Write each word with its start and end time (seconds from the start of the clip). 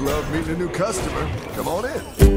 love 0.00 0.32
meeting 0.32 0.54
a 0.54 0.58
new 0.58 0.70
customer. 0.70 1.28
Come 1.54 1.68
on 1.68 1.84
in. 1.84 2.30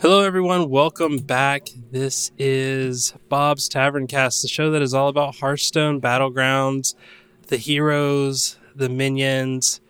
Hello, 0.00 0.22
everyone. 0.22 0.70
Welcome 0.70 1.18
back. 1.18 1.68
This 1.90 2.30
is 2.38 3.12
Bob's 3.28 3.68
Tavern 3.68 4.06
Cast, 4.06 4.42
the 4.42 4.48
show 4.48 4.70
that 4.70 4.82
is 4.82 4.94
all 4.94 5.08
about 5.08 5.36
Hearthstone 5.36 6.00
Battlegrounds, 6.00 6.94
the 7.48 7.56
heroes, 7.56 8.56
the 8.76 8.88
minions, 8.88 9.80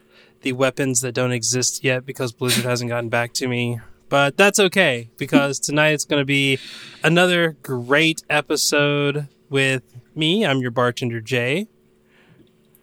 the 0.40 0.52
weapons 0.52 1.02
that 1.02 1.12
don't 1.12 1.32
exist 1.32 1.84
yet 1.84 2.06
because 2.06 2.32
Blizzard 2.32 2.64
hasn't 2.64 2.88
gotten 2.88 3.10
back 3.10 3.34
to 3.34 3.46
me. 3.46 3.80
But 4.08 4.36
that's 4.36 4.58
okay 4.58 5.10
because 5.18 5.58
tonight 5.58 5.90
it's 5.90 6.04
going 6.04 6.20
to 6.20 6.26
be 6.26 6.58
another 7.04 7.56
great 7.62 8.22
episode 8.30 9.28
with 9.50 9.82
me. 10.14 10.46
I'm 10.46 10.60
your 10.60 10.70
bartender, 10.70 11.20
Jay. 11.20 11.68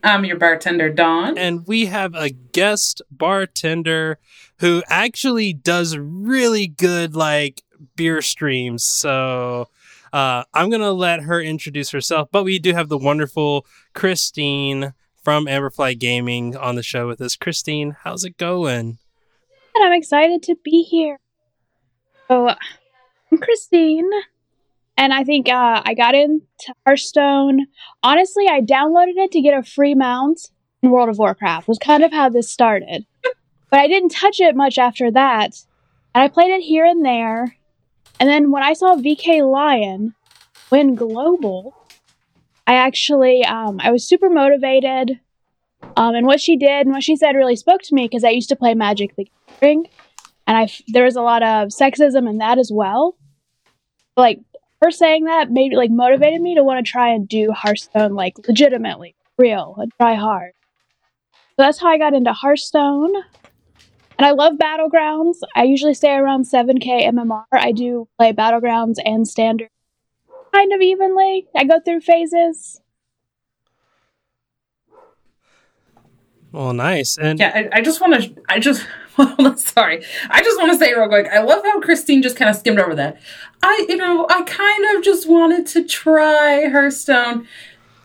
I'm 0.04 0.24
your 0.24 0.38
bartender, 0.38 0.90
Dawn. 0.92 1.36
and 1.36 1.66
we 1.66 1.88
have 1.88 2.14
a 2.14 2.30
guest 2.30 3.02
bartender 3.10 4.20
who 4.60 4.84
actually 4.88 5.52
does 5.52 5.98
really 5.98 6.68
good 6.68 7.16
like 7.16 7.64
beer 7.96 8.22
streams 8.22 8.84
so 8.84 9.68
uh, 10.14 10.44
i'm 10.54 10.70
gonna 10.70 10.92
let 10.92 11.22
her 11.22 11.42
introduce 11.42 11.90
herself 11.90 12.30
but 12.32 12.44
we 12.46 12.58
do 12.58 12.74
have 12.74 12.88
the 12.88 12.98
wonderful 12.98 13.66
christine 13.94 14.94
from 15.22 15.46
amberfly 15.46 15.98
gaming 16.00 16.56
on 16.56 16.76
the 16.76 16.84
show 16.84 17.06
with 17.08 17.20
us 17.20 17.36
christine 17.36 17.98
how's 18.04 18.24
it 18.24 18.38
going 18.38 18.98
and 19.76 19.84
I'm 19.84 19.94
excited 19.94 20.42
to 20.44 20.56
be 20.64 20.84
here. 20.84 21.20
So, 22.28 22.50
I'm 22.50 23.38
Christine, 23.38 24.10
and 24.98 25.14
I 25.14 25.24
think 25.24 25.48
uh, 25.48 25.84
I 25.86 25.94
got 25.94 26.16
into 26.16 26.44
Hearthstone. 26.84 27.68
Honestly, 28.02 28.48
I 28.48 28.62
downloaded 28.62 29.18
it 29.18 29.32
to 29.34 29.42
get 29.42 29.56
a 29.56 29.62
free 29.62 29.94
mount 29.94 30.50
in 30.82 30.90
World 30.90 31.10
of 31.10 31.20
Warcraft. 31.20 31.68
Was 31.68 31.78
kind 31.78 32.04
of 32.04 32.12
how 32.12 32.30
this 32.30 32.50
started, 32.50 33.06
but 33.70 33.80
I 33.80 33.88
didn't 33.88 34.10
touch 34.10 34.40
it 34.40 34.56
much 34.56 34.80
after 34.80 35.12
that, 35.12 35.56
and 36.16 36.24
I 36.24 36.28
played 36.28 36.52
it 36.52 36.62
here 36.62 36.86
and 36.86 37.06
there. 37.06 37.58
And 38.20 38.28
then 38.28 38.50
when 38.50 38.64
I 38.64 38.74
saw 38.74 38.96
VKLiooon 38.96 40.14
win 40.72 40.96
global, 40.96 41.76
I 42.66 42.74
actually 42.76 43.46
um, 43.46 43.80
I 43.84 43.92
was 43.92 44.04
super 44.04 44.32
motivated. 44.32 45.20
Um, 45.98 46.16
and 46.16 46.26
what 46.26 46.42
she 46.42 46.58
did 46.58 46.88
and 46.88 46.92
what 46.92 47.04
she 47.04 47.16
said 47.16 47.36
really 47.36 47.56
spoke 47.56 47.84
to 47.84 47.94
me 47.94 48.06
because 48.06 48.24
I 48.24 48.30
used 48.30 48.50
to 48.50 48.56
play 48.56 48.74
Magic 48.74 49.16
the 49.16 49.30
Gathering, 49.48 49.88
and 50.48 50.58
I 50.58 50.70
there 50.88 51.06
was 51.06 51.16
a 51.16 51.22
lot 51.22 51.44
of 51.44 51.70
sexism 51.70 52.30
in 52.30 52.38
that 52.40 52.58
as 52.58 52.72
well. 52.74 53.16
Like 54.18 54.40
her 54.82 54.92
saying 54.92 55.26
that 55.26 55.52
maybe 55.52 55.76
like 55.76 55.92
motivated 55.92 56.42
me 56.42 56.56
to 56.56 56.64
want 56.64 56.86
to 56.86 56.90
try 56.90 57.14
and 57.14 57.28
do 57.28 57.52
Hearthstone 57.52 58.14
like 58.14 58.36
legitimately, 58.48 59.16
real, 59.38 59.76
and 59.78 59.92
try 59.98 60.16
hard. 60.16 60.54
So 61.34 61.64
that's 61.64 61.80
how 61.80 61.88
I 61.88 61.98
got 61.98 62.14
into 62.14 62.34
Hearthstone. 62.34 63.14
And 64.18 64.26
I 64.26 64.32
love 64.32 64.54
Battlegrounds. 64.54 65.38
I 65.56 65.64
usually 65.64 65.94
stay 65.94 66.14
around 66.16 66.46
7k 66.46 67.06
MMR. 67.10 67.46
I 67.52 67.72
do 67.72 68.08
play 68.18 68.32
Battlegrounds 68.32 68.96
and 69.04 69.28
Standard 69.28 69.70
kind 70.54 70.72
of 70.74 70.82
evenly. 70.82 71.48
I 71.56 71.66
go 71.66 71.80
through 71.80 72.02
phases. 72.02 72.82
Well 76.56 76.74
nice 76.74 77.18
and 77.18 77.38
Yeah, 77.38 77.52
I, 77.54 77.80
I 77.80 77.82
just 77.82 78.00
want 78.00 78.22
to. 78.22 78.44
I 78.48 78.60
just. 78.60 78.86
Sorry. 79.58 80.04
I 80.30 80.42
just 80.42 80.60
want 80.60 80.72
to 80.72 80.78
say 80.78 80.94
real 80.94 81.08
quick. 81.08 81.28
I 81.28 81.42
love 81.42 81.64
how 81.64 81.80
Christine 81.82 82.22
just 82.22 82.36
kind 82.36 82.50
of 82.50 82.56
skimmed 82.56 82.80
over 82.80 82.96
that. 82.96 83.20
I, 83.62 83.86
you 83.90 83.96
know, 83.98 84.26
I 84.30 84.44
kind 84.44 84.98
of 84.98 85.04
just 85.04 85.28
wanted 85.28 85.68
to 85.68 85.84
try 85.86 86.68
Hearthstone. 86.70 87.48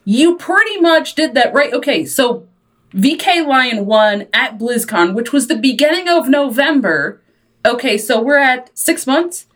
You 0.05 0.37
pretty 0.37 0.81
much 0.81 1.15
did 1.15 1.35
that, 1.35 1.53
right? 1.53 1.73
Okay, 1.73 2.05
so 2.05 2.47
VKLiooon 2.95 3.85
won 3.85 4.27
at 4.33 4.59
BlizzCon, 4.59 5.15
which 5.15 5.33
was 5.33 5.47
the 5.49 5.57
beginning 5.57 6.09
of 6.09 6.29
November. 6.29 7.21
Okay, 7.65 7.99
so 7.99 8.21
we're 8.21 8.39
at 8.39 8.77
six 8.77 9.07
months. 9.07 9.47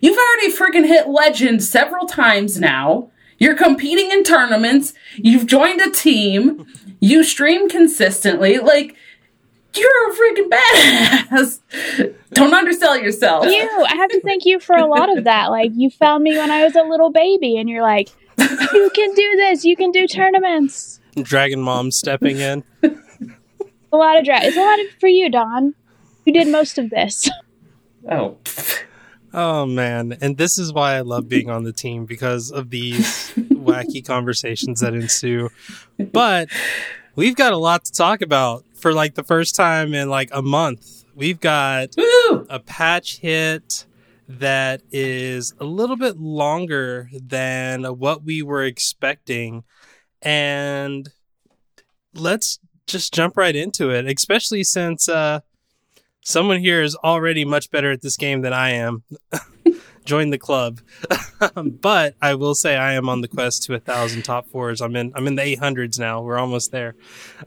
You've 0.00 0.18
already 0.18 0.52
freaking 0.52 0.86
hit 0.86 1.08
legend 1.08 1.62
several 1.62 2.06
times 2.06 2.58
now. 2.60 3.10
You're 3.42 3.56
competing 3.56 4.12
in 4.12 4.22
tournaments. 4.22 4.94
You've 5.16 5.46
joined 5.46 5.80
a 5.80 5.90
team. 5.90 6.64
You 7.00 7.24
stream 7.24 7.68
consistently. 7.68 8.58
Like, 8.58 8.94
you're 9.74 10.10
a 10.10 10.14
freaking 10.14 10.48
badass. 10.48 12.14
Don't 12.34 12.54
undersell 12.54 12.96
yourself. 12.96 13.46
you. 13.46 13.84
I 13.88 13.96
have 13.96 14.10
to 14.10 14.20
thank 14.20 14.44
you 14.44 14.60
for 14.60 14.76
a 14.76 14.86
lot 14.86 15.18
of 15.18 15.24
that. 15.24 15.50
Like 15.50 15.72
you 15.74 15.90
found 15.90 16.22
me 16.22 16.36
when 16.36 16.52
I 16.52 16.62
was 16.62 16.76
a 16.76 16.84
little 16.84 17.10
baby, 17.10 17.56
and 17.56 17.68
you're 17.68 17.82
like, 17.82 18.10
you 18.38 18.90
can 18.94 19.12
do 19.12 19.36
this. 19.36 19.64
You 19.64 19.74
can 19.74 19.90
do 19.90 20.06
tournaments. 20.06 21.00
dragon 21.16 21.62
mom 21.62 21.90
stepping 21.90 22.38
in 22.38 22.62
A 22.84 23.96
lot 23.96 24.18
of 24.18 24.24
drag. 24.24 24.44
It's 24.44 24.56
a 24.56 24.60
lot 24.60 24.78
of, 24.78 24.86
for 25.00 25.08
you, 25.08 25.28
Don. 25.28 25.74
You 26.26 26.32
did 26.32 26.46
most 26.46 26.78
of 26.78 26.90
this. 26.90 27.28
Oh. 28.08 28.36
Oh 29.34 29.64
man, 29.64 30.18
and 30.20 30.36
this 30.36 30.58
is 30.58 30.72
why 30.72 30.94
I 30.94 31.00
love 31.00 31.28
being 31.28 31.48
on 31.48 31.64
the 31.64 31.72
team 31.72 32.04
because 32.04 32.50
of 32.50 32.70
these 32.70 33.30
wacky 33.36 34.04
conversations 34.04 34.80
that 34.80 34.94
ensue. 34.94 35.48
But 35.98 36.48
we've 37.16 37.36
got 37.36 37.52
a 37.52 37.58
lot 37.58 37.84
to 37.86 37.92
talk 37.92 38.20
about 38.20 38.64
for 38.74 38.92
like 38.92 39.14
the 39.14 39.22
first 39.22 39.54
time 39.54 39.94
in 39.94 40.10
like 40.10 40.28
a 40.32 40.42
month. 40.42 41.04
We've 41.14 41.40
got 41.40 41.90
Woo! 41.96 42.46
a 42.50 42.58
patch 42.58 43.18
hit 43.18 43.86
that 44.28 44.82
is 44.90 45.54
a 45.58 45.64
little 45.64 45.96
bit 45.96 46.18
longer 46.18 47.08
than 47.12 47.84
what 47.84 48.22
we 48.22 48.42
were 48.42 48.64
expecting 48.64 49.64
and 50.22 51.10
let's 52.14 52.60
just 52.86 53.12
jump 53.12 53.36
right 53.36 53.56
into 53.56 53.90
it, 53.90 54.06
especially 54.06 54.64
since 54.64 55.08
uh 55.08 55.40
someone 56.22 56.60
here 56.60 56.82
is 56.82 56.96
already 56.96 57.44
much 57.44 57.70
better 57.70 57.90
at 57.90 58.00
this 58.00 58.16
game 58.16 58.40
than 58.42 58.52
I 58.52 58.70
am. 58.70 59.02
Join 60.04 60.30
the 60.30 60.38
club. 60.38 60.80
but 61.54 62.14
I 62.20 62.34
will 62.34 62.54
say 62.54 62.76
I 62.76 62.94
am 62.94 63.08
on 63.08 63.20
the 63.20 63.28
quest 63.28 63.64
to 63.64 63.74
a 63.74 63.78
thousand 63.78 64.22
top 64.22 64.48
fours. 64.48 64.80
I'm 64.80 64.96
in 64.96 65.12
I'm 65.14 65.26
in 65.26 65.36
the 65.36 65.42
eight 65.42 65.58
hundreds 65.60 65.98
now. 65.98 66.22
We're 66.22 66.38
almost 66.38 66.72
there. 66.72 66.96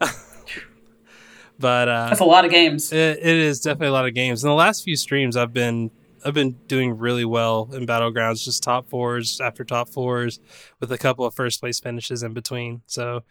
but 1.58 1.88
uh 1.88 2.08
That's 2.08 2.20
a 2.20 2.24
lot 2.24 2.44
of 2.44 2.50
games. 2.50 2.92
it, 2.92 3.18
it 3.18 3.36
is 3.36 3.60
definitely 3.60 3.88
a 3.88 3.92
lot 3.92 4.06
of 4.06 4.14
games. 4.14 4.42
In 4.42 4.48
the 4.48 4.54
last 4.54 4.84
few 4.84 4.96
streams 4.96 5.36
I've 5.36 5.52
been 5.52 5.90
I've 6.24 6.34
been 6.34 6.52
doing 6.66 6.96
really 6.98 7.24
well 7.24 7.68
in 7.72 7.86
battlegrounds, 7.86 8.42
just 8.42 8.62
top 8.62 8.88
fours 8.88 9.40
after 9.40 9.62
top 9.64 9.88
fours 9.88 10.40
with 10.80 10.90
a 10.90 10.98
couple 10.98 11.24
of 11.24 11.34
first 11.34 11.60
place 11.60 11.78
finishes 11.78 12.22
in 12.22 12.32
between. 12.32 12.82
So 12.86 13.22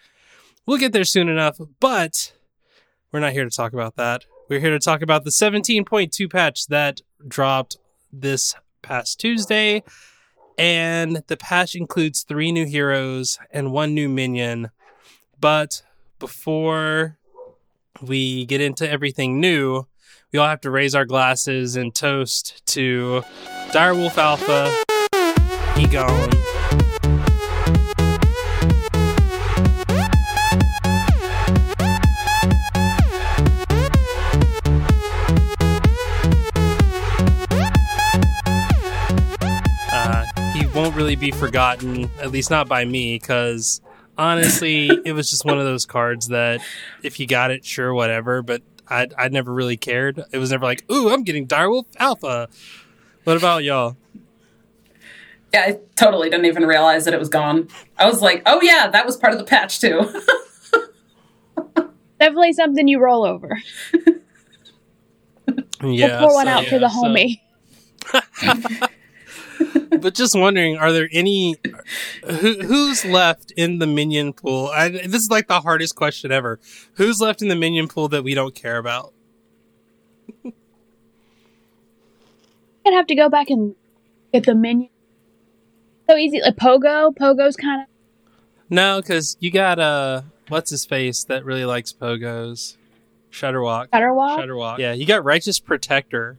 we'll 0.65 0.77
get 0.77 0.93
there 0.93 1.03
soon 1.03 1.27
enough, 1.27 1.59
but 1.79 2.31
we're 3.11 3.19
not 3.19 3.33
here 3.33 3.43
to 3.43 3.49
talk 3.49 3.73
about 3.73 3.95
that. 3.97 4.25
We're 4.47 4.59
here 4.59 4.69
to 4.69 4.79
talk 4.79 5.01
about 5.01 5.23
the 5.23 5.31
17.2 5.31 6.31
patch 6.31 6.67
that 6.67 7.01
dropped 7.27 7.77
this 8.13 8.53
past 8.83 9.19
Tuesday. 9.19 9.81
And 10.55 11.23
the 11.25 11.35
patch 11.35 11.75
includes 11.75 12.21
three 12.21 12.51
new 12.51 12.67
heroes 12.67 13.39
and 13.49 13.71
one 13.71 13.95
new 13.95 14.07
minion. 14.07 14.69
But 15.39 15.81
before 16.19 17.17
we 17.99 18.45
get 18.45 18.61
into 18.61 18.87
everything 18.87 19.39
new, 19.39 19.87
we 20.31 20.37
all 20.37 20.47
have 20.47 20.61
to 20.61 20.69
raise 20.69 20.93
our 20.93 21.05
glasses 21.05 21.75
and 21.75 21.93
toast 21.95 22.63
to 22.67 23.23
Direwolf 23.71 24.17
Alpha, 24.17 24.71
Egon, 25.75 26.29
won't 40.75 40.95
really 40.95 41.15
be 41.15 41.31
forgotten, 41.31 42.09
at 42.19 42.31
least 42.31 42.51
not 42.51 42.67
by 42.67 42.83
me, 42.85 43.17
because 43.17 43.81
honestly, 44.17 44.89
it 45.05 45.13
was 45.13 45.29
just 45.31 45.45
one 45.45 45.57
of 45.57 45.63
those 45.65 45.85
cards 45.85 46.27
that 46.27 46.61
if 47.01 47.19
you 47.19 47.25
got 47.27 47.49
it, 47.51 47.65
sure, 47.65 47.93
whatever. 47.93 48.41
But 48.41 48.61
I 48.89 49.07
I 49.17 49.29
never 49.29 49.53
really 49.53 49.77
cared. 49.77 50.21
It 50.31 50.37
was 50.37 50.51
never 50.51 50.65
like, 50.65 50.83
ooh, 50.91 51.09
I'm 51.09 51.23
getting 51.23 51.47
Direwolf 51.47 51.85
Alpha. 51.97 52.49
What 53.23 53.37
about 53.37 53.63
y'all? 53.63 53.95
Yeah, 55.53 55.61
I 55.61 55.79
totally 55.95 56.29
didn't 56.29 56.45
even 56.47 56.65
realize 56.65 57.05
that 57.05 57.13
it 57.13 57.19
was 57.19 57.29
gone. 57.29 57.69
I 57.97 58.05
was 58.05 58.21
like, 58.21 58.43
oh 58.45 58.61
yeah, 58.61 58.89
that 58.89 59.05
was 59.05 59.15
part 59.15 59.31
of 59.33 59.39
the 59.39 59.45
patch 59.45 59.79
too. 59.79 60.01
Definitely 62.19 62.53
something 62.53 62.87
you 62.87 62.99
roll 62.99 63.25
over. 63.25 63.57
Yeah, 65.83 66.19
we'll 66.21 66.29
pour 66.29 66.35
one 66.35 66.45
so- 66.47 66.51
out 66.51 66.65
for 66.65 66.79
the 66.79 66.89
yeah, 66.91 67.37
so- 68.11 68.21
homie. 68.33 68.89
but 69.99 70.13
just 70.13 70.37
wondering, 70.37 70.77
are 70.77 70.91
there 70.91 71.09
any 71.11 71.55
who, 72.25 72.61
who's 72.61 73.05
left 73.05 73.51
in 73.55 73.79
the 73.79 73.87
minion 73.87 74.33
pool? 74.33 74.67
I, 74.73 74.89
this 74.89 75.21
is 75.21 75.29
like 75.29 75.47
the 75.47 75.61
hardest 75.61 75.95
question 75.95 76.31
ever. 76.31 76.59
Who's 76.93 77.21
left 77.21 77.41
in 77.41 77.47
the 77.47 77.55
minion 77.55 77.87
pool 77.87 78.07
that 78.09 78.23
we 78.23 78.33
don't 78.33 78.55
care 78.55 78.77
about? 78.77 79.13
I'd 82.85 82.93
have 82.93 83.07
to 83.07 83.15
go 83.15 83.29
back 83.29 83.49
and 83.49 83.75
get 84.31 84.45
the 84.45 84.55
minion. 84.55 84.89
So 86.07 86.15
easy, 86.15 86.39
like 86.41 86.55
Pogo. 86.55 87.15
Pogo's 87.15 87.55
kind 87.55 87.81
of 87.81 87.87
No, 88.69 89.01
because 89.01 89.37
you 89.39 89.49
got 89.49 89.79
uh, 89.79 90.21
what's 90.49 90.69
his 90.69 90.85
face 90.85 91.23
that 91.25 91.43
really 91.45 91.65
likes 91.65 91.91
pogos, 91.93 92.77
Shudderwock. 93.31 93.89
Shudderwock. 93.89 94.37
Shudderwock. 94.37 94.77
Yeah, 94.77 94.93
you 94.93 95.05
got 95.05 95.23
Righteous 95.23 95.59
Protector. 95.59 96.37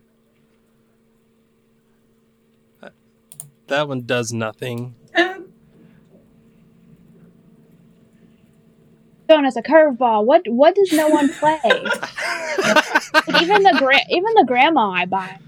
That 3.69 3.89
one 3.89 4.03
does 4.03 4.33
nothing. 4.33 4.95
Eh, 5.15 5.39
Going 9.29 9.45
as 9.45 9.57
a 9.57 9.63
curveball. 9.63 10.25
What 10.25 10.43
what 10.47 10.75
does 10.77 10.93
no 10.93 11.09
one 11.09 11.29
play? 11.33 11.59
Even 11.65 13.63
the 13.65 13.75
gra- 13.77 14.07
even 14.11 14.33
the 14.35 14.45
grandma 14.47 14.91
I 14.91 15.05
buy. 15.07 15.39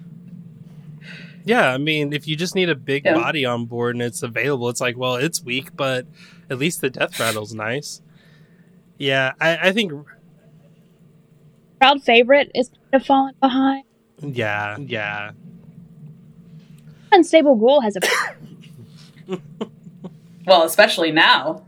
Yeah, 1.45 1.73
I 1.73 1.79
mean, 1.79 2.13
if 2.13 2.27
you 2.29 2.35
just 2.37 2.55
need 2.57 2.69
a 2.69 2.75
big 2.75 3.05
Yeah. 3.05 3.15
body 3.15 3.45
on 3.45 3.67
board 3.67 3.95
and 3.95 4.03
it's 4.03 4.23
available, 4.23 4.69
it's 4.69 4.81
like, 4.81 4.99
well, 4.99 5.15
it's 5.15 5.43
weak, 5.43 5.75
but 5.77 6.07
at 6.51 6.59
least 6.59 6.81
the 6.83 6.91
death 6.91 7.19
rattle's 7.21 7.55
nice. 7.55 8.03
Yeah, 8.99 9.33
I, 9.41 9.69
I 9.69 9.73
think. 9.73 9.93
Crowd 11.81 12.03
favorite 12.03 12.51
is 12.55 12.69
kind 12.69 13.01
of 13.01 13.07
falling 13.07 13.35
behind. 13.41 13.85
Yeah, 14.21 14.77
yeah. 14.79 15.31
Unstable 17.13 17.57
Ghoul 17.57 17.81
has 17.81 17.97
a 17.97 18.01
well, 20.47 20.63
especially 20.65 21.13
now, 21.13 21.63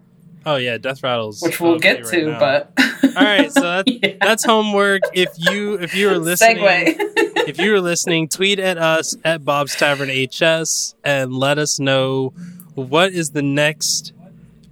Oh 0.47 0.57
yeah, 0.57 0.79
death 0.79 1.03
rattles, 1.03 1.43
which 1.43 1.61
we'll 1.61 1.79
get 1.79 2.03
right 2.05 2.13
to, 2.13 2.31
now. 2.31 2.39
but 2.39 2.73
all 3.17 3.23
right, 3.23 3.53
so 3.53 3.61
that's 3.61 3.91
Yeah. 4.03 4.15
that's 4.21 4.45
homework. 4.45 5.03
If 5.13 5.29
you 5.37 5.75
if 5.75 5.95
you 5.95 6.09
were 6.09 6.19
listening, 6.19 6.57
if 6.59 7.59
you 7.59 7.73
were 7.73 7.81
listening, 7.81 8.29
tweet 8.29 8.59
at 8.59 8.79
us 8.79 9.15
at 9.25 9.45
Bob's 9.45 9.77
Tavern 9.77 10.09
HS 10.09 10.95
and 11.05 11.35
let 11.35 11.59
us 11.59 11.79
know 11.79 12.33
what 12.75 13.13
is 13.13 13.31
the 13.31 13.43
next 13.43 14.13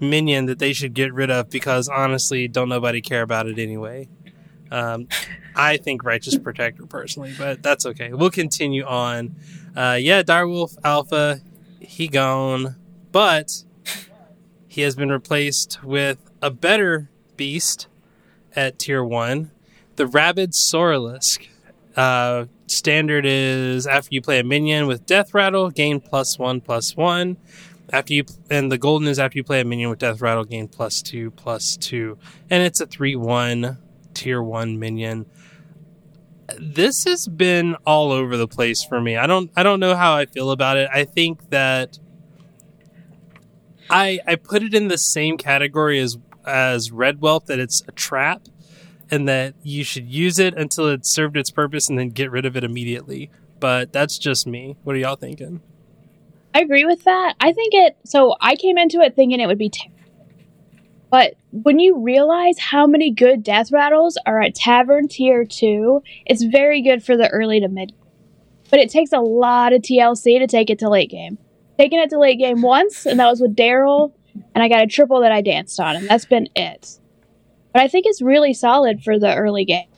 minion 0.00 0.46
that 0.46 0.58
they 0.58 0.72
should 0.72 0.94
get 0.94 1.12
rid 1.12 1.30
of 1.30 1.50
because 1.50 1.88
honestly, 1.88 2.48
don't 2.48 2.68
nobody 2.70 3.02
care 3.02 3.22
about 3.22 3.46
it 3.46 3.58
anyway. 3.58 4.08
Um, 4.70 5.08
I 5.54 5.76
think 5.76 6.04
Righteous 6.04 6.38
Protector 6.38 6.86
personally, 6.86 7.34
but 7.36 7.62
that's 7.62 7.86
okay. 7.86 8.12
We'll 8.12 8.30
continue 8.30 8.84
on. 8.84 9.34
Uh, 9.76 9.98
yeah, 10.00 10.22
Direwolf 10.22 10.76
Alpha, 10.84 11.40
he 11.80 12.08
gone, 12.08 12.76
but 13.12 13.64
he 14.66 14.82
has 14.82 14.94
been 14.94 15.10
replaced 15.10 15.82
with 15.82 16.18
a 16.42 16.50
better 16.50 17.10
beast 17.36 17.88
at 18.54 18.78
tier 18.78 19.02
one, 19.02 19.50
the 19.96 20.06
Rabid 20.06 20.52
Saurolisk. 20.52 21.48
Uh, 21.96 22.46
standard 22.66 23.24
is 23.26 23.86
after 23.86 24.08
you 24.12 24.22
play 24.22 24.38
a 24.38 24.44
minion 24.44 24.86
with 24.86 25.06
Death 25.06 25.34
Rattle, 25.34 25.70
gain 25.70 26.00
plus 26.00 26.38
one 26.38 26.60
plus 26.60 26.96
one. 26.96 27.36
After 27.92 28.12
you 28.12 28.24
and 28.50 28.70
the 28.70 28.78
golden 28.78 29.08
is 29.08 29.18
after 29.18 29.38
you 29.38 29.44
play 29.44 29.60
a 29.60 29.64
minion 29.64 29.90
with 29.90 29.98
Death 29.98 30.20
Rattle, 30.20 30.44
gain 30.44 30.68
plus 30.68 31.02
two 31.02 31.30
plus 31.32 31.76
two, 31.76 32.18
and 32.50 32.62
it's 32.62 32.80
a 32.80 32.86
three 32.86 33.16
one 33.16 33.78
tier 34.18 34.42
one 34.42 34.78
minion. 34.78 35.26
This 36.58 37.04
has 37.04 37.28
been 37.28 37.76
all 37.86 38.10
over 38.10 38.36
the 38.36 38.48
place 38.48 38.82
for 38.82 39.00
me. 39.00 39.16
I 39.16 39.26
don't 39.26 39.50
I 39.56 39.62
don't 39.62 39.80
know 39.80 39.94
how 39.94 40.14
I 40.14 40.26
feel 40.26 40.50
about 40.50 40.76
it. 40.76 40.88
I 40.92 41.04
think 41.04 41.50
that 41.50 41.98
I 43.88 44.18
I 44.26 44.34
put 44.36 44.62
it 44.62 44.74
in 44.74 44.88
the 44.88 44.98
same 44.98 45.36
category 45.36 46.00
as 46.00 46.18
as 46.44 46.90
Red 46.90 47.20
Whelp 47.20 47.46
that 47.46 47.58
it's 47.58 47.82
a 47.86 47.92
trap 47.92 48.42
and 49.10 49.28
that 49.28 49.54
you 49.62 49.84
should 49.84 50.08
use 50.08 50.38
it 50.38 50.54
until 50.54 50.88
it 50.88 51.06
served 51.06 51.36
its 51.36 51.50
purpose 51.50 51.88
and 51.88 51.98
then 51.98 52.10
get 52.10 52.30
rid 52.30 52.44
of 52.44 52.56
it 52.56 52.64
immediately. 52.64 53.30
But 53.60 53.92
that's 53.92 54.18
just 54.18 54.46
me. 54.46 54.76
What 54.84 54.96
are 54.96 54.98
y'all 54.98 55.16
thinking? 55.16 55.60
I 56.54 56.60
agree 56.60 56.84
with 56.84 57.04
that. 57.04 57.34
I 57.40 57.52
think 57.52 57.74
it. 57.74 57.96
So 58.04 58.34
I 58.40 58.56
came 58.56 58.78
into 58.78 59.00
it 59.00 59.14
thinking 59.14 59.40
it 59.40 59.46
would 59.46 59.58
be. 59.58 59.70
But 61.10 61.34
when 61.50 61.78
you 61.78 62.02
realize 62.02 62.58
how 62.58 62.86
many 62.86 63.10
good 63.10 63.42
death 63.42 63.72
rattles 63.72 64.18
are 64.26 64.40
at 64.42 64.54
Tavern 64.54 65.08
Tier 65.08 65.44
2, 65.44 66.02
it's 66.26 66.42
very 66.42 66.82
good 66.82 67.02
for 67.02 67.16
the 67.16 67.28
early 67.30 67.60
to 67.60 67.68
mid. 67.68 67.92
But 68.70 68.80
it 68.80 68.90
takes 68.90 69.12
a 69.12 69.20
lot 69.20 69.72
of 69.72 69.80
TLC 69.80 70.38
to 70.38 70.46
take 70.46 70.68
it 70.68 70.78
to 70.80 70.90
late 70.90 71.10
game. 71.10 71.38
Taking 71.78 72.00
it 72.00 72.10
to 72.10 72.18
late 72.18 72.38
game 72.38 72.60
once, 72.60 73.06
and 73.06 73.18
that 73.18 73.28
was 73.28 73.40
with 73.40 73.56
Daryl, 73.56 74.12
and 74.54 74.62
I 74.62 74.68
got 74.68 74.82
a 74.82 74.86
triple 74.86 75.20
that 75.20 75.32
I 75.32 75.40
danced 75.40 75.80
on, 75.80 75.96
and 75.96 76.08
that's 76.08 76.26
been 76.26 76.48
it. 76.54 76.98
But 77.72 77.82
I 77.82 77.88
think 77.88 78.04
it's 78.06 78.20
really 78.20 78.52
solid 78.52 79.02
for 79.02 79.18
the 79.18 79.34
early 79.34 79.64
game. 79.64 79.88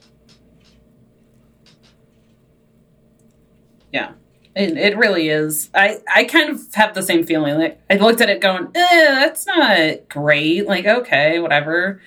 Yeah. 3.93 4.13
It, 4.61 4.77
it 4.77 4.97
really 4.97 5.29
is. 5.29 5.71
I, 5.75 6.01
I 6.15 6.25
kind 6.25 6.51
of 6.51 6.61
have 6.75 6.95
the 6.95 7.03
same 7.03 7.25
feeling. 7.25 7.57
Like 7.59 7.81
I 7.89 7.97
looked 7.97 8.21
at 8.21 8.29
it 8.29 8.41
going, 8.41 8.67
eh, 8.75 9.15
that's 9.15 9.47
not 9.47 10.09
great. 10.09 10.67
Like, 10.67 10.85
okay, 10.85 11.39
whatever. 11.41 12.01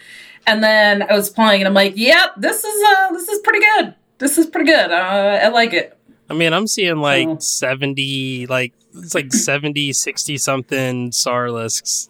And 0.45 0.63
then 0.63 1.01
I 1.03 1.13
was 1.13 1.29
playing 1.29 1.61
and 1.61 1.67
I'm 1.67 1.73
like, 1.73 1.93
yep, 1.95 2.33
this 2.37 2.63
is 2.63 2.83
uh 2.83 3.11
this 3.11 3.27
is 3.29 3.39
pretty 3.39 3.59
good. 3.59 3.95
This 4.19 4.37
is 4.37 4.45
pretty 4.45 4.69
good. 4.71 4.91
Uh, 4.91 5.39
I 5.43 5.47
like 5.49 5.73
it. 5.73 5.97
I 6.29 6.33
mean, 6.33 6.53
I'm 6.53 6.67
seeing 6.67 6.97
like 6.97 7.27
Oh. 7.27 7.37
70, 7.39 8.47
like, 8.47 8.73
it's 8.95 9.15
like 9.15 9.33
70, 9.33 9.91
60 9.93 10.37
something 10.37 11.11
Saurolisks 11.11 12.09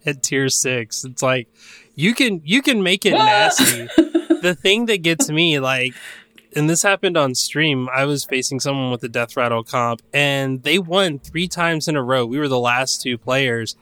at 0.06 0.22
tier 0.22 0.48
six. 0.48 1.04
It's 1.04 1.22
like, 1.22 1.48
you 1.94 2.14
can, 2.14 2.42
you 2.44 2.60
can 2.60 2.82
make 2.82 3.06
it 3.06 3.12
nasty. 3.12 3.88
the 3.96 4.56
thing 4.60 4.86
that 4.86 5.02
gets 5.02 5.30
me, 5.30 5.60
like, 5.60 5.94
and 6.56 6.68
this 6.68 6.82
happened 6.82 7.16
on 7.16 7.34
stream, 7.34 7.88
I 7.94 8.04
was 8.04 8.24
facing 8.24 8.60
someone 8.60 8.90
with 8.90 9.02
a 9.04 9.08
Death 9.08 9.36
Rattle 9.36 9.64
comp, 9.64 10.02
and 10.12 10.62
they 10.62 10.78
won 10.78 11.18
three 11.18 11.48
times 11.48 11.88
in 11.88 11.96
a 11.96 12.02
row. 12.02 12.24
We 12.24 12.38
were 12.38 12.48
the 12.48 12.58
last 12.58 13.02
two 13.02 13.18
players. 13.18 13.76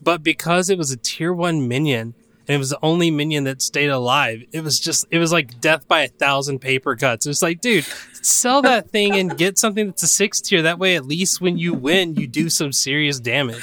But 0.00 0.22
because 0.22 0.68
it 0.68 0.78
was 0.78 0.90
a 0.90 0.96
tier 0.96 1.32
one 1.32 1.68
minion, 1.68 2.14
and 2.48 2.56
it 2.56 2.58
was 2.58 2.70
the 2.70 2.78
only 2.82 3.10
minion 3.10 3.44
that 3.44 3.62
stayed 3.62 3.88
alive, 3.88 4.42
it 4.52 4.62
was 4.62 4.80
just, 4.80 5.06
it 5.10 5.18
was 5.18 5.32
like 5.32 5.60
death 5.60 5.86
by 5.86 6.02
a 6.02 6.08
thousand 6.08 6.58
paper 6.58 6.96
cuts. 6.96 7.24
It 7.24 7.30
was 7.30 7.42
like, 7.42 7.60
dude, 7.60 7.84
sell 8.20 8.62
that 8.62 8.90
thing 8.90 9.14
and 9.14 9.38
get 9.38 9.58
something 9.58 9.86
that's 9.86 10.02
a 10.02 10.08
six 10.08 10.40
tier. 10.40 10.62
That 10.62 10.80
way, 10.80 10.96
at 10.96 11.06
least 11.06 11.40
when 11.40 11.56
you 11.56 11.72
win, 11.72 12.16
you 12.16 12.26
do 12.26 12.50
some 12.50 12.72
serious 12.72 13.20
damage. 13.20 13.62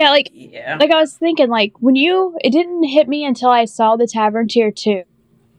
Yeah, 0.00 0.10
like 0.10 0.30
Yeah. 0.32 0.78
like 0.80 0.90
I 0.90 0.98
was 0.98 1.14
thinking, 1.14 1.50
like 1.50 1.74
when 1.78 1.94
you 1.94 2.36
it 2.42 2.50
didn't 2.50 2.84
hit 2.84 3.06
me 3.06 3.24
until 3.24 3.50
I 3.50 3.66
saw 3.66 3.96
the 3.96 4.06
tavern 4.06 4.48
tier 4.48 4.70
two. 4.70 5.02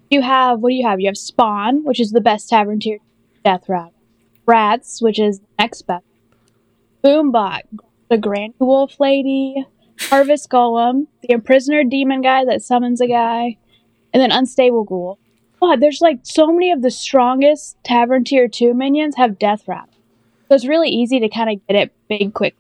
You 0.10 0.22
have 0.24 0.60
what 0.60 0.70
do 0.70 0.76
you 0.76 0.86
have? 0.86 1.00
You 1.00 1.08
have 1.08 1.18
Spawn, 1.18 1.84
which 1.86 2.00
is 2.00 2.12
the 2.12 2.22
best 2.22 2.50
tavern 2.50 2.80
tier 2.80 2.98
death 3.46 3.70
rat. 3.70 3.94
Rats, 4.48 5.02
which 5.02 5.20
is 5.20 5.40
the 5.40 5.46
next 5.60 5.84
best. 5.84 6.04
Boombot, 7.04 7.62
the 8.10 8.18
Granny 8.18 8.56
Wolf 8.60 9.00
lady, 9.00 9.64
Harvest 10.10 10.50
Golem, 10.50 11.08
the 11.22 11.34
Imprisoner 11.34 11.84
demon 11.84 12.22
guy 12.22 12.44
that 12.44 12.64
summons 12.64 13.00
a 13.00 13.08
guy, 13.08 13.58
and 14.12 14.22
then 14.22 14.32
Unstable 14.32 14.84
Ghoul. 14.84 15.20
God, 15.60 15.80
there's 15.80 16.02
like 16.02 16.20
so 16.24 16.52
many 16.52 16.72
of 16.72 16.82
the 16.82 16.90
strongest 16.90 17.78
tavern 17.84 18.24
tier 18.24 18.48
two 18.48 18.74
minions 18.74 19.16
have 19.18 19.38
death 19.38 19.68
rat. 19.68 19.88
So 20.50 20.56
it's 20.56 20.66
really 20.66 20.90
easy 20.90 21.20
to 21.20 21.30
kind 21.30 21.52
of 21.52 21.68
get 21.68 21.76
it 21.76 21.94
big 22.10 22.34
quick. 22.34 22.56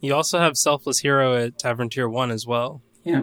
You 0.00 0.14
also 0.14 0.38
have 0.38 0.56
Selfless 0.56 0.98
Hero 1.00 1.34
at 1.36 1.58
Tavern 1.58 1.88
Tier 1.88 2.08
1 2.08 2.30
as 2.30 2.46
well. 2.46 2.82
Yeah. 3.04 3.22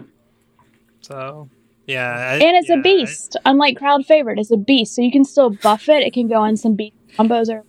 So, 1.02 1.50
yeah. 1.88 2.10
I- 2.12 2.34
And 2.36 2.58
it's 2.58 2.70
yeah, 2.70 2.80
a 2.80 2.82
beast. 2.82 3.38
Unlike 3.46 3.78
crowd 3.78 4.06
favorite, 4.06 4.40
it's 4.40 4.52
a 4.52 4.58
beast. 4.58 4.96
So 4.96 5.02
you 5.02 5.12
can 5.12 5.26
still 5.26 5.50
buff 5.52 5.88
it. 5.90 6.04
It 6.04 6.14
can 6.14 6.28
go 6.28 6.36
on 6.42 6.58
some 6.58 6.76
beast 6.76 6.96
combos 7.18 7.50
or 7.50 7.64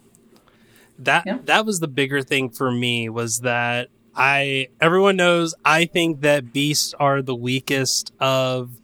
that 0.99 1.25
Yeah. 1.27 1.39
that 1.45 1.67
was 1.67 1.81
the 1.81 1.89
bigger 1.89 2.23
thing 2.23 2.49
for 2.51 2.71
me 2.71 3.09
was 3.09 3.41
that 3.41 3.89
I 4.15 4.69
everyone 4.81 5.17
knows 5.17 5.55
I 5.65 5.85
think 5.87 6.21
that 6.21 6.53
beasts 6.53 6.95
are 7.01 7.21
the 7.21 7.35
weakest 7.35 8.13
of 8.21 8.79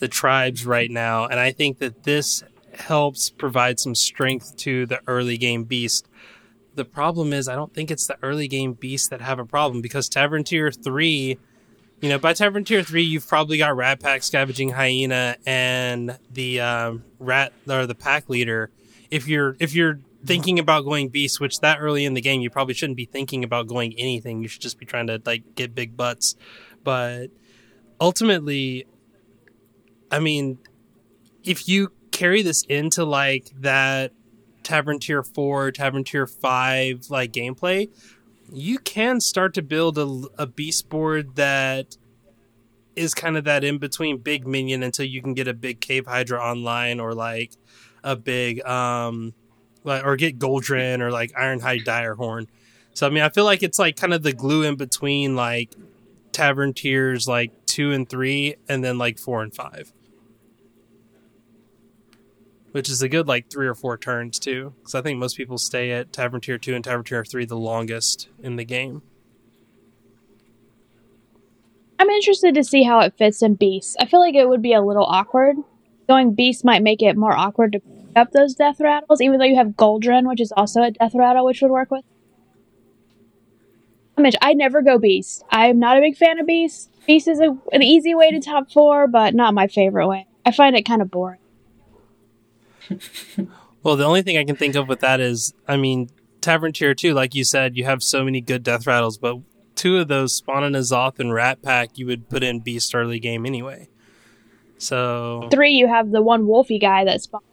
the 0.00 0.08
tribes 0.08 0.66
right 0.66 0.90
now 0.90 1.26
and 1.26 1.38
I 1.40 1.52
think 1.52 1.78
that 1.78 2.02
this 2.02 2.42
helps 2.74 3.30
provide 3.30 3.78
some 3.78 3.94
strength 3.94 4.56
to 4.58 4.84
the 4.84 5.00
early 5.06 5.38
game 5.38 5.62
beast. 5.64 6.06
The 6.74 6.84
problem 6.84 7.32
is 7.32 7.48
I 7.48 7.54
don't 7.54 7.72
think 7.72 7.90
it's 7.90 8.06
the 8.06 8.16
early 8.22 8.48
game 8.48 8.72
beasts 8.74 9.08
that 9.08 9.20
have 9.20 9.38
a 9.38 9.44
problem 9.44 9.80
because 9.80 10.08
Tavern 10.08 10.44
Tier 10.44 10.70
3 10.70 11.38
you 12.00 12.10
know, 12.10 12.18
by 12.18 12.34
Tavern 12.34 12.64
Tier 12.64 12.82
3 12.82 13.02
you've 13.02 13.26
probably 13.26 13.56
got 13.56 13.74
Rat 13.76 14.00
Pack, 14.00 14.22
Scavenging 14.22 14.70
Hyena 14.70 15.36
and 15.46 16.18
the 16.30 16.60
um, 16.60 17.04
rat 17.18 17.52
or 17.68 17.86
the 17.86 17.94
pack 17.94 18.28
leader. 18.28 18.70
If 19.10 19.26
you're 19.28 19.56
if 19.58 19.74
you're 19.74 20.00
thinking 20.24 20.58
about 20.58 20.84
going 20.84 21.08
beast, 21.08 21.40
which 21.40 21.60
that 21.60 21.78
early 21.80 22.04
in 22.04 22.14
the 22.14 22.20
game 22.20 22.40
you 22.40 22.50
probably 22.50 22.74
shouldn't 22.74 22.96
be 22.96 23.04
thinking 23.04 23.44
about 23.44 23.68
going 23.68 23.94
anything. 23.98 24.42
You 24.42 24.48
should 24.48 24.62
just 24.62 24.78
be 24.78 24.86
trying 24.86 25.06
to 25.06 25.20
like 25.24 25.54
get 25.54 25.74
big 25.74 25.96
butts. 25.96 26.36
But 26.82 27.28
ultimately, 28.00 28.86
I 30.10 30.18
mean, 30.18 30.58
if 31.42 31.68
you 31.68 31.92
carry 32.10 32.42
this 32.42 32.64
into 32.68 33.04
like 33.04 33.50
that 33.60 34.12
Tavern 34.64 34.98
Tier 34.98 35.22
4, 35.22 35.70
Tavern 35.72 36.02
Tier 36.04 36.26
5 36.26 37.10
like 37.10 37.32
gameplay, 37.32 37.88
you 38.52 38.78
can 38.78 39.20
start 39.20 39.54
to 39.54 39.62
build 39.62 39.98
a, 39.98 40.24
a 40.38 40.46
beast 40.46 40.88
board 40.88 41.36
that 41.36 41.96
is 42.96 43.14
kind 43.14 43.36
of 43.36 43.44
that 43.44 43.64
in 43.64 43.78
between 43.78 44.18
big 44.18 44.46
minion 44.46 44.82
until 44.82 45.04
you 45.04 45.20
can 45.22 45.34
get 45.34 45.48
a 45.48 45.54
big 45.54 45.80
cave 45.80 46.06
hydra 46.06 46.40
online 46.40 47.00
or 47.00 47.12
like 47.12 47.52
a 48.02 48.14
big 48.14 48.64
um 48.66 49.34
like 49.82 50.04
or 50.04 50.16
get 50.16 50.38
Goldrinn 50.38 51.00
or 51.00 51.10
like 51.10 51.32
Ironhide 51.32 51.84
Direhorn. 51.84 52.46
So 52.94 53.06
I 53.06 53.10
mean 53.10 53.22
I 53.22 53.28
feel 53.30 53.44
like 53.44 53.62
it's 53.62 53.78
like 53.78 53.96
kind 53.96 54.14
of 54.14 54.22
the 54.22 54.32
glue 54.32 54.62
in 54.62 54.76
between 54.76 55.34
like 55.36 55.74
tavern 56.32 56.72
tiers 56.72 57.26
like 57.26 57.52
two 57.66 57.92
and 57.92 58.08
three 58.08 58.56
and 58.68 58.84
then 58.84 58.98
like 58.98 59.18
four 59.18 59.42
and 59.42 59.54
five. 59.54 59.92
Which 62.74 62.90
is 62.90 63.02
a 63.02 63.08
good 63.08 63.28
like 63.28 63.52
three 63.52 63.68
or 63.68 63.74
four 63.76 63.96
turns 63.96 64.40
too. 64.40 64.72
Because 64.78 64.96
I 64.96 65.00
think 65.00 65.20
most 65.20 65.36
people 65.36 65.58
stay 65.58 65.92
at 65.92 66.12
Tavern 66.12 66.40
Tier 66.40 66.58
2 66.58 66.74
and 66.74 66.82
Tavern 66.82 67.04
Tier 67.04 67.24
3 67.24 67.44
the 67.44 67.56
longest 67.56 68.28
in 68.42 68.56
the 68.56 68.64
game. 68.64 69.00
I'm 72.00 72.10
interested 72.10 72.52
to 72.56 72.64
see 72.64 72.82
how 72.82 72.98
it 72.98 73.14
fits 73.16 73.42
in 73.42 73.54
Beast. 73.54 73.96
I 74.00 74.06
feel 74.06 74.18
like 74.18 74.34
it 74.34 74.48
would 74.48 74.60
be 74.60 74.72
a 74.72 74.82
little 74.82 75.04
awkward. 75.04 75.54
Going 76.08 76.34
Beast 76.34 76.64
might 76.64 76.82
make 76.82 77.00
it 77.00 77.16
more 77.16 77.32
awkward 77.32 77.70
to 77.74 77.78
pick 77.78 78.16
up 78.16 78.32
those 78.32 78.56
death 78.56 78.80
rattles, 78.80 79.20
even 79.20 79.38
though 79.38 79.44
you 79.44 79.54
have 79.54 79.68
Goldrinn, 79.68 80.26
which 80.28 80.40
is 80.40 80.52
also 80.56 80.82
a 80.82 80.90
death 80.90 81.12
rattle, 81.14 81.44
which 81.44 81.62
would 81.62 81.70
work 81.70 81.92
with. 81.92 82.04
I 84.18 84.32
I 84.42 84.52
never 84.54 84.82
go 84.82 84.98
Beast. 84.98 85.44
I'm 85.48 85.78
not 85.78 85.96
a 85.96 86.00
big 86.00 86.16
fan 86.16 86.40
of 86.40 86.46
Beast. 86.48 86.90
Beast 87.06 87.28
is 87.28 87.38
a, 87.38 87.56
an 87.70 87.84
easy 87.84 88.16
way 88.16 88.32
to 88.32 88.40
top 88.40 88.72
four, 88.72 89.06
but 89.06 89.32
not 89.32 89.54
my 89.54 89.68
favorite 89.68 90.08
way. 90.08 90.26
I 90.44 90.50
find 90.50 90.74
it 90.74 90.82
kind 90.82 91.00
of 91.00 91.12
boring. 91.12 91.38
Well, 93.82 93.96
the 93.96 94.04
only 94.04 94.22
thing 94.22 94.38
I 94.38 94.44
can 94.44 94.56
think 94.56 94.76
of 94.76 94.88
with 94.88 95.00
that 95.00 95.20
is, 95.20 95.52
I 95.68 95.76
mean, 95.76 96.08
Tavern 96.40 96.72
Tier 96.72 96.94
2, 96.94 97.12
like 97.12 97.34
you 97.34 97.44
said, 97.44 97.76
you 97.76 97.84
have 97.84 98.02
so 98.02 98.24
many 98.24 98.40
good 98.40 98.62
death 98.62 98.86
rattles, 98.86 99.18
but 99.18 99.38
two 99.74 99.98
of 99.98 100.08
those, 100.08 100.34
Spawn 100.34 100.64
of 100.64 100.72
N'Zoth 100.72 101.18
and 101.18 101.34
Rat 101.34 101.60
Pack, 101.60 101.98
you 101.98 102.06
would 102.06 102.30
put 102.30 102.42
in 102.42 102.60
Beast 102.60 102.94
early 102.94 103.18
game 103.18 103.44
anyway. 103.44 103.88
So, 104.78 105.48
Three, 105.50 105.72
you 105.72 105.86
have 105.86 106.10
the 106.10 106.22
one 106.22 106.46
Wolfy 106.46 106.80
guy 106.80 107.04
that 107.04 107.20
spawns. 107.20 107.44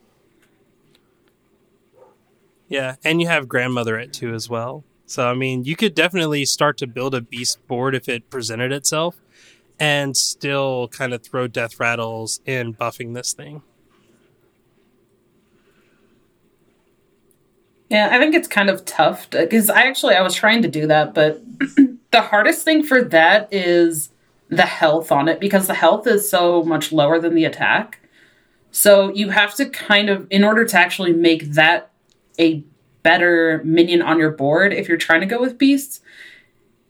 yeah, 2.70 2.96
and 3.04 3.22
you 3.22 3.28
have 3.28 3.50
Grandmother 3.50 3.98
at 3.98 4.14
2 4.14 4.34
as 4.34 4.50
well. 4.50 4.86
So, 5.06 5.28
I 5.28 5.34
mean, 5.34 5.66
you 5.66 5.76
could 5.76 5.94
definitely 5.94 6.46
start 6.46 6.78
to 6.78 6.88
build 6.88 7.14
a 7.14 7.20
Beast 7.20 7.66
board 7.68 7.94
if 7.94 8.08
it 8.08 8.30
presented 8.30 8.72
itself 8.72 9.18
and 9.78 10.16
still 10.16 10.88
kind 10.88 11.14
of 11.14 11.24
throw 11.24 11.48
death 11.48 11.78
rattles 11.80 12.40
in 12.46 12.74
buffing 12.74 13.14
this 13.14 13.34
thing. 13.34 13.64
Yeah, 17.92 18.08
I 18.10 18.20
think 18.20 18.34
it's 18.34 18.48
kind 18.48 18.70
of 18.70 18.86
tough 18.86 19.30
because 19.30 19.70
I 19.70 19.82
actually 19.82 20.16
I 20.16 20.22
was 20.22 20.34
trying 20.34 20.62
to 20.62 20.70
do 20.70 20.88
that, 20.88 21.14
but 21.14 21.42
the 22.12 22.22
hardest 22.22 22.64
thing 22.64 22.84
for 22.84 23.04
that 23.04 23.50
is 23.52 24.12
the 24.48 24.66
health 24.66 25.12
on 25.12 25.28
it 25.28 25.42
because 25.42 25.68
the 25.68 25.74
health 25.74 26.08
is 26.08 26.30
so 26.30 26.64
much 26.64 26.94
lower 26.94 27.20
than 27.20 27.36
the 27.36 27.44
attack. 27.44 28.00
So 28.72 29.14
you 29.14 29.32
have 29.32 29.56
to 29.56 29.66
kind 29.66 30.10
of 30.10 30.26
in 30.30 30.46
order 30.46 30.64
to 30.64 30.78
actually 30.80 31.12
make 31.12 31.52
that 31.52 31.92
a 32.40 32.64
better 33.04 33.62
minion 33.66 34.02
on 34.02 34.20
your 34.20 34.32
board 34.32 34.72
if 34.72 34.88
you're 34.88 34.96
trying 34.96 35.20
to 35.20 35.28
go 35.28 35.42
with 35.42 35.58
beasts, 35.58 36.00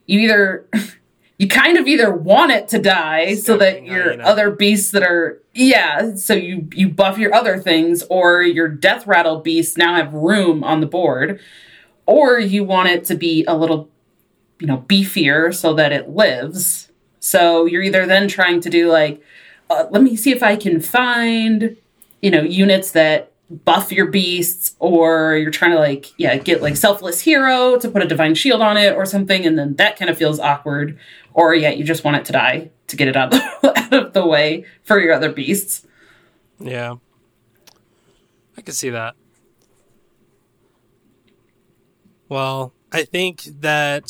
you 0.06 0.20
either 0.20 0.68
you 1.42 1.48
kind 1.48 1.76
of 1.76 1.88
either 1.88 2.14
want 2.14 2.52
it 2.52 2.68
to 2.68 2.78
die 2.78 3.34
so 3.34 3.58
that 3.58 3.84
your 3.84 4.22
other 4.22 4.52
beasts 4.52 4.92
that 4.92 5.02
are 5.02 5.42
yeah, 5.56 6.14
so 6.14 6.36
you 6.36 6.70
you 6.72 6.88
buff 6.88 7.18
your 7.18 7.34
other 7.34 7.58
things 7.58 8.04
or 8.12 8.44
your 8.44 8.68
death 8.68 9.08
rattle 9.08 9.40
beasts 9.40 9.76
now 9.76 9.96
have 9.96 10.14
room 10.14 10.64
on 10.64 10.82
the 10.82 10.86
board. 10.86 11.40
Or 12.06 12.38
you 12.38 12.64
want 12.64 12.90
it 12.90 13.06
to 13.06 13.16
be 13.16 13.44
a 13.48 13.58
little 13.58 13.90
you 14.60 14.68
know 14.68 14.86
beefier 14.88 15.52
so 15.52 15.74
that 15.74 15.92
it 15.92 16.10
lives. 16.10 16.92
So 17.20 17.66
you're 17.66 17.82
either 17.82 18.06
then 18.06 18.28
trying 18.28 18.62
to 18.62 18.70
do 18.70 18.92
like 18.92 19.20
uh, 19.72 19.88
let 19.90 20.04
me 20.04 20.16
see 20.16 20.32
if 20.32 20.44
I 20.44 20.56
can 20.56 20.80
find 20.80 21.76
you 22.22 22.30
know 22.30 22.44
units 22.44 22.92
that 22.92 23.32
buff 23.66 23.92
your 23.92 24.06
beasts 24.06 24.76
or 24.80 25.36
you're 25.36 25.52
trying 25.52 25.72
to 25.72 25.80
like 25.80 26.14
yeah 26.18 26.38
get 26.38 26.62
like 26.62 26.78
selfless 26.78 27.20
hero 27.20 27.78
to 27.78 27.90
put 27.90 28.02
a 28.02 28.08
divine 28.08 28.34
shield 28.34 28.62
on 28.62 28.78
it 28.78 28.96
or 28.96 29.06
something 29.06 29.46
and 29.46 29.60
then 29.60 29.76
that 29.76 29.98
kind 29.98 30.10
of 30.10 30.18
feels 30.18 30.40
awkward 30.40 30.98
or 31.34 31.54
yet 31.56 31.78
you 31.78 31.84
just 31.84 32.04
want 32.04 32.18
it 32.18 32.26
to 32.26 32.32
die 32.32 32.70
to 32.88 32.96
get 32.96 33.08
it 33.08 33.16
out 33.16 33.34
of 33.34 33.40
the, 33.62 33.78
out 33.78 33.94
of 33.94 34.14
the 34.14 34.26
way 34.26 34.66
for 34.84 35.00
your 35.00 35.14
other 35.14 35.32
beasts 35.32 35.86
Yeah. 36.60 36.96
I 38.58 38.62
can 38.62 38.74
see 38.74 38.90
that. 38.92 39.16
Well, 42.30 42.74
I 42.92 43.04
think 43.04 43.44
that 43.62 44.10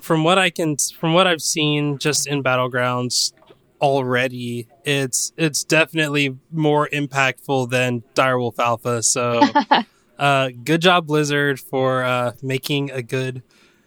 from 0.00 0.24
what 0.24 0.38
I 0.38 0.50
can 0.50 0.76
from 0.96 1.14
what 1.14 1.26
I've 1.26 1.42
seen 1.42 1.98
just 1.98 2.26
in 2.26 2.42
battlegrounds 2.42 3.32
already, 3.80 4.66
it's 4.84 5.32
it's 5.36 5.64
definitely 5.64 6.36
more 6.50 6.88
impactful 6.88 7.70
than 7.70 8.02
Direwolf 8.14 8.58
Alpha. 8.58 9.02
So 9.02 9.42
uh 10.18 10.50
good 10.64 10.80
job 10.80 11.06
Blizzard 11.06 11.60
for 11.60 12.02
uh 12.04 12.32
making 12.42 12.90
a 12.90 13.02
good 13.02 13.42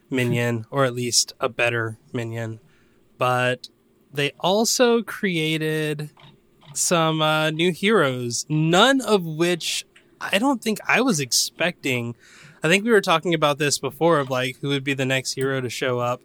minion 0.09 0.65
or 0.71 0.85
at 0.85 0.93
least 0.93 1.33
a 1.39 1.49
better 1.49 1.97
minion. 2.13 2.59
But 3.17 3.69
they 4.13 4.31
also 4.39 5.01
created 5.01 6.11
some 6.73 7.21
uh, 7.21 7.49
new 7.49 7.71
heroes, 7.71 8.45
none 8.49 9.01
of 9.01 9.23
which 9.25 9.85
I 10.19 10.37
don't 10.37 10.61
think 10.61 10.79
I 10.87 11.01
was 11.01 11.19
expecting. 11.19 12.15
I 12.63 12.67
think 12.67 12.83
we 12.83 12.91
were 12.91 13.01
talking 13.01 13.33
about 13.33 13.57
this 13.57 13.79
before 13.79 14.19
of 14.19 14.29
like 14.29 14.57
who 14.59 14.69
would 14.69 14.83
be 14.83 14.93
the 14.93 15.05
next 15.05 15.33
hero 15.33 15.61
to 15.61 15.69
show 15.69 15.99
up, 15.99 16.21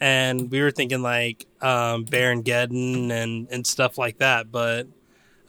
and 0.00 0.50
we 0.50 0.60
were 0.62 0.70
thinking 0.70 1.02
like 1.02 1.46
um, 1.60 2.04
Baron 2.04 2.42
Geddon 2.42 3.10
and 3.10 3.48
and 3.50 3.66
stuff 3.66 3.98
like 3.98 4.18
that. 4.18 4.50
But 4.50 4.86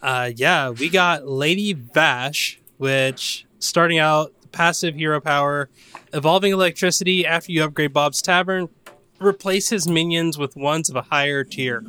uh, 0.01 0.31
yeah, 0.35 0.69
we 0.69 0.89
got 0.89 1.27
Lady 1.27 1.73
Vashj, 1.73 2.57
which 2.77 3.45
starting 3.59 3.99
out 3.99 4.33
passive 4.55 4.95
hero 4.95 5.19
power, 5.19 5.69
evolving 6.13 6.53
electricity 6.53 7.25
after 7.25 7.51
you 7.51 7.63
upgrade 7.63 7.91
Bob's 7.93 8.21
Tavern, 8.21 8.69
replace 9.19 9.69
his 9.69 9.87
minions 9.87 10.37
with 10.37 10.55
ones 10.55 10.89
of 10.89 10.95
a 10.95 11.01
higher 11.01 11.43
tier. 11.43 11.83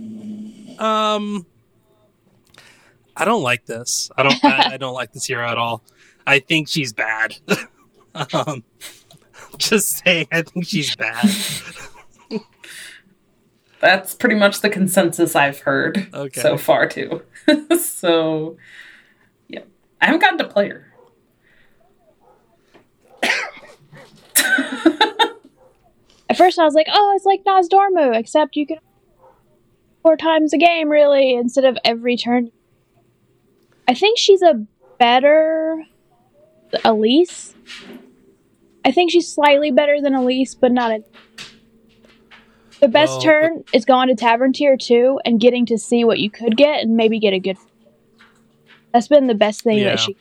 Um, 0.78 1.46
I 3.16 3.24
don't 3.24 3.42
like 3.42 3.64
this. 3.66 4.10
I 4.16 4.22
don't. 4.24 4.44
I, 4.44 4.74
I 4.74 4.76
don't 4.76 4.94
like 4.94 5.12
this 5.12 5.24
hero 5.26 5.46
at 5.48 5.56
all. 5.56 5.82
I 6.26 6.40
think 6.40 6.68
she's 6.68 6.92
bad. 6.92 7.36
um, 8.34 8.64
just 9.58 10.04
saying, 10.04 10.26
I 10.32 10.42
think 10.42 10.66
she's 10.66 10.94
bad. 10.96 11.24
that's 13.80 14.14
pretty 14.14 14.34
much 14.34 14.60
the 14.62 14.70
consensus 14.70 15.36
i've 15.36 15.60
heard 15.60 16.08
Okay. 16.14 16.40
so 16.40 16.56
far 16.56 16.88
too 16.88 17.22
so 17.78 18.56
yeah 19.48 19.60
i 20.00 20.06
haven't 20.06 20.20
gotten 20.20 20.38
to 20.38 20.44
play 20.48 20.72
At 26.28 26.36
first, 26.36 26.58
I 26.58 26.64
was 26.64 26.74
like, 26.74 26.88
"Oh, 26.90 27.12
it's 27.16 27.24
like 27.24 27.44
Nozdormu, 27.44 28.18
except 28.18 28.56
you 28.56 28.66
can 28.66 28.78
four 30.02 30.16
times 30.16 30.52
a 30.52 30.58
game, 30.58 30.88
really, 30.88 31.34
instead 31.34 31.64
of 31.64 31.78
every 31.84 32.16
turn." 32.16 32.50
I 33.88 33.94
think 33.94 34.18
she's 34.18 34.42
a 34.42 34.66
better 34.98 35.84
Elise. 36.84 37.54
I 38.84 38.90
think 38.92 39.10
she's 39.10 39.32
slightly 39.32 39.70
better 39.70 40.00
than 40.00 40.14
Elise, 40.14 40.54
but 40.54 40.72
not 40.72 40.90
a. 40.90 41.04
The 42.80 42.88
best 42.88 43.12
Well, 43.12 43.20
turn 43.22 43.64
is 43.72 43.84
going 43.84 44.08
to 44.08 44.14
Tavern 44.14 44.52
Tier 44.52 44.76
2 44.76 45.20
and 45.24 45.40
getting 45.40 45.64
to 45.66 45.78
see 45.78 46.04
what 46.04 46.18
you 46.18 46.30
could 46.30 46.56
get 46.58 46.80
and 46.82 46.94
maybe 46.94 47.18
get 47.18 47.32
a 47.32 47.38
good. 47.38 47.56
That's 48.92 49.08
been 49.08 49.28
the 49.28 49.34
best 49.34 49.62
thing 49.62 49.78
Yeah. 49.78 49.90
that 49.90 50.00
she. 50.00 50.16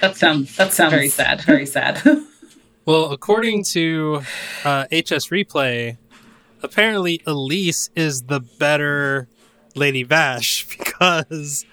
That 0.00 0.16
sounds 0.16 0.56
that 0.56 0.72
sounds 0.72 0.92
very 0.92 1.08
sad 1.08 1.42
very 1.42 1.66
sad 1.66 2.00
Well, 2.86 3.10
according 3.10 3.64
to 3.72 4.22
uh, 4.64 4.84
HS 4.84 5.30
Replay, 5.30 5.96
apparently 6.62 7.20
Elise 7.26 7.90
is 7.96 8.22
the 8.22 8.38
better 8.38 9.26
Lady 9.74 10.04
Vashj 10.04 10.68
because 10.78 11.66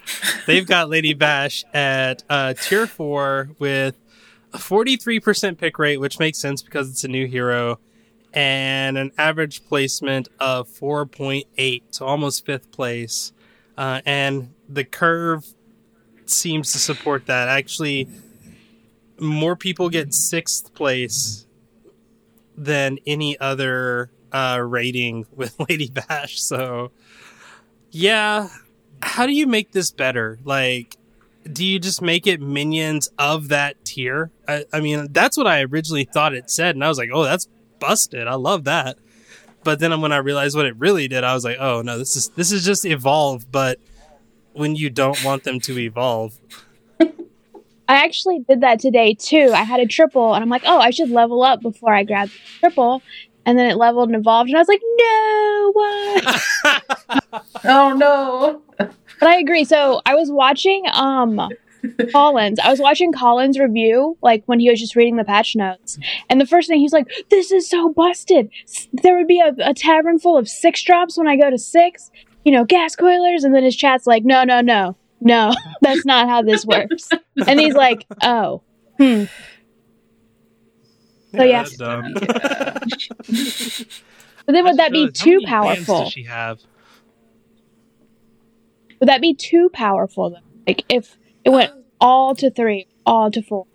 they've 0.48 0.66
got 0.66 0.88
Lady 0.88 1.14
Vashj 1.14 1.66
at 1.72 2.24
uh, 2.28 2.54
tier 2.54 2.88
four 2.88 3.50
with 3.60 3.96
a 4.52 4.58
43% 4.58 5.56
pick 5.56 5.78
rate, 5.78 5.98
which 5.98 6.18
makes 6.18 6.38
sense 6.38 6.62
because 6.62 6.90
it's 6.90 7.04
a 7.04 7.08
new 7.08 7.28
hero, 7.28 7.78
and 8.32 8.98
an 8.98 9.12
average 9.16 9.64
placement 9.66 10.28
of 10.40 10.68
4.8, 10.68 11.82
so 11.90 12.06
almost 12.06 12.44
fifth 12.44 12.72
place. 12.72 13.32
Uh, 13.78 14.00
and 14.04 14.52
the 14.68 14.82
curve 14.82 15.54
seems 16.30 16.72
to 16.72 16.78
support 16.78 17.26
that. 17.26 17.48
Actually, 17.48 18.08
more 19.18 19.56
people 19.56 19.88
get 19.88 20.14
sixth 20.14 20.74
place 20.74 21.46
than 22.56 22.98
any 23.06 23.38
other 23.38 24.10
uh, 24.32 24.60
rating 24.62 25.26
with 25.34 25.56
Lady 25.68 25.88
Vashj. 25.88 26.38
So, 26.38 26.90
yeah, 27.90 28.48
how 29.02 29.26
do 29.26 29.32
you 29.32 29.46
make 29.46 29.72
this 29.72 29.90
better? 29.90 30.38
Like, 30.44 30.96
do 31.50 31.64
you 31.64 31.78
just 31.78 32.00
make 32.00 32.26
it 32.26 32.40
minions 32.40 33.10
of 33.18 33.48
that 33.48 33.84
tier? 33.84 34.30
I, 34.48 34.64
I 34.72 34.80
mean, 34.80 35.08
that's 35.12 35.36
what 35.36 35.46
I 35.46 35.62
originally 35.62 36.04
thought 36.04 36.34
it 36.34 36.50
said, 36.50 36.74
and 36.74 36.84
I 36.84 36.88
was 36.88 36.98
like, 36.98 37.10
oh, 37.12 37.24
that's 37.24 37.48
busted. 37.78 38.26
I 38.26 38.34
love 38.34 38.64
that. 38.64 38.96
But 39.62 39.78
then 39.78 39.98
when 40.00 40.12
I 40.12 40.18
realized 40.18 40.56
what 40.56 40.66
it 40.66 40.76
really 40.76 41.08
did, 41.08 41.24
I 41.24 41.34
was 41.34 41.44
like, 41.44 41.56
oh 41.58 41.82
no, 41.82 41.98
this 41.98 42.16
is 42.16 42.28
this 42.30 42.52
is 42.52 42.64
just 42.64 42.84
evolve, 42.84 43.50
but 43.50 43.78
when 44.54 44.76
you 44.76 44.90
don't 44.90 45.22
want 45.24 45.44
them 45.44 45.60
to 45.60 45.78
evolve. 45.78 46.38
I 47.00 48.02
actually 48.04 48.40
did 48.48 48.62
that 48.62 48.80
today 48.80 49.14
too. 49.14 49.50
I 49.52 49.62
had 49.62 49.80
a 49.80 49.86
triple, 49.86 50.34
and 50.34 50.42
I'm 50.42 50.48
like, 50.48 50.62
oh, 50.64 50.78
I 50.78 50.90
should 50.90 51.10
level 51.10 51.42
up 51.42 51.60
before 51.60 51.92
I 51.92 52.04
grab 52.04 52.28
the 52.28 52.60
triple. 52.60 53.02
And 53.46 53.58
then 53.58 53.68
it 53.68 53.76
leveled 53.76 54.08
and 54.08 54.16
evolved, 54.16 54.48
and 54.48 54.56
I 54.56 54.60
was 54.60 54.68
like, 54.68 54.80
no, 54.98 55.72
what? 55.74 57.44
Oh 57.66 57.92
no. 57.94 58.62
But 58.78 59.28
I 59.28 59.36
agree. 59.38 59.64
So 59.64 60.00
I 60.06 60.14
was 60.14 60.30
watching 60.30 60.84
um 60.92 61.48
Collins. 62.12 62.58
I 62.60 62.70
was 62.70 62.80
watching 62.80 63.12
Collins 63.12 63.58
review, 63.58 64.16
like 64.22 64.42
when 64.46 64.60
he 64.60 64.70
was 64.70 64.80
just 64.80 64.96
reading 64.96 65.16
the 65.16 65.24
patch 65.24 65.54
notes. 65.56 65.98
And 66.28 66.40
the 66.40 66.46
first 66.46 66.68
thing 66.68 66.80
he's 66.80 66.92
like, 66.92 67.08
This 67.30 67.52
is 67.52 67.68
so 67.68 67.90
busted. 67.90 68.50
There 68.92 69.16
would 69.16 69.26
be 69.26 69.40
a, 69.40 69.54
a 69.58 69.74
tavern 69.74 70.18
full 70.18 70.36
of 70.36 70.48
six 70.48 70.82
drops 70.82 71.16
when 71.18 71.28
I 71.28 71.36
go 71.36 71.50
to 71.50 71.58
six, 71.58 72.10
you 72.44 72.52
know, 72.52 72.64
Ghastcoilers. 72.64 73.44
And 73.44 73.54
then 73.54 73.64
his 73.64 73.76
chat's 73.76 74.06
like, 74.06 74.24
No, 74.24 74.44
no, 74.44 74.60
no, 74.60 74.96
no, 75.20 75.52
that's 75.80 76.04
not 76.04 76.28
how 76.28 76.42
this 76.42 76.64
works. 76.64 77.08
And 77.46 77.58
he's 77.58 77.74
like, 77.74 78.06
Oh, 78.22 78.62
hmm. 78.98 79.24
So 81.36 81.42
yeah. 81.42 81.64
that's 81.64 81.76
dumb. 81.76 82.14
But 84.46 84.52
then 84.52 84.64
would 84.64 84.76
that 84.76 84.92
be 84.92 85.04
How 85.04 85.10
too 85.10 85.34
many 85.36 85.46
powerful? 85.46 86.04
Does 86.04 86.12
she 86.12 86.24
have? 86.24 86.60
Would 89.00 89.08
that 89.08 89.20
be 89.20 89.34
too 89.34 89.70
powerful 89.72 90.30
though? 90.30 90.36
Like 90.66 90.84
if 90.88 91.16
it 91.44 91.50
went 91.50 91.72
all 92.00 92.34
to 92.36 92.50
three, 92.50 92.86
all 93.06 93.30
to 93.30 93.42
four. 93.42 93.66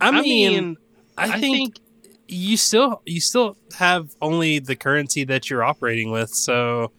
I 0.00 0.08
I 0.08 0.10
mean, 0.22 0.52
mean, 0.52 0.76
I, 1.16 1.38
think, 1.38 1.78
you 2.28 2.56
still 2.56 3.02
you 3.04 3.20
still 3.20 3.56
have 3.78 4.14
only 4.20 4.58
the 4.58 4.76
currency 4.76 5.24
that 5.24 5.50
you're 5.50 5.64
operating 5.64 6.10
with, 6.10 6.30
so 6.30 6.92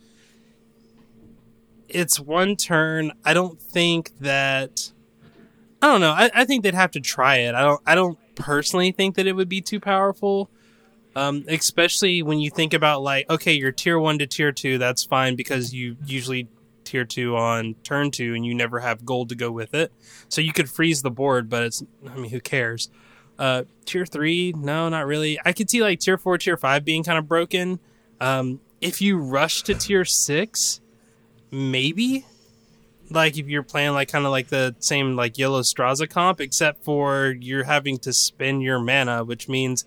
it's 1.87 2.19
one 2.19 2.55
turn. 2.55 3.11
I 3.23 3.33
don't 3.33 3.59
think 3.59 4.11
that 4.19 4.91
I 5.81 5.87
don't 5.87 6.01
know. 6.01 6.11
I, 6.11 6.29
I 6.33 6.45
think 6.45 6.63
they'd 6.63 6.73
have 6.73 6.91
to 6.91 6.99
try 6.99 7.37
it. 7.37 7.55
I 7.55 7.61
don't 7.61 7.81
I 7.85 7.95
don't 7.95 8.17
personally 8.35 8.91
think 8.91 9.15
that 9.15 9.27
it 9.27 9.33
would 9.33 9.49
be 9.49 9.61
too 9.61 9.79
powerful. 9.79 10.49
Um, 11.15 11.45
especially 11.47 12.23
when 12.23 12.39
you 12.39 12.49
think 12.49 12.73
about 12.73 13.01
like, 13.01 13.29
okay, 13.29 13.53
you're 13.53 13.71
tier 13.71 13.97
one 13.97 14.19
to 14.19 14.27
tier 14.27 14.51
two, 14.51 14.77
that's 14.77 15.05
fine 15.05 15.37
because 15.37 15.73
you 15.73 15.95
usually 16.05 16.49
tier 16.83 17.05
two 17.05 17.37
on 17.37 17.75
turn 17.83 18.11
two 18.11 18.33
and 18.33 18.45
you 18.45 18.53
never 18.53 18.81
have 18.81 19.05
gold 19.05 19.29
to 19.29 19.35
go 19.35 19.49
with 19.49 19.73
it. 19.73 19.93
So 20.27 20.41
you 20.41 20.51
could 20.51 20.69
freeze 20.69 21.01
the 21.01 21.11
board, 21.11 21.49
but 21.49 21.63
it's 21.63 21.83
I 22.09 22.15
mean, 22.15 22.31
who 22.31 22.41
cares? 22.41 22.89
Uh, 23.37 23.63
tier 23.85 24.05
three, 24.05 24.53
no, 24.55 24.87
not 24.89 25.05
really. 25.05 25.39
I 25.43 25.51
could 25.51 25.69
see 25.69 25.81
like 25.81 25.99
tier 25.99 26.17
four, 26.17 26.37
tier 26.37 26.57
five 26.57 26.85
being 26.85 27.03
kind 27.03 27.17
of 27.17 27.27
broken. 27.27 27.79
Um, 28.21 28.61
if 28.81 29.01
you 29.01 29.17
rush 29.17 29.63
to 29.63 29.73
tier 29.73 30.05
six, 30.05 30.79
maybe. 31.51 32.25
Like 33.09 33.37
if 33.37 33.47
you're 33.47 33.63
playing 33.63 33.93
like 33.93 34.11
kind 34.11 34.25
of 34.25 34.31
like 34.31 34.47
the 34.47 34.75
same 34.79 35.15
like 35.15 35.37
yellow 35.37 35.61
Straza 35.61 36.09
comp, 36.09 36.41
except 36.41 36.83
for 36.83 37.35
you're 37.39 37.65
having 37.65 37.97
to 37.99 38.13
spend 38.13 38.63
your 38.63 38.79
mana, 38.79 39.23
which 39.23 39.47
means 39.47 39.85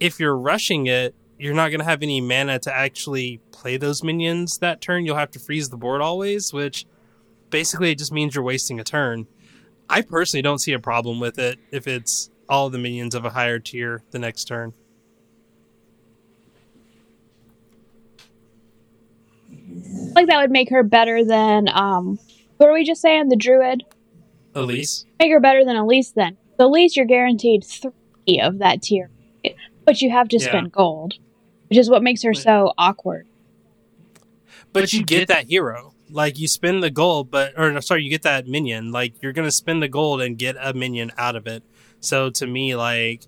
if 0.00 0.20
you're 0.20 0.36
rushing 0.36 0.86
it, 0.86 1.14
you're 1.38 1.54
not 1.54 1.70
going 1.70 1.80
to 1.80 1.84
have 1.84 2.02
any 2.02 2.20
mana 2.20 2.58
to 2.58 2.74
actually 2.74 3.40
play 3.52 3.76
those 3.76 4.02
minions 4.02 4.58
that 4.58 4.80
turn. 4.80 5.06
You'll 5.06 5.16
have 5.16 5.30
to 5.32 5.38
freeze 5.38 5.70
the 5.70 5.76
board 5.76 6.00
always, 6.00 6.52
which 6.52 6.84
basically 7.50 7.92
it 7.92 7.98
just 7.98 8.12
means 8.12 8.34
you're 8.34 8.44
wasting 8.44 8.78
a 8.78 8.84
turn. 8.84 9.26
I 9.88 10.02
personally 10.02 10.42
don't 10.42 10.58
see 10.58 10.72
a 10.72 10.78
problem 10.78 11.20
with 11.20 11.38
it 11.38 11.58
if 11.70 11.86
it's 11.86 12.30
all 12.48 12.70
the 12.70 12.78
minions 12.78 13.14
of 13.14 13.24
a 13.24 13.30
higher 13.30 13.58
tier 13.58 14.02
the 14.10 14.18
next 14.18 14.44
turn. 14.44 14.72
like 20.14 20.26
that 20.26 20.40
would 20.40 20.50
make 20.50 20.70
her 20.70 20.82
better 20.82 21.24
than 21.24 21.68
um 21.68 22.18
what 22.58 22.68
are 22.68 22.72
we 22.72 22.84
just 22.84 23.00
saying 23.00 23.28
the 23.28 23.36
druid 23.36 23.82
Elise, 24.54 25.06
make 25.18 25.30
her 25.32 25.40
better 25.40 25.64
than 25.64 25.76
elise 25.76 26.12
then 26.14 26.36
the 26.58 26.64
elise 26.64 26.96
you're 26.96 27.06
guaranteed 27.06 27.64
three 27.64 28.40
of 28.40 28.58
that 28.58 28.82
tier 28.82 29.10
but 29.86 30.02
you 30.02 30.10
have 30.10 30.28
to 30.28 30.38
Yeah. 30.38 30.48
spend 30.48 30.72
gold 30.72 31.14
which 31.68 31.78
is 31.78 31.88
what 31.88 32.02
makes 32.02 32.22
her 32.22 32.34
so 32.34 32.72
awkward 32.76 33.26
but 34.72 34.92
you 34.92 35.04
get 35.04 35.28
that 35.28 35.48
hero. 35.48 35.94
Like 36.10 36.38
you 36.38 36.48
spend 36.48 36.82
the 36.82 36.90
gold, 36.90 37.30
but 37.30 37.54
or 37.56 37.70
no, 37.70 37.80
sorry, 37.80 38.04
you 38.04 38.10
get 38.10 38.22
that 38.22 38.46
minion. 38.46 38.92
Like 38.92 39.14
you're 39.22 39.32
gonna 39.32 39.50
spend 39.50 39.82
the 39.82 39.88
gold 39.88 40.20
and 40.20 40.38
get 40.38 40.56
a 40.60 40.74
minion 40.74 41.12
out 41.16 41.36
of 41.36 41.46
it. 41.46 41.62
So 42.02 42.30
to 42.30 42.46
me, 42.46 42.74
like, 42.74 43.26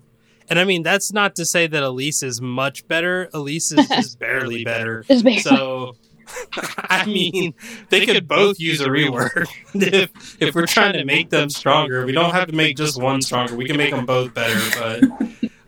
and 0.50 0.58
I 0.58 0.64
mean 0.64 0.82
that's 0.82 1.12
not 1.12 1.36
to 1.36 1.46
say 1.46 1.66
that 1.66 1.82
Elise 1.82 2.22
is 2.22 2.40
much 2.40 2.86
better. 2.86 3.30
Elise 3.32 3.72
is 3.72 3.88
just 3.88 4.18
barely 4.20 4.64
better. 4.64 5.04
Just. 5.04 5.44
So, 5.44 5.96
I 6.76 7.06
mean, 7.06 7.54
they 7.88 8.04
could 8.04 8.26
both 8.26 8.58
use 8.58 8.80
a 8.80 8.88
rework. 8.88 9.46
if 9.74 10.42
if 10.42 10.54
we're 10.54 10.66
trying 10.66 10.94
to 10.94 11.04
make 11.04 11.30
them 11.30 11.48
stronger, 11.48 12.04
we 12.04 12.12
don't 12.12 12.32
have 12.32 12.48
to 12.48 12.54
make 12.54 12.76
just 12.76 13.00
one 13.00 13.22
stronger. 13.22 13.56
We 13.56 13.64
can 13.64 13.76
make 13.76 13.92
them 13.92 14.06
both 14.06 14.34
better. 14.34 15.08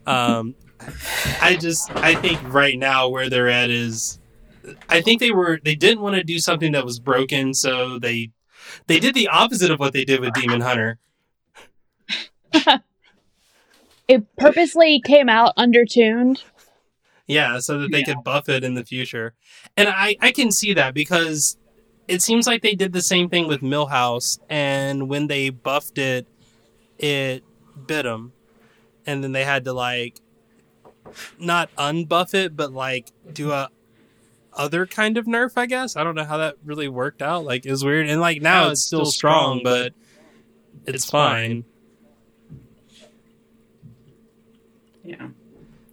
But 0.04 0.12
um, 0.12 0.54
I 1.40 1.56
just 1.56 1.94
I 1.96 2.14
think 2.16 2.40
right 2.52 2.78
now 2.78 3.08
where 3.08 3.30
they're 3.30 3.48
at 3.48 3.70
is, 3.70 4.18
I 4.88 5.00
think 5.00 5.20
they 5.20 5.30
were 5.30 5.60
they 5.62 5.76
didn't 5.76 6.02
want 6.02 6.16
to 6.16 6.24
do 6.24 6.38
something 6.40 6.72
that 6.72 6.84
was 6.84 6.98
broken, 6.98 7.54
so 7.54 7.98
they 7.98 8.30
they 8.88 8.98
did 8.98 9.14
the 9.14 9.28
opposite 9.28 9.70
of 9.70 9.78
what 9.78 9.92
they 9.92 10.04
did 10.04 10.20
with 10.20 10.34
Demon 10.34 10.60
Hunter. 10.60 10.98
It 14.08 14.24
purposely 14.36 15.00
came 15.04 15.28
out 15.28 15.52
undertuned 15.56 16.42
Yeah, 17.26 17.58
so 17.58 17.78
that 17.80 17.90
they 17.90 18.04
could 18.04 18.22
buff 18.22 18.48
it 18.48 18.62
in 18.62 18.74
the 18.74 18.84
future. 18.84 19.34
And 19.76 19.88
I, 19.88 20.16
I 20.20 20.30
can 20.30 20.52
see 20.52 20.74
that 20.74 20.94
because 20.94 21.56
it 22.06 22.22
seems 22.22 22.46
like 22.46 22.62
they 22.62 22.74
did 22.74 22.92
the 22.92 23.02
same 23.02 23.28
thing 23.28 23.48
with 23.48 23.62
Millhouse, 23.62 24.38
and 24.48 25.08
when 25.08 25.26
they 25.26 25.50
buffed 25.50 25.98
it, 25.98 26.28
it 26.98 27.42
bit 27.86 28.04
them. 28.04 28.32
And 29.06 29.24
then 29.24 29.32
they 29.32 29.44
had 29.44 29.64
to, 29.64 29.72
like, 29.72 30.20
not 31.38 31.74
unbuff 31.76 32.34
it, 32.34 32.56
but, 32.56 32.72
like, 32.72 33.10
do 33.32 33.50
a 33.52 33.70
other 34.52 34.86
kind 34.86 35.18
of 35.18 35.26
nerf, 35.26 35.52
I 35.56 35.66
guess. 35.66 35.96
I 35.96 36.04
don't 36.04 36.14
know 36.14 36.24
how 36.24 36.38
that 36.38 36.56
really 36.64 36.88
worked 36.88 37.22
out. 37.22 37.44
Like, 37.44 37.66
it 37.66 37.70
was 37.70 37.84
weird. 37.84 38.08
And, 38.08 38.20
like, 38.20 38.40
now, 38.40 38.70
it's 38.70 38.82
still, 38.82 39.04
strong, 39.04 39.60
but 39.64 39.92
it's, 40.86 41.10
fine. 41.10 41.64
Yeah. 45.06 45.28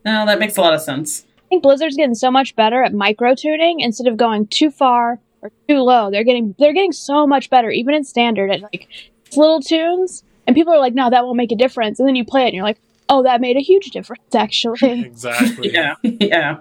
No, 0.06 0.26
that 0.26 0.40
makes 0.40 0.58
a 0.58 0.62
lot 0.62 0.74
of 0.74 0.82
sense. 0.82 1.26
i 1.38 1.48
think 1.50 1.64
blizzard's 1.64 1.96
getting 1.96 2.16
so 2.16 2.30
much 2.32 2.56
better 2.56 2.84
at 2.84 2.94
micro 2.94 3.36
tuning 3.36 3.80
instead 3.80 4.08
of 4.08 4.18
going 4.18 4.48
too 4.48 4.70
far 4.72 5.20
or 5.42 5.52
too 5.70 5.80
low 5.80 6.10
they're 6.12 6.24
getting 6.24 6.56
they're 6.60 6.74
getting 6.74 6.92
so 6.92 7.28
much 7.28 7.50
better 7.50 7.70
even 7.70 7.94
in 7.94 8.04
standard 8.04 8.50
at 8.52 8.62
like 8.62 8.88
little 9.36 9.62
tunes 9.62 10.24
and 10.48 10.56
people 10.56 10.74
are 10.74 10.80
like 10.80 10.94
no 10.94 11.10
that 11.10 11.24
won't 11.24 11.38
make 11.38 11.52
a 11.52 11.56
difference 11.56 12.00
and 12.00 12.08
then 12.08 12.16
you 12.16 12.26
play 12.26 12.44
it 12.44 12.48
and 12.48 12.56
you're 12.56 12.64
like 12.64 12.80
oh 13.10 13.24
that 13.24 13.40
made 13.42 13.56
a 13.58 13.62
huge 13.62 13.92
difference 13.92 14.34
actually 14.36 15.02
Exactly. 15.06 15.70
Yeah. 15.74 15.96
Yeah. 16.04 16.58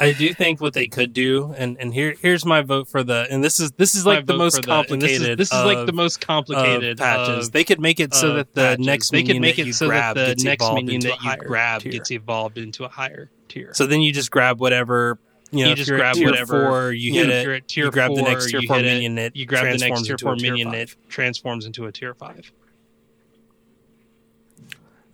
I 0.00 0.12
do 0.12 0.32
think 0.34 0.60
what 0.60 0.74
they 0.74 0.88
could 0.88 1.12
do, 1.12 1.54
and, 1.56 1.76
and 1.78 1.94
here 1.94 2.14
here's 2.20 2.44
my 2.44 2.62
vote 2.62 2.88
for 2.88 3.02
the, 3.04 3.26
and 3.30 3.44
this 3.44 3.60
is 3.60 3.70
this 3.72 3.94
is 3.94 4.04
like 4.04 4.26
the 4.26 4.36
most 4.36 4.64
complicated. 4.66 5.38
This 5.38 5.50
is, 5.50 5.50
this 5.50 5.52
is 5.52 5.64
like 5.64 5.86
the 5.86 5.92
most 5.92 6.16
of 6.16 6.26
complicated 6.26 6.98
patches. 6.98 7.46
of- 7.46 7.52
they 7.52 7.64
could 7.64 7.80
make 7.80 8.00
it 8.00 8.12
so 8.14 8.34
that 8.34 8.54
the 8.54 8.62
patches. 8.62 8.86
next 8.86 9.10
they 9.12 9.22
could 9.22 9.40
make 9.40 9.58
it 9.58 9.72
so 9.74 9.88
that 9.88 10.14
the 10.14 10.34
next 10.44 10.72
minion 10.72 11.00
that 11.02 11.22
you 11.22 11.36
grab 11.36 11.82
tier. 11.82 11.92
gets 11.92 12.10
evolved 12.10 12.58
into 12.58 12.84
a 12.84 12.88
higher 12.88 13.30
tier. 13.48 13.72
So 13.74 13.86
then 13.86 14.00
you 14.00 14.12
just 14.12 14.30
grab 14.30 14.60
whatever. 14.60 15.18
You 15.50 15.64
know, 15.64 15.70
You 15.70 15.76
just 15.76 15.90
grab 15.90 16.16
whatever- 16.18 16.66
four, 16.68 16.92
you 16.92 17.14
hit 17.14 17.30
it. 17.30 17.44
you're 17.44 17.54
at 17.54 17.68
tier 17.68 17.86
you 17.86 17.90
grab 17.90 18.14
the 18.14 18.20
next 18.22 18.50
tier 18.50 18.60
four 18.66 18.80
it, 18.80 18.82
minion 18.82 19.14
that 19.14 19.34
you 19.34 19.46
grab 19.46 19.64
the 19.64 19.78
next 19.78 20.04
tier 20.06 20.18
four 20.18 20.36
minion 20.36 20.72
that 20.72 20.94
transforms 21.08 21.64
into 21.64 21.86
a 21.86 21.92
tier 21.92 22.14
five. 22.14 22.52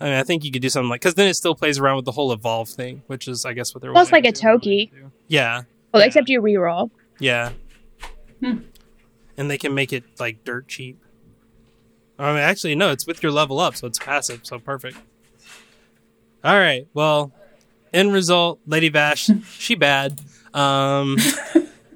I 0.05 0.09
mean, 0.09 0.17
I 0.17 0.23
think 0.23 0.45
you 0.45 0.53
could 0.53 0.61
do 0.61 0.69
something 0.69 0.91
like 0.91 1.01
because 1.01 1.15
then 1.15 1.29
it 1.29 1.35
still 1.35 1.55
plays 1.55 1.79
around 1.79 1.97
with 1.97 2.05
the 2.05 2.13
whole 2.13 2.31
evolve 2.31 2.69
thing, 2.69 3.03
which 3.07 3.27
is, 3.27 3.47
I 3.47 3.55
guess, 3.55 3.75
what 3.75 3.81
they're. 3.81 3.91
Almost 3.91 4.13
like 4.13 4.25
to 4.25 4.29
a 4.29 4.33
do. 4.33 4.41
Toki. 4.41 4.93
Yeah, 5.29 5.63
well 5.93 6.03
except 6.03 6.29
you 6.29 6.43
reroll 6.43 6.91
yeah. 7.19 7.53
Hmm. 8.41 8.59
And 9.37 9.51
they 9.51 9.59
can 9.59 9.75
make 9.75 9.93
it 9.93 10.05
like 10.19 10.45
dirt 10.45 10.69
cheap. 10.69 10.99
I 12.19 12.33
mean, 12.33 12.41
actually, 12.41 12.75
no, 12.75 12.91
it's 12.91 13.07
with 13.07 13.23
your 13.23 13.33
level 13.33 13.59
up, 13.59 13.75
so 13.77 13.87
it's 13.89 13.99
passive, 13.99 14.41
so 14.45 14.59
perfect. 14.59 14.97
All 16.45 16.55
right, 16.55 16.87
well, 16.95 17.33
end 17.93 18.13
result, 18.13 18.61
Lady 18.67 18.91
Vashj, 18.91 19.43
she 19.59 19.75
bad. 19.75 20.21
Um, 20.53 21.17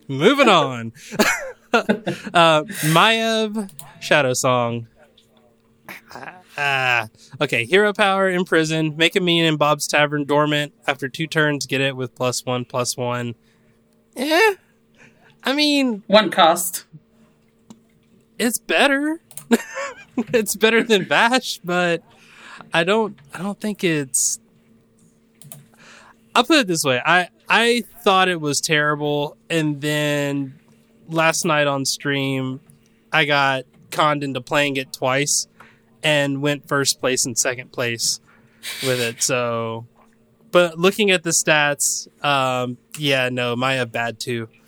moving 0.09 0.49
on. 0.49 0.93
uh, 1.73 2.65
Mayev 2.91 3.71
Shadow 4.01 4.33
Song. 4.33 4.89
Ah, 6.61 7.07
okay. 7.41 7.65
Hero 7.65 7.93
power 7.93 8.29
Imprison. 8.29 8.97
Make 8.97 9.15
a 9.15 9.21
minion 9.21 9.47
in 9.47 9.57
Bob's 9.57 9.87
Tavern 9.87 10.25
dormant. 10.25 10.75
After 10.89 11.09
two 11.09 11.29
turns, 11.29 11.67
get 11.67 11.81
it 11.81 11.95
with 11.95 12.17
plus 12.17 12.45
one, 12.45 12.65
plus 12.65 12.97
one. 12.97 13.37
Eh. 14.17 14.55
I 15.45 15.53
mean, 15.53 16.03
One 16.09 16.31
cost. 16.33 16.85
it's 18.41 18.59
better. 18.59 19.21
it's 20.35 20.57
better 20.57 20.83
than 20.83 21.05
Vashj, 21.05 21.61
but 21.63 22.03
I 22.75 22.83
don't. 22.83 23.17
I 23.33 23.39
don't 23.39 23.61
think 23.61 23.85
it's. 23.85 24.41
I'll 26.35 26.43
put 26.43 26.59
it 26.59 26.67
this 26.67 26.83
way. 26.83 27.01
I 27.07 27.29
I 27.49 27.85
thought 28.03 28.29
it 28.29 28.41
was 28.41 28.61
terrible, 28.61 29.37
and 29.49 29.81
then 29.81 30.59
last 31.09 31.45
night 31.45 31.69
on 31.69 31.85
stream, 31.85 32.59
I 33.13 33.27
got 33.27 33.63
conned 33.93 34.25
into 34.25 34.41
playing 34.41 34.77
it 34.77 34.93
twice 34.93 35.47
and 36.03 36.43
went 36.43 36.69
first 36.69 37.01
place 37.01 37.27
and 37.27 37.37
second 37.39 37.73
place 37.73 38.21
with 38.83 39.01
it. 39.01 39.23
So, 39.23 39.87
but 40.51 40.79
looking 40.79 41.11
at 41.11 41.23
the 41.23 41.31
stats, 41.31 42.09
um, 42.25 42.79
yeah, 42.97 43.29
no, 43.29 43.57
Maya 43.57 43.87
bad 43.87 44.19
too. 44.21 44.49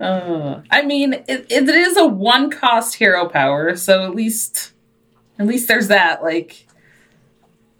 Uh, 0.00 0.62
I 0.70 0.82
mean, 0.82 1.12
it, 1.12 1.46
it 1.50 1.68
is 1.68 1.96
a 1.96 2.06
one 2.06 2.50
cost 2.50 2.94
hero 2.94 3.28
power, 3.28 3.74
so 3.76 4.04
at 4.04 4.14
least, 4.14 4.72
at 5.38 5.46
least 5.46 5.66
there's 5.66 5.88
that. 5.88 6.22
Like, 6.22 6.66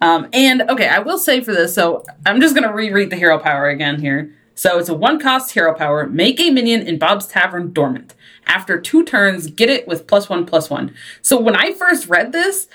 um, 0.01 0.29
and 0.33 0.63
okay, 0.63 0.89
I 0.89 0.99
will 0.99 1.19
say 1.19 1.41
for 1.41 1.53
this, 1.53 1.75
so 1.75 2.05
I'm 2.27 2.41
just 2.41 2.55
gonna 2.55 2.73
reread 2.73 3.11
the 3.11 3.17
hero 3.17 3.39
power 3.39 3.69
again 3.69 4.01
here. 4.01 4.35
So 4.55 4.79
it's 4.79 4.89
a 4.89 4.95
one 4.95 5.21
cost 5.21 5.53
hero 5.53 5.73
power. 5.75 6.09
Make 6.09 6.41
a 6.41 6.51
minion 6.51 6.83
in 6.83 6.99
Bob's 6.99 7.29
Tavern 7.29 7.73
dormant. 7.73 8.15
After 8.49 8.81
two 8.81 9.05
turns, 9.05 9.47
get 9.47 9.69
it 9.69 9.87
with 9.87 10.07
plus 10.07 10.29
one 10.29 10.47
plus 10.47 10.71
one. 10.71 10.95
So 11.23 11.39
when 11.39 11.55
I 11.55 11.73
first 11.73 12.09
read 12.09 12.33
this, 12.33 12.67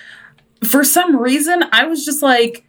for 0.63 0.83
some 0.83 1.17
reason, 1.17 1.65
I 1.71 1.85
was 1.85 2.05
just 2.05 2.21
like, 2.21 2.65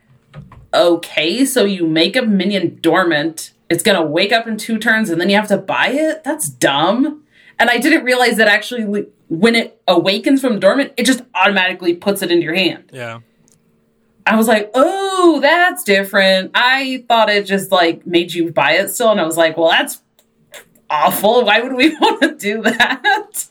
okay, 0.72 1.44
so 1.44 1.64
you 1.64 1.86
make 1.86 2.16
a 2.16 2.22
minion 2.22 2.78
dormant. 2.80 3.52
It's 3.68 3.82
gonna 3.82 4.04
wake 4.04 4.32
up 4.32 4.46
in 4.46 4.56
two 4.56 4.78
turns 4.78 5.10
and 5.10 5.20
then 5.20 5.30
you 5.30 5.36
have 5.36 5.48
to 5.48 5.58
buy 5.58 5.88
it? 5.88 6.24
That's 6.24 6.48
dumb. 6.48 7.22
And 7.58 7.70
I 7.70 7.78
didn't 7.78 8.04
realize 8.04 8.36
that 8.38 8.48
actually 8.48 9.06
when 9.28 9.54
it 9.54 9.80
awakens 9.86 10.40
from 10.40 10.58
dormant, 10.58 10.92
it 10.96 11.06
just 11.06 11.22
automatically 11.34 11.94
puts 11.94 12.22
it 12.22 12.30
into 12.30 12.44
your 12.44 12.54
hand. 12.54 12.90
Yeah. 12.92 13.20
I 14.26 14.36
was 14.36 14.48
like, 14.48 14.70
oh, 14.74 15.38
that's 15.40 15.84
different. 15.84 16.50
I 16.54 17.04
thought 17.08 17.28
it 17.28 17.44
just 17.44 17.70
like 17.70 18.06
made 18.06 18.32
you 18.32 18.50
buy 18.50 18.72
it 18.72 18.88
still. 18.88 19.10
And 19.10 19.20
I 19.20 19.24
was 19.24 19.36
like, 19.36 19.56
well, 19.56 19.68
that's 19.68 20.00
awful. 20.94 21.44
Why 21.44 21.60
would 21.60 21.74
we 21.74 21.96
want 22.00 22.22
to 22.22 22.34
do 22.36 22.62
that? 22.62 23.48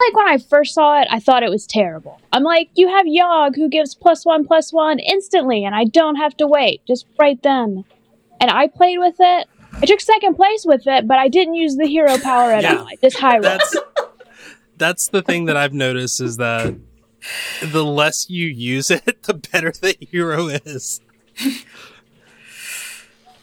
Like 0.00 0.16
when 0.16 0.28
I 0.28 0.38
first 0.38 0.74
saw 0.74 1.00
it, 1.00 1.08
I 1.10 1.18
thought 1.20 1.42
it 1.42 1.50
was 1.50 1.66
terrible. 1.66 2.20
I'm 2.32 2.42
like, 2.42 2.68
you 2.74 2.88
have 2.88 3.06
Yogg 3.06 3.54
who 3.56 3.68
gives 3.68 3.94
plus 3.94 4.26
one 4.26 4.44
plus 4.46 4.72
one 4.72 4.98
instantly, 4.98 5.64
and 5.64 5.74
I 5.74 5.84
don't 5.84 6.16
have 6.16 6.36
to 6.38 6.46
wait, 6.46 6.82
just 6.86 7.06
right 7.18 7.40
then. 7.42 7.84
And 8.40 8.50
I 8.50 8.66
played 8.68 8.98
with 8.98 9.14
it. 9.18 9.48
I 9.82 9.86
took 9.86 10.00
second 10.00 10.34
place 10.34 10.64
with 10.66 10.86
it, 10.86 11.06
but 11.06 11.18
I 11.18 11.28
didn't 11.28 11.54
use 11.54 11.76
the 11.76 11.86
hero 11.86 12.18
power 12.18 12.52
at 12.52 12.62
Yeah. 12.64 12.78
all. 12.78 12.86
I 12.86 12.96
just 13.02 13.18
high 13.18 13.34
rolled. 13.38 13.44
That's 13.44 13.76
that's 14.76 15.08
the 15.08 15.22
thing 15.22 15.44
that 15.46 15.56
I've 15.56 15.72
noticed 15.72 16.20
is 16.20 16.36
that 16.38 16.74
the 17.62 17.84
less 17.84 18.28
you 18.28 18.46
use 18.48 18.90
it, 18.90 19.22
the 19.22 19.34
better 19.34 19.72
the 19.72 19.96
hero 20.00 20.48
is. 20.48 21.00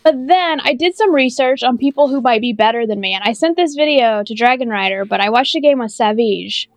But 0.04 0.16
then 0.28 0.60
I 0.62 0.74
did 0.74 0.96
some 0.96 1.14
research 1.14 1.62
on 1.64 1.78
people 1.78 2.08
who 2.08 2.22
might 2.22 2.42
be 2.42 2.54
better 2.54 2.88
than 2.88 3.00
me, 3.00 3.14
and 3.14 3.24
I 3.24 3.34
sent 3.34 3.56
this 3.56 3.76
video 3.76 4.24
to 4.24 4.34
Dragon 4.34 4.70
Rider, 4.70 5.06
but 5.06 5.22
I 5.22 5.30
watched 5.30 5.56
a 5.56 5.60
game 5.60 5.80
with 5.80 5.92
Savage. 5.92 6.70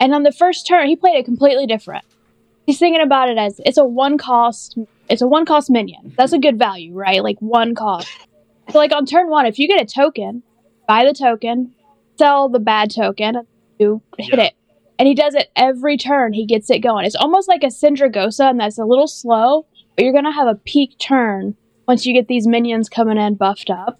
And 0.00 0.12
on 0.14 0.24
the 0.24 0.32
first 0.32 0.66
turn, 0.66 0.88
he 0.88 0.96
played 0.96 1.16
it 1.16 1.24
completely 1.24 1.66
different. 1.66 2.04
He's 2.66 2.78
thinking 2.78 3.02
about 3.02 3.28
it 3.28 3.38
as 3.38 3.60
it's 3.64 3.78
a 3.78 3.84
one 3.84 4.18
cost 4.18 4.76
it's 5.08 5.22
a 5.22 5.26
one 5.26 5.44
cost 5.44 5.70
minion. 5.70 6.14
That's 6.16 6.32
a 6.32 6.38
good 6.38 6.58
value, 6.58 6.94
right? 6.94 7.22
Like 7.22 7.38
one 7.40 7.74
cost. 7.74 8.08
So 8.70 8.78
like 8.78 8.92
on 8.92 9.04
turn 9.04 9.28
one, 9.28 9.46
if 9.46 9.58
you 9.58 9.68
get 9.68 9.82
a 9.82 9.84
token, 9.84 10.42
buy 10.88 11.04
the 11.04 11.12
token, 11.12 11.74
sell 12.18 12.48
the 12.48 12.60
bad 12.60 12.90
token, 12.90 13.46
you 13.78 14.00
hit 14.16 14.38
Yeah. 14.38 14.44
it. 14.44 14.54
And 14.98 15.06
he 15.08 15.14
does 15.14 15.34
it 15.34 15.50
every 15.56 15.96
turn. 15.98 16.32
He 16.32 16.46
gets 16.46 16.70
it 16.70 16.78
going. 16.78 17.04
It's 17.04 17.16
almost 17.16 17.48
like 17.48 17.62
a 17.62 17.66
Sindragosa, 17.66 18.48
and 18.48 18.60
that's 18.60 18.78
a 18.78 18.84
little 18.84 19.08
slow, 19.08 19.66
but 19.96 20.04
you're 20.04 20.14
gonna 20.14 20.32
have 20.32 20.46
a 20.48 20.54
peak 20.54 20.96
turn 20.98 21.56
once 21.86 22.06
you 22.06 22.14
get 22.14 22.28
these 22.28 22.46
minions 22.46 22.88
coming 22.88 23.18
in 23.18 23.34
buffed 23.34 23.70
up. 23.70 23.98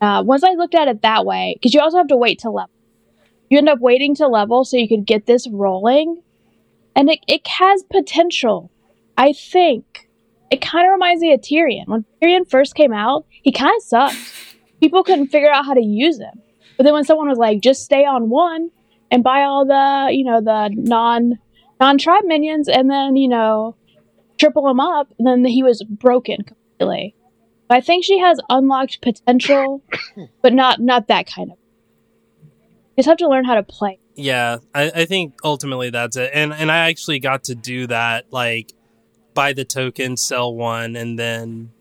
Uh, 0.00 0.22
once 0.24 0.44
I 0.44 0.52
looked 0.52 0.74
at 0.74 0.88
it 0.88 1.02
that 1.02 1.24
way, 1.24 1.54
because 1.54 1.74
you 1.74 1.80
also 1.80 1.98
have 1.98 2.08
to 2.08 2.16
wait 2.16 2.40
to 2.40 2.50
level. 2.50 2.70
You 3.48 3.58
end 3.58 3.68
up 3.68 3.80
waiting 3.80 4.14
to 4.16 4.26
level 4.26 4.64
so 4.64 4.76
you 4.76 4.88
could 4.88 5.06
get 5.06 5.26
this 5.26 5.48
rolling. 5.48 6.22
And 6.94 7.08
it, 7.10 7.20
it 7.28 7.46
has 7.46 7.82
potential. 7.84 8.70
I 9.16 9.32
think. 9.32 10.08
It 10.50 10.60
kind 10.60 10.86
of 10.86 10.92
reminds 10.92 11.22
me 11.22 11.32
of 11.32 11.40
Tyrion. 11.40 11.86
When 11.86 12.04
Tyrion 12.22 12.48
first 12.48 12.74
came 12.74 12.92
out, 12.92 13.26
he 13.42 13.50
kind 13.50 13.72
of 13.76 13.82
sucked. 13.82 14.16
People 14.80 15.02
couldn't 15.02 15.28
figure 15.28 15.50
out 15.50 15.64
how 15.64 15.74
to 15.74 15.82
use 15.82 16.20
him. 16.20 16.40
But 16.76 16.84
then 16.84 16.92
when 16.92 17.04
someone 17.04 17.28
was 17.28 17.38
like, 17.38 17.60
just 17.60 17.82
stay 17.82 18.04
on 18.04 18.28
one 18.28 18.70
and 19.10 19.24
buy 19.24 19.42
all 19.42 19.64
the, 19.64 20.12
you 20.12 20.24
know, 20.24 20.40
the 20.40 20.70
non 20.72 21.38
non 21.80 21.98
tribe 21.98 22.24
minions 22.26 22.68
and 22.68 22.90
then, 22.90 23.16
you 23.16 23.28
know, 23.28 23.74
triple 24.38 24.68
him 24.68 24.80
up, 24.80 25.08
and 25.18 25.26
then 25.26 25.44
he 25.44 25.62
was 25.62 25.82
broken 25.82 26.44
completely. 26.78 27.14
I 27.68 27.80
think 27.80 28.04
she 28.04 28.18
has 28.18 28.38
unlocked 28.48 29.00
potential, 29.02 29.82
but 30.42 30.52
not 30.52 30.80
not 30.80 31.08
that 31.08 31.26
kind 31.26 31.52
of. 31.52 31.58
You 32.96 33.02
just 33.02 33.08
have 33.08 33.18
to 33.18 33.28
learn 33.28 33.44
how 33.44 33.54
to 33.54 33.62
play. 33.62 33.98
Yeah, 34.14 34.58
I, 34.74 34.90
I 34.94 35.04
think 35.04 35.34
ultimately 35.44 35.90
that's 35.90 36.16
it. 36.16 36.30
And 36.32 36.52
and 36.52 36.70
I 36.70 36.88
actually 36.88 37.18
got 37.18 37.44
to 37.44 37.54
do 37.54 37.86
that, 37.88 38.26
like 38.32 38.72
buy 39.34 39.52
the 39.52 39.64
token, 39.64 40.16
sell 40.16 40.54
one, 40.54 40.96
and 40.96 41.18
then 41.18 41.72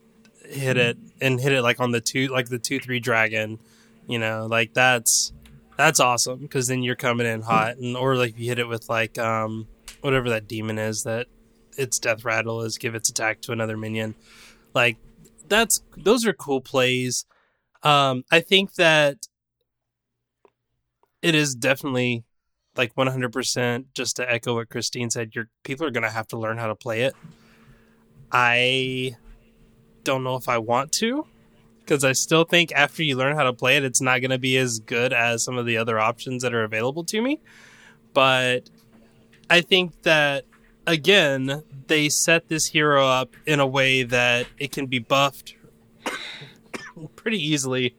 hit 0.50 0.78
it 0.78 0.98
and 1.22 1.40
hit 1.40 1.54
it 1.54 1.62
like 1.62 1.80
on 1.80 1.92
the 1.92 2.02
two 2.02 2.28
like 2.28 2.50
the 2.50 2.60
two 2.60 2.80
three 2.80 3.00
dragon. 3.00 3.60
You 4.08 4.20
know, 4.20 4.48
like 4.48 4.74
that's 4.74 5.32
that's 5.78 6.00
awesome 6.00 6.40
because 6.40 6.68
then 6.68 6.84
you're 6.84 6.96
coming 6.96 7.28
in 7.28 7.42
hot, 7.42 7.78
and 7.78 7.96
or 7.96 8.16
like 8.16 8.38
you 8.38 8.48
hit 8.48 8.60
it 8.60 8.68
with 8.68 8.90
like 8.90 9.18
um 9.18 9.68
whatever 10.02 10.30
that 10.30 10.48
demon 10.48 10.78
is 10.78 11.04
that 11.04 11.28
its 11.78 12.00
death 12.00 12.26
rattle 12.26 12.62
is 12.62 12.78
give 12.78 12.96
its 12.96 13.10
attack 13.10 13.42
to 13.42 13.52
another 13.52 13.78
minion. 13.78 14.16
Like 14.76 14.98
that's 15.48 15.82
those 15.98 16.26
are 16.28 16.34
cool 16.34 16.62
plays. 16.62 17.26
Um, 17.82 18.24
I 18.32 18.42
think 18.42 18.76
that 18.76 19.28
it 21.22 21.34
is 21.34 21.56
definitely 21.56 22.26
like 22.76 22.94
100% 22.96 23.86
just 23.94 24.18
to 24.18 24.30
echo 24.30 24.56
what 24.56 24.70
Christine 24.70 25.10
said 25.10 25.34
your 25.34 25.48
people 25.64 25.88
are 25.88 25.92
going 25.92 26.04
to 26.04 26.10
have 26.10 26.28
to 26.28 26.38
learn 26.38 26.58
how 26.58 26.68
to 26.68 26.76
play 26.76 27.04
it. 27.04 27.16
I 28.32 29.16
don't 30.04 30.24
know 30.24 30.36
if 30.36 30.50
I 30.50 30.58
want 30.58 30.92
to 30.94 31.26
cuz 31.88 32.04
I 32.04 32.12
still 32.12 32.44
think 32.44 32.72
after 32.74 33.02
you 33.04 33.16
learn 33.16 33.36
how 33.36 33.44
to 33.44 33.54
play 33.54 33.78
it 33.78 33.84
it's 33.84 34.02
not 34.02 34.20
going 34.20 34.32
to 34.32 34.40
be 34.40 34.58
as 34.58 34.80
good 34.80 35.14
as 35.14 35.44
some 35.44 35.58
of 35.58 35.66
the 35.66 35.78
other 35.78 36.00
options 36.00 36.44
that 36.44 36.54
are 36.54 36.64
available 36.64 37.06
to 37.06 37.22
me. 37.22 37.40
But 38.14 38.70
I 39.50 39.62
think 39.62 40.02
that 40.02 40.46
again 40.88 41.64
they 41.88 42.10
set 42.10 42.48
this 42.48 42.68
hero 42.68 43.06
up 43.06 43.36
in 43.46 43.60
a 43.60 43.68
way 43.68 44.04
that 44.04 44.48
it 44.58 44.72
can 44.72 44.88
be 44.88 45.00
buffed 45.00 45.56
pretty 47.16 47.38
easily. 47.38 47.96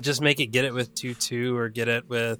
Just 0.00 0.20
make 0.20 0.40
it 0.40 0.46
get 0.46 0.64
it 0.64 0.74
with 0.74 0.94
2-2 0.94 1.54
or 1.54 1.68
get 1.68 1.88
it 1.88 2.08
with 2.08 2.38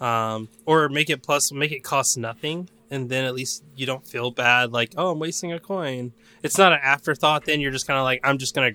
um, 0.00 0.48
or 0.66 0.88
make 0.88 1.10
it 1.10 1.22
plus 1.22 1.52
make 1.52 1.72
it 1.72 1.84
cost 1.84 2.18
nothing 2.18 2.68
and 2.90 3.08
then 3.08 3.24
at 3.24 3.34
least 3.34 3.62
you 3.76 3.86
don't 3.86 4.06
feel 4.06 4.30
bad 4.30 4.72
like 4.72 4.92
oh 4.96 5.10
i'm 5.12 5.18
wasting 5.18 5.52
a 5.52 5.58
coin. 5.60 6.12
It's 6.42 6.58
not 6.58 6.72
an 6.72 6.80
afterthought 6.82 7.44
then 7.44 7.60
you're 7.60 7.72
just 7.72 7.86
kind 7.86 7.98
of 7.98 8.04
like 8.04 8.20
i'm 8.24 8.38
just 8.38 8.54
gonna 8.54 8.72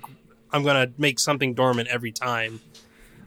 i'm 0.52 0.64
gonna 0.64 0.92
make 0.98 1.20
something 1.20 1.54
dormant 1.54 1.90
every 1.90 2.12
time. 2.12 2.62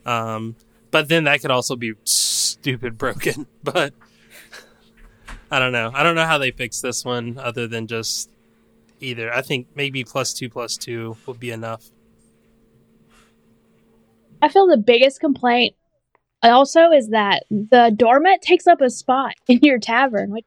Um, 0.05 0.57
but 0.90 1.09
then 1.09 1.25
that 1.25 1.40
could 1.40 1.51
also 1.53 1.77
be 1.77 1.94
stupid 2.05 2.98
broken 2.98 3.46
but 3.64 3.94
i 5.52 5.58
don't 5.60 5.70
know 5.72 5.90
i 5.94 6.02
don't 6.02 6.16
know 6.16 6.26
how 6.26 6.38
they 6.38 6.50
fix 6.50 6.80
this 6.80 7.04
one 7.04 7.38
other 7.38 7.68
than 7.68 7.86
just 7.86 8.28
either 9.00 9.32
i 9.32 9.40
think 9.42 9.68
maybe 9.76 10.02
plus 10.02 10.32
two 10.32 10.48
plus 10.48 10.76
two 10.76 11.16
would 11.26 11.38
be 11.38 11.50
enough 11.52 11.90
I 14.44 14.48
feel 14.48 14.66
the 14.66 14.76
biggest 14.76 15.20
complaint 15.20 15.76
also 16.42 16.90
is 16.90 17.10
that 17.10 17.44
the 17.48 17.92
dormant 17.94 18.42
takes 18.42 18.66
up 18.66 18.80
a 18.80 18.90
spot 18.90 19.34
in 19.46 19.60
your 19.62 19.78
tavern. 19.78 20.32
Which 20.32 20.44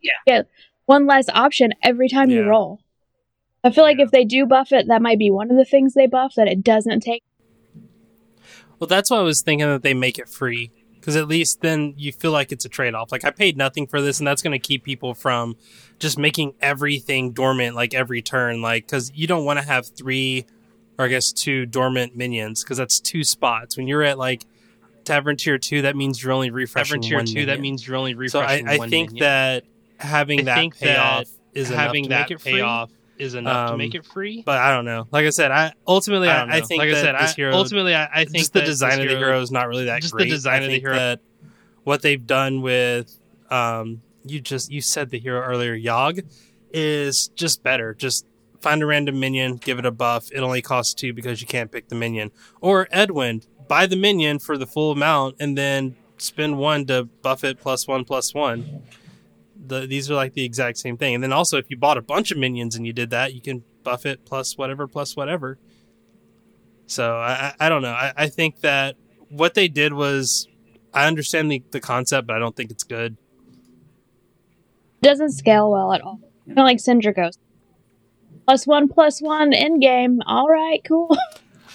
Yeah. 0.00 0.12
you 0.28 0.32
get 0.34 0.48
one 0.86 1.06
less 1.08 1.28
option 1.28 1.72
every 1.82 2.08
time 2.08 2.30
you 2.30 2.44
roll. 2.44 2.78
I 3.64 3.70
feel 3.72 3.82
like 3.82 3.98
if 3.98 4.12
they 4.12 4.24
do 4.24 4.46
buff 4.46 4.70
it, 4.70 4.86
that 4.86 5.02
might 5.02 5.18
be 5.18 5.28
one 5.30 5.50
of 5.50 5.56
the 5.56 5.64
things 5.64 5.94
they 5.94 6.06
buff 6.06 6.34
that 6.36 6.46
it 6.46 6.62
doesn't 6.62 7.00
take. 7.00 7.24
Well, 8.78 8.86
that's 8.86 9.10
why 9.10 9.18
I 9.18 9.22
was 9.22 9.42
thinking 9.42 9.66
that 9.66 9.82
they 9.82 9.94
make 9.94 10.20
it 10.20 10.28
free 10.28 10.70
because 11.02 11.16
at 11.16 11.26
least 11.26 11.62
then 11.62 11.94
you 11.96 12.12
feel 12.12 12.30
like 12.30 12.52
it's 12.52 12.64
a 12.64 12.68
trade 12.68 12.94
off. 12.94 13.10
Like 13.10 13.24
I 13.24 13.30
paid 13.32 13.56
nothing 13.56 13.88
for 13.88 14.00
this, 14.00 14.20
and 14.20 14.26
that's 14.26 14.40
going 14.40 14.52
to 14.52 14.58
keep 14.60 14.84
people 14.84 15.14
from 15.14 15.56
just 15.98 16.16
making 16.16 16.54
everything 16.60 17.32
dormant 17.32 17.74
like 17.74 17.92
every 17.92 18.22
turn. 18.22 18.62
Like 18.62 18.86
because 18.86 19.10
you 19.12 19.26
don't 19.26 19.44
want 19.44 19.58
to 19.58 19.64
have 19.64 19.84
three, 19.88 20.46
or 20.96 21.06
I 21.06 21.08
guess 21.08 21.32
two 21.32 21.66
dormant 21.66 22.16
minions 22.16 22.62
because 22.62 22.76
that's 22.78 23.00
two 23.00 23.24
spots. 23.24 23.76
When 23.76 23.88
you're 23.88 24.04
at 24.04 24.16
like 24.16 24.46
Tavern 25.04 25.36
Tier 25.36 25.58
two, 25.58 25.82
that 25.82 25.96
means 25.96 26.22
you're 26.22 26.32
only 26.32 26.50
refreshing 26.50 27.02
Tavern 27.02 27.08
tier 27.08 27.18
one 27.18 27.26
two, 27.26 27.34
minion. 27.34 27.48
that 27.48 27.60
means 27.60 27.84
you're 27.84 27.96
only 27.96 28.14
refreshing. 28.14 28.66
so 28.66 28.70
I, 28.70 28.74
I 28.76 28.78
one 28.78 28.88
think 28.88 29.10
minion. 29.10 29.24
that 29.24 29.64
having 29.98 30.40
I 30.40 30.42
that 30.44 30.70
payoff 30.78 31.24
that 31.24 31.58
is 31.58 31.68
having 31.68 32.10
that 32.10 32.30
make 32.30 32.30
it 32.30 32.40
free. 32.40 32.62
Is 33.18 33.34
enough 33.34 33.68
to 33.68 33.72
Um, 33.74 33.78
make 33.78 33.94
it 33.94 34.04
free. 34.04 34.42
But 34.44 34.58
I 34.58 34.70
don't 34.74 34.84
know. 34.84 35.06
Like 35.10 35.26
I 35.26 35.30
said, 35.30 35.50
I 35.50 35.72
ultimately 35.86 36.28
I, 36.28 36.44
I. 36.44 36.56
I 36.56 36.60
think 36.62 36.80
like 36.80 36.90
I 36.90 36.94
said, 36.94 37.14
I, 37.14 37.26
hero 37.28 37.54
ultimately, 37.54 37.94
I, 37.94 38.06
I 38.12 38.24
think 38.24 38.38
just 38.38 38.52
the 38.52 38.62
design 38.62 39.00
of 39.00 39.08
the 39.08 39.16
hero 39.16 39.40
is 39.40 39.50
not 39.50 39.68
really 39.68 39.84
that 39.86 40.02
just 40.02 40.16
the 40.16 40.24
design 40.26 40.62
of 40.62 40.68
the 40.70 40.80
hero- 40.80 40.94
that 40.96 41.20
what 41.84 42.02
they've 42.02 42.24
done 42.26 42.62
with 42.62 43.18
um 43.50 44.02
you 44.24 44.40
just 44.40 44.70
you 44.70 44.80
said 44.80 45.10
the 45.10 45.18
hero 45.18 45.40
earlier 45.42 45.76
Yogg 45.76 46.24
is 46.72 47.28
just 47.28 47.62
better. 47.62 47.94
Just 47.94 48.24
find 48.60 48.82
a 48.82 48.86
random 48.86 49.18
minion, 49.18 49.56
give 49.56 49.78
it 49.78 49.84
a 49.86 49.90
buff. 49.90 50.30
It 50.32 50.38
only 50.40 50.62
costs 50.62 50.94
two 50.94 51.12
because 51.12 51.40
you 51.40 51.46
can't 51.46 51.70
pick 51.70 51.88
the 51.88 51.94
minion. 51.96 52.30
Or 52.60 52.88
Edwin, 52.92 53.42
buy 53.68 53.86
the 53.86 53.96
minion 53.96 54.38
for 54.38 54.56
the 54.56 54.66
full 54.66 54.92
amount 54.92 55.36
and 55.40 55.58
then 55.58 55.96
spend 56.18 56.56
one 56.58 56.86
to 56.86 57.04
buff 57.04 57.42
it 57.44 57.58
plus 57.60 57.88
one 57.88 58.04
plus 58.04 58.32
one. 58.32 58.82
The, 59.64 59.86
these 59.86 60.10
are 60.10 60.14
like 60.14 60.34
the 60.34 60.44
exact 60.44 60.78
same 60.78 60.96
thing. 60.96 61.14
And 61.14 61.22
then 61.22 61.32
also, 61.32 61.56
if 61.56 61.70
you 61.70 61.76
bought 61.76 61.96
a 61.96 62.02
bunch 62.02 62.30
of 62.32 62.38
minions 62.38 62.74
and 62.74 62.86
you 62.86 62.92
did 62.92 63.10
that, 63.10 63.34
you 63.34 63.40
can 63.40 63.62
buff 63.84 64.06
it 64.06 64.24
plus 64.24 64.58
whatever 64.58 64.86
plus 64.88 65.16
whatever. 65.16 65.58
So 66.86 67.16
I, 67.16 67.54
I 67.58 67.68
don't 67.68 67.82
know. 67.82 67.92
I, 67.92 68.12
I 68.16 68.28
think 68.28 68.60
that 68.60 68.96
what 69.28 69.54
they 69.54 69.68
did 69.68 69.94
was 69.94 70.48
I 70.92 71.06
understand 71.06 71.50
the, 71.50 71.62
the 71.70 71.80
concept, 71.80 72.26
but 72.26 72.36
I 72.36 72.38
don't 72.38 72.54
think 72.54 72.70
it's 72.70 72.84
good. 72.84 73.16
doesn't 75.00 75.30
scale 75.32 75.70
well 75.70 75.92
at 75.92 76.00
all. 76.02 76.20
Kind 76.46 76.58
of 76.58 76.64
like 76.64 76.78
Sindragosa. 76.78 77.38
Plus 78.46 78.66
one, 78.66 78.88
plus 78.88 79.20
one, 79.22 79.52
end 79.52 79.80
game. 79.80 80.20
All 80.26 80.48
right, 80.48 80.82
cool. 80.84 81.16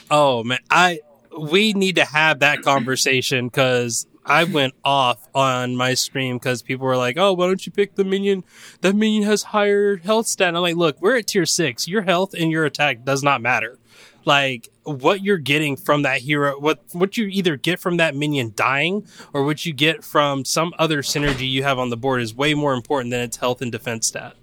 Oh 0.10 0.41
man, 0.45 0.60
I 0.71 1.02
we 1.38 1.73
need 1.73 1.97
to 1.97 2.06
have 2.06 2.39
that 2.39 2.62
conversation 2.62 3.47
because 3.47 4.08
I 4.27 4.43
went 4.43 4.73
off 4.83 5.27
on 5.33 5.75
my 5.75 5.93
stream 5.93 6.37
because 6.37 6.61
people 6.61 6.85
were 6.85 6.97
like, 6.97 7.17
"Oh, 7.17 7.33
why 7.33 7.47
don't 7.47 7.65
you 7.65 7.71
pick 7.71 7.95
the 7.95 8.03
minion? 8.03 8.43
That 8.81 8.95
minion 8.95 9.23
has 9.23 9.43
higher 9.43 9.97
health 9.97 10.27
stat." 10.27 10.49
And 10.49 10.57
I'm 10.57 10.63
like, 10.63 10.75
"Look, 10.75 11.01
we're 11.01 11.17
at 11.17 11.27
tier 11.27 11.45
six. 11.45 11.87
Your 11.87 12.01
health 12.03 12.33
and 12.33 12.51
your 12.51 12.65
attack 12.65 13.03
does 13.05 13.23
not 13.23 13.41
matter. 13.41 13.79
Like 14.25 14.69
what 14.83 15.23
you're 15.23 15.37
getting 15.37 15.77
from 15.77 16.01
that 16.01 16.19
hero, 16.21 16.59
what 16.59 16.83
what 16.91 17.15
you 17.15 17.27
either 17.27 17.55
get 17.55 17.79
from 17.79 17.97
that 17.97 18.15
minion 18.15 18.51
dying 18.55 19.07
or 19.33 19.43
what 19.43 19.65
you 19.65 19.71
get 19.73 20.03
from 20.03 20.43
some 20.43 20.73
other 20.77 21.01
synergy 21.01 21.49
you 21.49 21.63
have 21.63 21.79
on 21.79 21.89
the 21.89 21.97
board 21.97 22.21
is 22.21 22.35
way 22.35 22.53
more 22.53 22.73
important 22.73 23.11
than 23.11 23.21
its 23.21 23.37
health 23.37 23.61
and 23.61 23.71
defense 23.71 24.07
stat." 24.07 24.35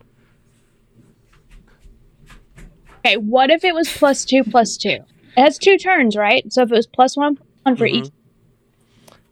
Okay, 3.07 3.19
what 3.19 3.51
if 3.51 3.65
it 3.65 3.75
was 3.75 3.91
plus 3.95 4.25
two, 4.25 4.43
plus 4.45 4.79
two? 4.79 4.99
It 5.37 5.41
has 5.43 5.59
two 5.59 5.77
turns, 5.77 6.17
right? 6.17 6.51
So 6.51 6.63
if 6.63 6.73
it 6.73 6.75
was 6.75 6.87
plus 6.87 7.17
one, 7.17 7.37
plus 7.37 7.47
one 7.65 7.77
for 7.77 7.87
Mhm. 7.87 8.07
each, 8.07 8.11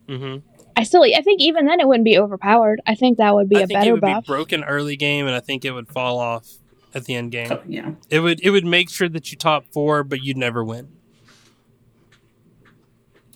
Mm-hmm. 0.08 0.46
I 0.76 0.84
still, 0.84 1.02
I 1.02 1.20
think 1.22 1.40
even 1.40 1.66
then 1.66 1.80
it 1.80 1.86
wouldn't 1.86 2.04
be 2.04 2.18
overpowered. 2.18 2.80
I 2.86 2.94
think 2.94 3.18
that 3.18 3.34
would 3.34 3.48
be 3.48 3.56
I 3.56 3.60
a 3.60 3.66
think 3.66 3.76
it 3.78 3.80
better 3.80 3.92
would 3.92 4.00
buff. 4.00 4.24
be 4.24 4.32
broken 4.32 4.64
early 4.64 4.96
game, 4.96 5.26
and 5.26 5.34
I 5.36 5.40
think 5.40 5.64
it 5.64 5.72
would 5.72 5.88
fall 5.88 6.18
off 6.18 6.48
at 6.94 7.04
the 7.04 7.14
end 7.14 7.30
game. 7.30 7.48
So, 7.48 7.62
yeah. 7.66 7.92
It 8.10 8.20
would 8.20 8.40
it 8.42 8.50
would 8.50 8.64
make 8.64 8.88
sure 8.90 9.08
that 9.08 9.30
you 9.30 9.38
top 9.38 9.66
four, 9.72 10.02
but 10.02 10.22
you'd 10.24 10.36
never 10.38 10.64
win. 10.64 10.88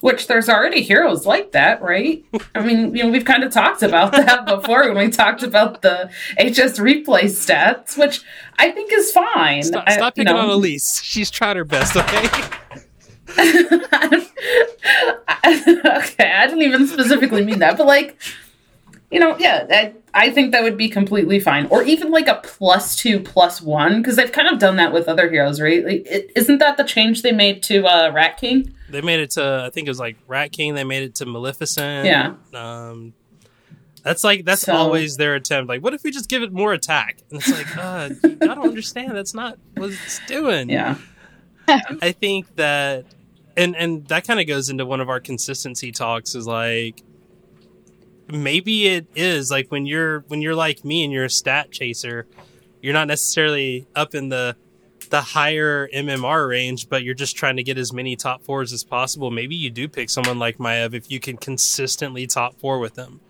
Which 0.00 0.26
there's 0.28 0.48
already 0.48 0.82
heroes 0.82 1.24
like 1.26 1.52
that, 1.52 1.80
right? 1.82 2.22
I 2.54 2.60
mean, 2.60 2.94
you 2.94 3.02
know, 3.02 3.10
we've 3.10 3.24
kind 3.24 3.42
of 3.42 3.50
talked 3.52 3.82
about 3.82 4.12
that 4.16 4.44
before 4.46 4.92
when 4.92 5.06
we 5.06 5.10
talked 5.10 5.42
about 5.42 5.82
the 5.82 6.10
HS 6.38 6.78
replay 6.78 7.24
stats, 7.24 7.98
which 7.98 8.22
I 8.58 8.70
think 8.70 8.92
is 8.92 9.10
fine. 9.10 9.62
Stop, 9.62 9.84
I- 9.86 9.94
stop 9.96 10.16
you 10.18 10.24
know. 10.24 10.36
on 10.36 10.50
Elise. 10.50 11.00
She's 11.02 11.30
tried 11.30 11.56
her 11.56 11.64
best. 11.64 11.96
Okay. 11.96 12.28
okay, 15.46 16.32
I 16.32 16.46
didn't 16.46 16.62
even 16.62 16.86
specifically 16.86 17.44
mean 17.44 17.58
that, 17.60 17.76
but 17.76 17.86
like, 17.86 18.16
you 19.10 19.20
know, 19.20 19.36
yeah, 19.38 19.66
I, 19.70 19.94
I 20.14 20.30
think 20.30 20.52
that 20.52 20.62
would 20.62 20.76
be 20.76 20.88
completely 20.88 21.38
fine, 21.40 21.66
or 21.66 21.82
even 21.84 22.10
like 22.10 22.26
a 22.28 22.40
plus 22.42 22.96
two, 22.96 23.20
plus 23.20 23.60
one, 23.62 24.00
because 24.02 24.16
they've 24.16 24.32
kind 24.32 24.48
of 24.48 24.58
done 24.58 24.76
that 24.76 24.92
with 24.92 25.08
other 25.08 25.30
heroes, 25.30 25.60
right? 25.60 25.84
Like, 25.84 26.06
isn't 26.34 26.58
that 26.58 26.76
the 26.76 26.84
change 26.84 27.22
they 27.22 27.32
made 27.32 27.62
to 27.64 27.84
uh, 27.86 28.10
Rat 28.12 28.36
King? 28.38 28.72
they 28.88 29.00
made 29.00 29.18
it 29.18 29.30
to 29.32 29.64
I 29.66 29.70
think 29.70 29.88
it 29.88 29.90
was 29.90 29.98
like 29.98 30.16
Rat 30.28 30.52
King. 30.52 30.74
They 30.74 30.84
made 30.84 31.02
it 31.02 31.16
to 31.16 31.26
Millificent. 31.26 32.04
Yeah. 32.04 32.34
Um, 32.54 33.14
that's 34.04 34.22
like 34.22 34.44
that's 34.44 34.62
So- 34.62 34.72
always 34.74 35.16
their 35.16 35.34
attempt. 35.34 35.68
Like, 35.68 35.82
what 35.82 35.92
if 35.94 36.04
we 36.04 36.10
just 36.12 36.28
give 36.28 36.42
it 36.42 36.52
more 36.52 36.72
attack? 36.72 37.18
And 37.30 37.40
it's 37.40 37.50
like, 37.50 37.76
uh, 37.76 38.10
I 38.22 38.28
don't 38.46 38.58
understand. 38.68 39.16
That's 39.16 39.34
not 39.34 39.58
what 39.76 39.90
it's 39.90 40.20
doing. 40.26 40.68
Yeah, 40.70 40.96
I 41.68 42.12
think 42.12 42.54
that, 42.56 43.06
and 43.56 43.76
and 43.76 44.06
that 44.08 44.26
kind 44.26 44.40
of 44.40 44.46
goes 44.46 44.68
into 44.68 44.84
one 44.86 45.00
of 45.00 45.08
our 45.08 45.20
consistency 45.20 45.92
talks. 45.92 46.34
Is 46.34 46.46
like, 46.46 47.02
maybe 48.28 48.86
it 48.86 49.06
is 49.14 49.50
like 49.50 49.70
when 49.70 49.86
you're 49.86 50.20
when 50.28 50.42
you're 50.42 50.54
like 50.54 50.84
me 50.84 51.04
and 51.04 51.12
you're 51.12 51.24
a 51.24 51.30
stat 51.30 51.70
chaser, 51.70 52.26
you're 52.82 52.94
not 52.94 53.08
necessarily 53.08 53.86
up 53.94 54.14
in 54.14 54.28
the 54.28 54.56
the 55.10 55.20
higher 55.20 55.88
MMR 55.88 56.48
range, 56.48 56.88
but 56.88 57.02
you're 57.04 57.14
just 57.14 57.36
trying 57.36 57.56
to 57.56 57.62
get 57.62 57.78
as 57.78 57.92
many 57.92 58.16
top 58.16 58.42
fours 58.42 58.72
as 58.72 58.84
possible. 58.84 59.30
Maybe 59.30 59.54
you 59.54 59.70
do 59.70 59.88
pick 59.88 60.10
someone 60.10 60.38
like 60.38 60.58
Maiev 60.58 60.94
if 60.94 61.10
you 61.10 61.20
can 61.20 61.36
consistently 61.36 62.26
top 62.26 62.58
four 62.58 62.78
with 62.78 62.94
them. 62.94 63.20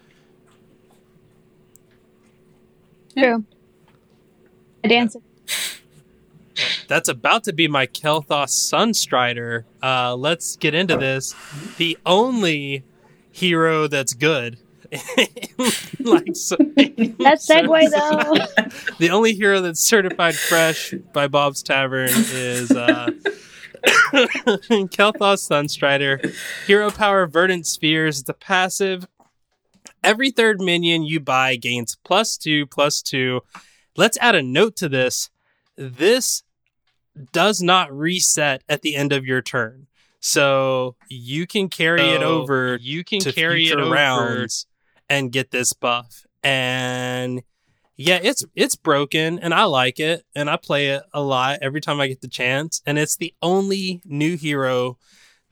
True. 3.16 3.44
I 4.84 4.88
dance. 4.88 5.16
That's 6.88 7.08
about 7.08 7.44
to 7.44 7.52
be 7.52 7.68
my 7.68 7.86
Kael'thas 7.86 8.50
Sunstrider. 8.50 9.64
Uh, 9.82 10.16
let's 10.16 10.56
get 10.56 10.74
into 10.74 10.96
this. 10.96 11.34
The 11.76 11.98
only 12.06 12.84
hero 13.30 13.86
that's 13.86 14.14
good. 14.14 14.58
like 14.92 16.34
so, 16.36 16.56
That 16.56 17.38
segue 17.40 17.90
though. 17.90 18.94
the 18.98 19.10
only 19.10 19.34
hero 19.34 19.60
that's 19.60 19.80
certified 19.80 20.36
fresh 20.36 20.94
by 21.12 21.26
Bob's 21.26 21.62
Tavern 21.62 22.10
is 22.12 22.70
uh, 22.70 23.10
Kael'thas 23.84 25.48
Sunstrider. 25.48 26.34
Hero 26.66 26.90
power 26.90 27.26
Verdant 27.26 27.66
Spheres. 27.66 28.20
It's 28.20 28.28
a 28.28 28.34
passive. 28.34 29.06
Every 30.04 30.30
third 30.30 30.60
minion 30.60 31.02
you 31.02 31.20
buy 31.20 31.56
gains 31.56 31.96
plus 32.04 32.36
two, 32.36 32.66
plus 32.66 33.02
two. 33.02 33.40
Let's 33.96 34.18
add 34.18 34.34
a 34.34 34.42
note 34.42 34.76
to 34.76 34.88
this. 34.88 35.30
This 35.76 36.42
does 37.32 37.62
not 37.62 37.96
reset 37.96 38.62
at 38.68 38.82
the 38.82 38.96
end 38.96 39.12
of 39.12 39.24
your 39.24 39.42
turn. 39.42 39.86
So 40.20 40.96
you 41.08 41.46
can 41.46 41.68
carry 41.68 42.02
it 42.10 42.22
over 42.22 42.76
You 42.80 43.04
can 43.04 43.20
carry 43.20 43.66
it 43.66 43.78
over. 43.78 43.90
rounds 43.90 44.66
and 45.08 45.30
get 45.30 45.50
this 45.50 45.72
buff. 45.72 46.26
And 46.42 47.42
yeah, 47.96 48.18
it's 48.22 48.44
it's 48.54 48.76
broken 48.76 49.38
and 49.38 49.54
I 49.54 49.64
like 49.64 50.00
it 50.00 50.24
and 50.34 50.50
I 50.50 50.56
play 50.56 50.88
it 50.88 51.02
a 51.12 51.20
lot 51.22 51.60
every 51.62 51.80
time 51.80 52.00
I 52.00 52.08
get 52.08 52.20
the 52.20 52.28
chance. 52.28 52.82
And 52.86 52.98
it's 52.98 53.16
the 53.16 53.34
only 53.40 54.02
new 54.04 54.36
hero 54.36 54.98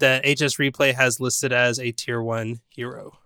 that 0.00 0.24
HS 0.26 0.56
Replay 0.56 0.92
has 0.94 1.20
listed 1.20 1.52
as 1.52 1.78
a 1.78 1.92
tier 1.92 2.20
one 2.20 2.60
hero. 2.68 3.18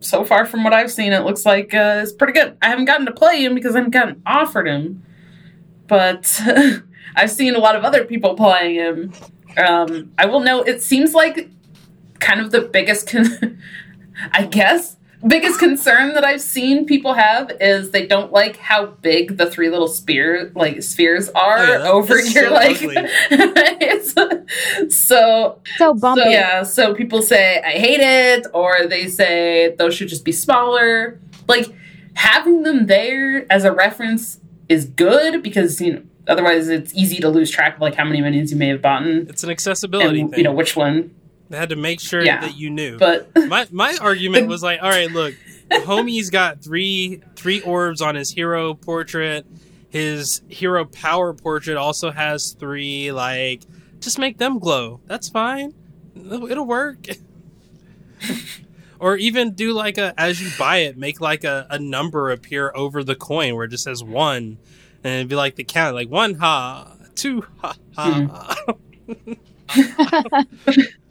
So 0.00 0.24
far 0.24 0.46
from 0.46 0.64
what 0.64 0.72
I've 0.72 0.90
seen, 0.90 1.12
it 1.12 1.24
looks 1.24 1.46
like 1.46 1.74
uh, 1.74 2.00
it's 2.02 2.12
pretty 2.12 2.32
good. 2.32 2.56
I 2.60 2.68
haven't 2.68 2.86
gotten 2.86 3.06
to 3.06 3.12
play 3.12 3.44
him 3.44 3.54
because 3.54 3.74
I 3.74 3.78
haven't 3.78 3.92
gotten 3.92 4.22
offered 4.26 4.66
him, 4.66 5.02
but 5.86 6.40
I've 7.16 7.30
seen 7.30 7.54
a 7.54 7.58
lot 7.58 7.76
of 7.76 7.84
other 7.84 8.04
people 8.04 8.34
playing 8.34 8.74
him. 8.74 9.12
Um, 9.56 10.12
I 10.18 10.26
will 10.26 10.40
note 10.40 10.68
it 10.68 10.82
seems 10.82 11.14
like 11.14 11.50
kind 12.18 12.40
of 12.40 12.50
the 12.50 12.62
biggest, 12.62 13.08
con- 13.08 13.58
I 14.32 14.46
guess, 14.46 14.96
biggest 15.26 15.58
concern 15.58 16.14
that 16.14 16.24
I've 16.24 16.40
seen 16.40 16.84
people 16.86 17.14
have 17.14 17.50
is 17.60 17.90
they 17.90 18.06
don't 18.06 18.32
like 18.32 18.56
how 18.56 18.86
big 18.86 19.36
the 19.36 19.50
three 19.50 19.70
little 19.70 19.88
spear 19.88 20.50
like 20.54 20.82
spheres 20.82 21.28
are 21.30 21.58
Oh, 21.58 21.62
yeah, 21.62 21.78
that- 21.78 21.86
over 21.90 22.14
that's 22.16 22.34
your 22.34 22.48
so 22.48 22.54
like. 22.54 22.76
it's 23.80 24.12
so 25.06 25.60
So 25.78 25.94
bumpy. 25.94 26.22
so 26.22 26.28
yeah, 26.28 26.62
so 26.62 26.94
people 26.94 27.22
say 27.22 27.60
I 27.64 27.70
hate 27.72 28.00
it, 28.00 28.46
or 28.52 28.86
they 28.86 29.08
say 29.08 29.74
those 29.78 29.94
should 29.94 30.08
just 30.08 30.24
be 30.24 30.32
smaller. 30.32 31.20
Like 31.48 31.66
having 32.14 32.62
them 32.62 32.86
there 32.86 33.46
as 33.50 33.64
a 33.64 33.72
reference 33.72 34.38
is 34.68 34.84
good 34.86 35.42
because 35.42 35.80
you 35.80 35.92
know 35.94 36.02
otherwise 36.28 36.68
it's 36.68 36.94
easy 36.94 37.18
to 37.20 37.28
lose 37.28 37.50
track 37.50 37.74
of 37.76 37.80
like 37.80 37.94
how 37.94 38.04
many 38.04 38.20
minions 38.20 38.50
you 38.52 38.56
may 38.56 38.68
have 38.68 38.80
bought 38.82 39.02
and 39.02 39.28
It's 39.28 39.42
an 39.42 39.50
accessibility 39.50 40.20
thing. 40.26 40.34
you 40.36 40.42
know 40.44 40.52
which 40.52 40.76
one. 40.76 41.14
They 41.52 41.58
had 41.58 41.68
to 41.68 41.76
make 41.76 42.00
sure 42.00 42.24
Yeah. 42.24 42.40
that 42.40 42.56
you 42.56 42.70
knew. 42.70 42.96
But 42.98 43.28
my 43.46 43.66
my 43.70 43.96
argument 44.00 44.48
was 44.48 44.62
like, 44.62 44.82
all 44.82 44.88
right, 44.88 45.10
look, 45.10 45.34
homie's 45.70 46.30
got 46.30 46.64
three 46.64 47.20
three 47.36 47.60
orbs 47.60 48.00
on 48.00 48.14
his 48.14 48.30
hero 48.30 48.72
portrait. 48.74 49.44
His 49.90 50.40
hero 50.48 50.86
power 50.86 51.34
portrait 51.34 51.76
also 51.76 52.10
has 52.10 52.52
three. 52.52 53.12
Like, 53.12 53.60
just 54.00 54.18
make 54.18 54.38
them 54.38 54.58
glow. 54.58 55.00
That's 55.06 55.28
fine. 55.28 55.74
It'll, 56.16 56.50
it'll 56.50 56.66
work. 56.66 57.06
or 58.98 59.16
even 59.16 59.52
do 59.52 59.74
like 59.74 59.98
a 59.98 60.14
as 60.18 60.40
you 60.40 60.48
buy 60.58 60.78
it, 60.78 60.96
make 60.96 61.20
like 61.20 61.44
a, 61.44 61.66
a 61.68 61.78
number 61.78 62.30
appear 62.32 62.72
over 62.74 63.04
the 63.04 63.14
coin 63.14 63.54
where 63.54 63.66
it 63.66 63.68
just 63.68 63.84
says 63.84 64.02
one, 64.02 64.56
and 65.04 65.14
it'd 65.14 65.28
be 65.28 65.36
like 65.36 65.56
the 65.56 65.64
count, 65.64 65.94
like 65.94 66.08
one 66.08 66.34
ha, 66.36 66.96
two 67.14 67.44
ha 67.58 67.74
ha. 67.94 68.64
Hmm. 69.06 69.32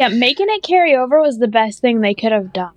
Yeah, 0.00 0.08
making 0.08 0.46
it 0.48 0.62
carry 0.62 0.96
over 0.96 1.20
was 1.20 1.38
the 1.38 1.48
best 1.48 1.80
thing 1.80 2.00
they 2.00 2.14
could 2.14 2.32
have 2.32 2.52
done. 2.52 2.72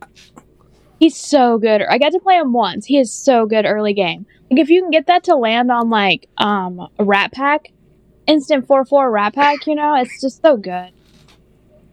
He's 1.00 1.16
so 1.16 1.58
good. 1.58 1.82
I 1.82 1.98
got 1.98 2.12
to 2.12 2.20
play 2.20 2.38
him 2.38 2.54
once. 2.54 2.86
He 2.86 2.98
is 2.98 3.12
so 3.12 3.46
good 3.46 3.66
early 3.66 3.94
game. 3.94 4.26
Like 4.50 4.60
if 4.60 4.70
you 4.70 4.82
can 4.82 4.92
get 4.92 5.08
that 5.08 5.24
to 5.26 5.36
land 5.36 5.72
on 5.72 5.90
like 5.90 6.28
um 6.38 6.80
a 6.98 7.04
rat 7.04 7.32
pack, 7.32 7.72
instant 8.26 8.68
four 8.68 8.86
four 8.86 9.12
rat 9.12 9.34
pack, 9.36 9.68
you 9.68 9.76
know, 9.76 9.96
it's 9.96 10.22
just 10.22 10.42
so 10.42 10.58
good. 10.58 10.92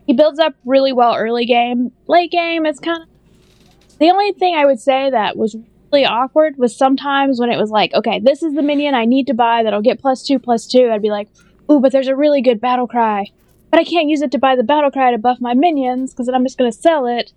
He 0.06 0.12
builds 0.12 0.38
up 0.38 0.54
really 0.64 0.92
well 0.92 1.14
early 1.16 1.46
game. 1.46 1.92
Late 2.06 2.30
game, 2.30 2.66
it's 2.66 2.80
kind 2.80 3.02
of 3.02 3.98
The 3.98 4.10
only 4.10 4.32
thing 4.32 4.54
I 4.54 4.66
would 4.66 4.80
say 4.80 5.10
that 5.10 5.36
was 5.36 5.56
really 5.92 6.04
awkward 6.04 6.56
was 6.58 6.76
sometimes 6.76 7.40
when 7.40 7.50
it 7.50 7.56
was 7.56 7.70
like, 7.70 7.94
okay, 7.94 8.20
this 8.20 8.42
is 8.42 8.54
the 8.54 8.62
minion 8.62 8.94
I 8.94 9.04
need 9.04 9.26
to 9.28 9.34
buy 9.34 9.62
that'll 9.62 9.80
get 9.82 10.00
plus 10.00 10.22
two 10.22 10.38
plus 10.38 10.66
two. 10.66 10.90
I'd 10.90 11.02
be 11.02 11.10
like, 11.10 11.28
ooh, 11.70 11.80
but 11.80 11.92
there's 11.92 12.08
a 12.08 12.16
really 12.16 12.42
good 12.42 12.60
battle 12.60 12.86
cry, 12.86 13.30
but 13.74 13.80
I 13.80 13.84
can't 13.84 14.08
use 14.08 14.22
it 14.22 14.30
to 14.32 14.38
buy 14.38 14.54
the 14.54 14.62
battle 14.62 14.90
cry 14.90 15.10
to 15.10 15.18
buff 15.18 15.40
my 15.40 15.54
minions 15.54 16.12
because 16.12 16.26
then 16.26 16.34
I'm 16.34 16.44
just 16.44 16.58
gonna 16.58 16.72
sell 16.72 17.06
it. 17.06 17.32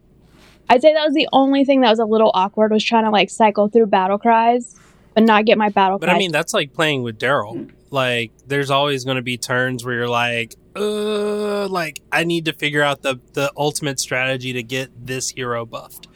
I'd 0.70 0.82
say 0.82 0.94
that 0.94 1.06
was 1.06 1.14
the 1.14 1.28
only 1.32 1.66
thing 1.66 1.82
that 1.82 1.90
was 1.90 2.00
a 2.00 2.06
little 2.06 2.32
awkward 2.34 2.72
was 2.72 2.84
trying 2.84 3.06
to 3.06 3.10
like 3.10 3.30
cycle 3.30 3.70
through 3.70 3.88
battle 3.88 4.18
cries 4.18 4.76
but 5.18 5.24
not 5.24 5.46
get 5.46 5.58
my 5.58 5.70
battle 5.70 5.98
But 5.98 6.10
cry. 6.10 6.16
I 6.16 6.20
mean, 6.20 6.32
that's 6.32 6.54
like 6.54 6.74
playing 6.74 7.02
with 7.02 7.18
Deryl. 7.18 7.72
Like, 7.90 8.34
there's 8.46 8.70
always 8.70 9.04
going 9.04 9.16
to 9.16 9.24
be 9.24 9.36
turns 9.36 9.84
where 9.84 9.96
you're 9.96 10.08
like, 10.08 10.54
uh, 10.76 11.68
like 11.70 12.02
I 12.12 12.24
need 12.24 12.46
to 12.46 12.54
figure 12.54 12.84
out 12.84 13.02
the 13.02 13.20
the 13.34 13.52
ultimate 13.58 14.00
strategy 14.00 14.54
to 14.54 14.62
get 14.62 15.08
this 15.08 15.30
hero 15.30 15.66
buffed, 15.66 16.08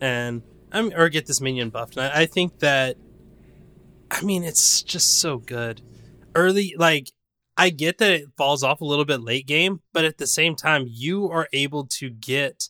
and 0.00 0.42
I'm 0.72 0.92
or 0.96 1.08
get 1.08 1.26
this 1.26 1.40
minion 1.40 1.70
buffed. 1.70 1.96
And 1.96 2.06
I, 2.06 2.22
I 2.22 2.26
think 2.26 2.58
that, 2.58 2.96
I 4.10 4.22
mean, 4.22 4.42
it's 4.42 4.82
just 4.82 5.20
so 5.20 5.38
good. 5.38 5.80
Early, 6.34 6.74
like, 6.76 7.12
I 7.56 7.70
get 7.70 7.98
that 7.98 8.10
it 8.10 8.28
falls 8.36 8.62
off 8.62 8.80
a 8.80 8.86
little 8.86 9.04
bit 9.04 9.20
late 9.20 9.46
game, 9.46 9.82
but 9.92 10.04
at 10.04 10.18
the 10.18 10.26
same 10.26 10.56
time, 10.56 10.86
you 10.88 11.28
are 11.30 11.48
able 11.52 11.86
to 11.86 12.10
get 12.10 12.68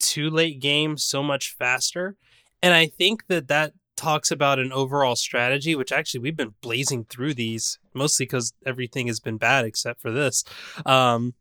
to 0.00 0.28
late 0.28 0.60
game 0.60 0.98
so 0.98 1.22
much 1.22 1.54
faster, 1.56 2.16
and 2.62 2.74
I 2.74 2.86
think 2.86 3.26
that 3.28 3.48
that 3.48 3.72
talks 3.96 4.30
about 4.30 4.58
an 4.58 4.72
overall 4.72 5.14
strategy, 5.14 5.74
which 5.74 5.92
actually 5.92 6.20
we've 6.20 6.36
been 6.36 6.54
blazing 6.60 7.04
through 7.04 7.34
these 7.34 7.78
mostly 7.94 8.26
because 8.26 8.52
everything 8.66 9.06
has 9.06 9.20
been 9.20 9.36
bad 9.36 9.64
except 9.64 10.00
for 10.00 10.10
this. 10.10 10.44
Um, 10.84 11.34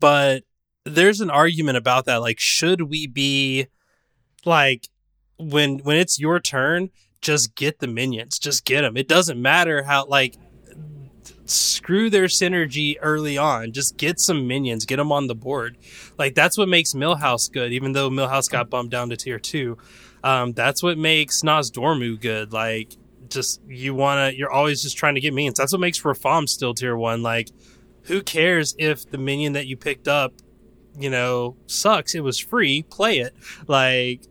but 0.00 0.44
there's 0.84 1.20
an 1.20 1.30
argument 1.30 1.76
about 1.76 2.06
that. 2.06 2.22
Like, 2.22 2.40
should 2.40 2.82
we 2.82 3.06
be 3.06 3.66
like 4.44 4.88
when 5.38 5.78
when 5.78 5.96
it's 5.96 6.18
your 6.18 6.40
turn, 6.40 6.90
just 7.20 7.54
get 7.54 7.80
the 7.80 7.86
minions, 7.86 8.38
just 8.38 8.64
get 8.64 8.82
them. 8.82 8.96
It 8.96 9.08
doesn't 9.08 9.40
matter 9.40 9.82
how 9.82 10.06
like 10.06 10.36
screw 11.50 12.10
their 12.10 12.24
synergy 12.24 12.96
early 13.00 13.38
on. 13.38 13.72
Just 13.72 13.96
get 13.96 14.20
some 14.20 14.46
minions, 14.46 14.84
get 14.84 14.96
them 14.96 15.12
on 15.12 15.26
the 15.26 15.34
board. 15.34 15.78
Like 16.18 16.34
that's 16.34 16.58
what 16.58 16.68
makes 16.68 16.94
Millhouse 16.94 17.50
good, 17.50 17.72
even 17.72 17.92
though 17.92 18.10
Millhouse 18.10 18.50
got 18.50 18.70
bumped 18.70 18.92
down 18.92 19.10
to 19.10 19.16
tier 19.16 19.38
two. 19.38 19.78
Um, 20.22 20.52
that's 20.52 20.82
what 20.82 20.98
makes 20.98 21.42
Nozdormu 21.42 22.20
good. 22.20 22.52
Like 22.52 22.92
just 23.28 23.60
you 23.66 23.94
wanna 23.94 24.32
you're 24.34 24.50
always 24.50 24.82
just 24.82 24.96
trying 24.96 25.14
to 25.14 25.20
get 25.20 25.34
minions. 25.34 25.58
That's 25.58 25.72
what 25.72 25.80
makes 25.80 26.00
Rafaam 26.00 26.48
still 26.48 26.74
tier 26.74 26.96
one. 26.96 27.22
Like 27.22 27.50
who 28.02 28.22
cares 28.22 28.74
if 28.78 29.08
the 29.10 29.18
minion 29.18 29.52
that 29.52 29.66
you 29.66 29.76
picked 29.76 30.08
up, 30.08 30.32
you 30.98 31.10
know, 31.10 31.56
sucks? 31.66 32.14
It 32.14 32.20
was 32.20 32.38
free. 32.38 32.82
Play 32.82 33.18
it. 33.18 33.34
Like 33.66 34.22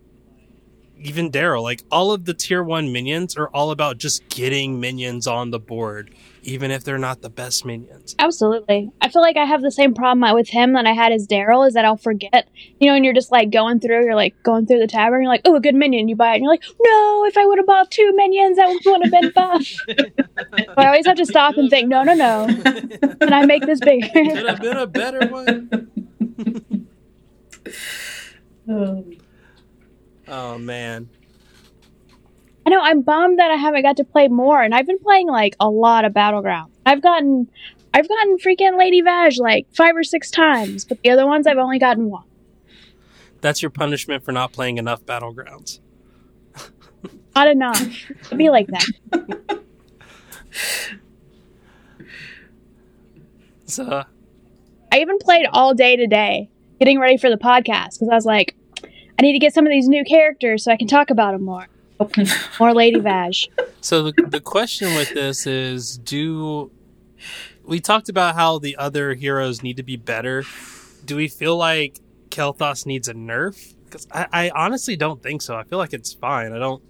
even 1.00 1.32
Deryl, 1.32 1.62
like 1.62 1.84
all 1.92 2.12
of 2.12 2.26
the 2.26 2.34
tier 2.34 2.64
one 2.64 2.92
minions 2.92 3.38
are 3.38 3.50
all 3.50 3.72
about 3.72 3.98
just 3.98 4.28
getting 4.30 4.80
minions 4.80 5.28
on 5.28 5.52
the 5.52 5.60
board, 5.60 6.14
even 6.48 6.72
if 6.72 6.86
they're 6.86 6.98
not 6.98 7.22
the 7.22 7.30
best 7.30 7.66
minions. 7.66 8.16
Absolutely. 8.18 8.90
I 9.02 9.10
feel 9.10 9.22
like 9.22 9.36
I 9.36 9.44
have 9.44 9.62
the 9.62 9.70
same 9.70 9.94
problem 9.94 10.34
with 10.34 10.48
him 10.48 10.74
that 10.74 10.88
I 10.88 10.94
had 10.94 11.12
as 11.12 11.28
Deryl 11.28 11.68
is 11.68 11.74
that 11.74 11.84
I'll 11.84 11.98
forget. 11.98 12.50
You 12.80 12.88
know, 12.88 12.96
and 12.96 13.04
you're 13.04 13.14
just 13.14 13.34
like 13.34 13.52
going 13.52 13.82
through, 13.82 14.06
you're 14.06 14.16
like 14.16 14.34
going 14.44 14.66
through 14.66 14.80
the 14.80 14.88
tavern, 14.88 15.22
you're 15.22 15.30
like, 15.30 15.42
oh, 15.44 15.58
a 15.58 15.60
good 15.60 15.76
minion. 15.76 16.08
You 16.08 16.16
buy 16.16 16.32
it, 16.32 16.36
and 16.36 16.44
you're 16.44 16.54
like, 16.54 16.64
no, 16.82 17.26
if 17.26 17.38
I 17.38 17.46
would 17.46 17.58
have 17.58 17.68
bought 17.68 17.92
two 17.92 18.14
minions, 18.16 18.56
that 18.56 18.68
would 18.68 19.04
have 19.04 19.12
been 19.12 19.32
buff. 19.36 19.62
so 19.66 20.74
I 20.78 20.86
always 20.86 21.06
have 21.06 21.18
to 21.18 21.26
stop 21.26 21.58
and 21.58 21.70
think, 21.70 21.90
no, 21.90 22.04
no, 22.04 22.14
no. 22.14 22.48
Can 22.48 23.34
I 23.34 23.46
make 23.46 23.66
this 23.66 23.82
bigger? 23.82 24.08
Could 24.08 24.46
have 24.48 24.62
been 24.62 24.78
a 24.78 24.88
better 24.88 25.28
one. 25.28 25.92
Oh. 28.70 29.06
Oh 30.30 30.58
man. 30.58 31.10
I 32.68 32.70
know, 32.70 32.82
I'm 32.82 33.02
bummed 33.02 33.40
that 33.40 33.50
I 33.50 33.56
haven't 33.56 33.84
got 33.84 33.96
to 33.96 34.04
play 34.04 34.28
more, 34.28 34.62
and 34.62 34.76
I've 34.76 34.86
been 34.86 35.00
playing 35.00 35.30
like 35.30 35.56
a 35.58 35.70
lot 35.70 36.04
of 36.04 36.14
Battleground. 36.14 36.74
I've 36.86 37.02
gotten. 37.02 37.50
I've 37.94 38.10
gotten 38.10 38.38
freaking 38.38 38.78
Lady 38.78 39.02
Vashj 39.02 39.40
like 39.40 39.68
five 39.74 39.96
or 39.96 40.04
six 40.04 40.30
times, 40.30 40.84
but 40.84 41.02
the 41.02 41.10
other 41.10 41.26
ones 41.26 41.48
I've 41.48 41.58
only 41.58 41.80
gotten 41.80 42.10
one. 42.10 42.26
That's 43.40 43.62
your 43.62 43.72
punishment 43.72 44.26
for 44.26 44.34
not 44.34 44.52
playing 44.52 44.78
enough 44.78 45.06
battlegrounds. 45.06 45.80
Not 47.36 47.48
enough. 47.48 48.12
It'd 48.26 48.38
be 48.38 48.50
like 48.50 48.68
that. 48.68 49.64
So 53.66 53.86
uh, 53.86 54.04
I 54.92 55.00
even 55.00 55.20
played 55.20 55.46
all 55.54 55.74
day 55.74 55.96
today, 55.96 56.50
getting 56.80 57.00
ready 57.00 57.16
for 57.16 57.30
the 57.30 57.38
podcast 57.38 57.94
because 57.94 58.10
I 58.12 58.16
was 58.16 58.26
like, 58.26 58.56
I 58.84 59.22
need 59.22 59.34
to 59.34 59.40
get 59.40 59.54
some 59.54 59.66
of 59.66 59.72
these 59.72 59.88
new 59.88 60.04
characters 60.04 60.66
so 60.66 60.72
I 60.72 60.78
can 60.78 60.88
talk 60.88 61.10
about 61.10 61.32
them 61.32 61.44
more. 61.44 61.68
More 62.60 62.74
Lady 62.74 63.00
Vashj. 63.00 63.48
So 63.82 64.04
the 64.04 64.14
the 64.28 64.42
question 64.42 64.96
with 64.96 65.14
this 65.14 65.48
is 65.48 65.98
do 65.98 66.72
we 67.64 67.80
talked 67.80 68.10
about 68.10 68.36
how 68.36 68.60
the 68.60 68.78
other 68.78 69.14
heroes 69.14 69.62
need 69.62 69.78
to 69.78 69.84
be 69.84 69.98
better. 69.98 70.44
Do 71.04 71.16
we 71.16 71.28
feel 71.28 71.58
like 71.58 72.00
Kael'thas 72.30 72.86
needs 72.86 73.08
a 73.10 73.14
nerf? 73.14 73.74
Because 73.86 74.08
I, 74.12 74.28
I 74.32 74.50
honestly 74.52 74.96
don't 74.96 75.22
think 75.22 75.42
so. 75.42 75.56
I 75.56 75.64
feel 75.64 75.78
like 75.78 75.94
it's 75.94 76.14
fine. 76.14 76.54
I 76.54 76.60
don't 76.60 76.82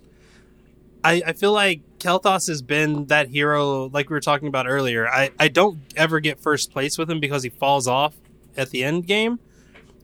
I, 1.04 1.22
I 1.28 1.34
feel 1.34 1.54
like 1.54 1.82
Kael'thas 2.00 2.48
has 2.48 2.62
been 2.62 3.06
that 3.06 3.30
hero 3.30 3.90
like 3.90 4.10
we 4.10 4.14
were 4.14 4.22
talking 4.22 4.48
about 4.48 4.68
earlier. 4.68 5.08
I, 5.08 5.32
I 5.40 5.48
don't 5.48 5.80
ever 5.96 6.20
get 6.20 6.40
first 6.40 6.72
place 6.72 6.98
with 6.98 7.10
him 7.10 7.20
because 7.20 7.44
he 7.44 7.50
falls 7.50 7.88
off 7.88 8.16
at 8.56 8.72
the 8.72 8.84
end 8.84 9.08
game, 9.08 9.40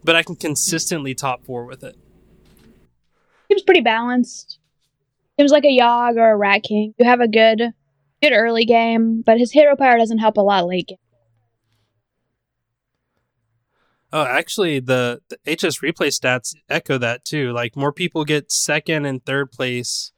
but 0.03 0.15
I 0.15 0.23
can 0.23 0.35
consistently 0.35 1.13
top 1.13 1.45
four 1.45 1.65
with 1.65 1.83
it. 1.83 1.97
Seems 3.49 3.63
pretty 3.63 3.81
balanced. 3.81 4.59
Seems 5.39 5.51
like 5.51 5.65
a 5.65 5.77
Yogg 5.77 6.17
or 6.17 6.31
a 6.31 6.37
Rat 6.37 6.63
King. 6.63 6.93
You 6.97 7.05
have 7.05 7.21
a 7.21 7.27
good, 7.27 7.61
good 8.21 8.33
early 8.33 8.65
game, 8.65 9.23
but 9.25 9.39
his 9.39 9.51
hero 9.51 9.75
power 9.75 9.97
doesn't 9.97 10.19
help 10.19 10.37
a 10.37 10.41
lot 10.41 10.67
late 10.67 10.87
game. 10.87 10.97
Oh, 14.11 14.25
actually, 14.25 14.79
the, 14.79 15.21
the 15.29 15.37
HSReplay 15.47 16.09
stats 16.09 16.53
echo 16.69 16.99
that 16.99 17.25
too. 17.25 17.51
Like 17.51 17.75
more 17.75 17.91
people 17.91 18.25
get 18.25 18.51
second 18.51 19.05
and 19.05 19.25
third 19.25 19.51
place 19.51 20.11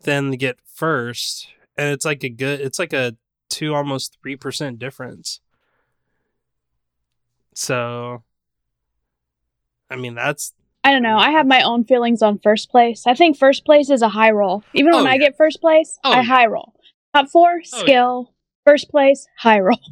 than 0.00 0.30
get 0.32 0.58
first, 0.64 1.48
and 1.76 1.90
it's 1.90 2.06
like 2.06 2.24
a 2.24 2.30
good. 2.30 2.60
It's 2.60 2.78
like 2.78 2.94
a 2.94 3.16
two 3.50 3.74
almost 3.74 4.16
three 4.22 4.36
percent 4.36 4.78
difference. 4.78 5.40
So, 7.54 8.22
I 9.90 9.96
mean, 9.96 10.14
that's 10.14 10.54
I 10.84 10.92
don't 10.92 11.02
know. 11.02 11.16
I 11.16 11.30
have 11.30 11.46
my 11.46 11.62
own 11.62 11.84
feelings 11.84 12.20
on 12.22 12.38
first 12.38 12.70
place. 12.70 13.06
I 13.06 13.14
think 13.14 13.36
first 13.38 13.64
place 13.64 13.88
is 13.90 14.02
a 14.02 14.10
high 14.10 14.30
roll. 14.30 14.62
Even 14.74 14.92
Oh, 14.94 14.98
when 14.98 15.06
I 15.06 15.12
yeah. 15.14 15.18
get 15.30 15.36
first 15.36 15.60
place, 15.60 15.98
Oh, 16.04 16.12
I 16.12 16.16
yeah. 16.16 16.22
high 16.24 16.46
roll. 16.46 16.74
Top 17.14 17.28
four, 17.30 17.60
yeah. 17.64 17.78
skill. 17.80 18.34
First 18.66 18.90
place, 18.90 19.26
high 19.38 19.60
roll. 19.60 19.78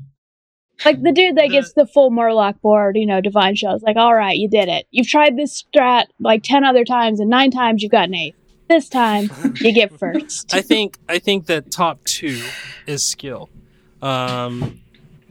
Like 0.85 1.01
the 1.01 1.13
dude 1.13 1.37
that 1.37 1.51
gets 1.51 1.75
the 1.75 1.87
full 1.87 2.11
Murloc 2.11 2.61
board, 2.61 2.97
you 2.97 3.07
know, 3.07 3.21
Divine 3.21 3.55
Shows. 3.55 3.83
Like, 3.83 3.95
all 3.97 4.13
right, 4.17 4.37
you 4.37 4.49
did 4.49 4.69
it. 4.69 4.87
You've 4.91 5.07
tried 5.07 5.37
this 5.37 5.63
strat 5.63 6.07
like 6.19 6.43
10 6.43 6.65
other 6.65 6.85
times, 6.85 7.21
and 7.21 7.31
nine 7.31 7.53
times 7.53 7.85
you've 7.85 7.93
gotten 7.93 8.15
eight. 8.17 8.35
This 8.69 8.89
time, 8.89 9.31
you 9.61 9.73
get 9.73 9.97
first. 10.01 10.53
I 10.53 10.61
think 10.61 10.99
I 11.09 11.21
think 11.21 11.47
that 11.47 11.71
top 11.71 12.03
two 12.05 12.43
is 12.89 13.05
skill. 13.05 13.49
Um, 14.01 14.81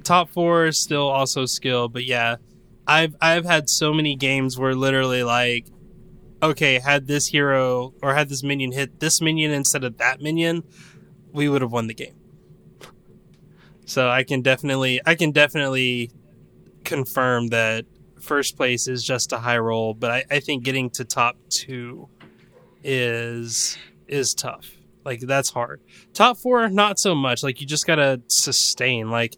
top 0.03 0.29
four 0.29 0.67
is 0.67 0.77
still 0.79 1.09
also 1.09 1.45
skill, 1.45 1.89
but 1.89 2.05
yeah, 2.05 2.37
I've 2.87 3.15
I've 3.21 3.45
had 3.45 3.69
so 3.69 3.93
many 3.93 4.15
games 4.15 4.57
where 4.57 4.75
literally 4.75 5.23
like, 5.23 5.67
okay, 6.41 6.79
had 6.79 7.07
this 7.07 7.27
hero 7.27 7.93
or 8.01 8.13
had 8.13 8.29
this 8.29 8.43
minion 8.43 8.71
hit 8.71 8.99
this 8.99 9.21
minion 9.21 9.51
instead 9.51 9.83
of 9.83 9.97
that 9.97 10.21
minion, 10.21 10.63
we 11.31 11.47
would 11.47 11.61
have 11.61 11.71
won 11.71 11.87
the 11.87 11.93
game. 11.93 12.15
So 13.85 14.09
I 14.09 14.23
can 14.23 14.41
definitely 14.41 15.01
I 15.05 15.15
can 15.15 15.31
definitely 15.31 16.11
confirm 16.83 17.47
that 17.47 17.85
first 18.19 18.55
place 18.55 18.87
is 18.87 19.03
just 19.03 19.31
a 19.33 19.37
high 19.37 19.57
roll, 19.57 19.93
but 19.93 20.11
I, 20.11 20.23
I 20.31 20.39
think 20.39 20.63
getting 20.63 20.89
to 20.91 21.05
top 21.05 21.37
two 21.49 22.07
is 22.83 23.77
is 24.07 24.33
tough. 24.33 24.71
Like 25.03 25.21
that's 25.21 25.49
hard. 25.49 25.81
Top 26.13 26.37
four, 26.37 26.69
not 26.69 26.99
so 26.99 27.15
much. 27.15 27.43
Like 27.43 27.61
you 27.61 27.67
just 27.67 27.87
gotta 27.87 28.21
sustain. 28.27 29.09
Like 29.09 29.35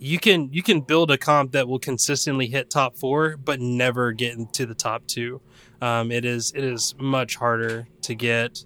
you 0.00 0.18
can 0.18 0.50
you 0.50 0.62
can 0.62 0.80
build 0.80 1.10
a 1.10 1.18
comp 1.18 1.52
that 1.52 1.68
will 1.68 1.78
consistently 1.78 2.46
hit 2.46 2.70
top 2.70 2.96
four, 2.96 3.36
but 3.36 3.60
never 3.60 4.12
get 4.12 4.34
into 4.34 4.64
the 4.64 4.74
top 4.74 5.06
two. 5.06 5.42
Um, 5.82 6.10
it 6.10 6.24
is 6.24 6.52
it 6.56 6.64
is 6.64 6.94
much 6.98 7.36
harder 7.36 7.86
to 8.02 8.14
get 8.14 8.64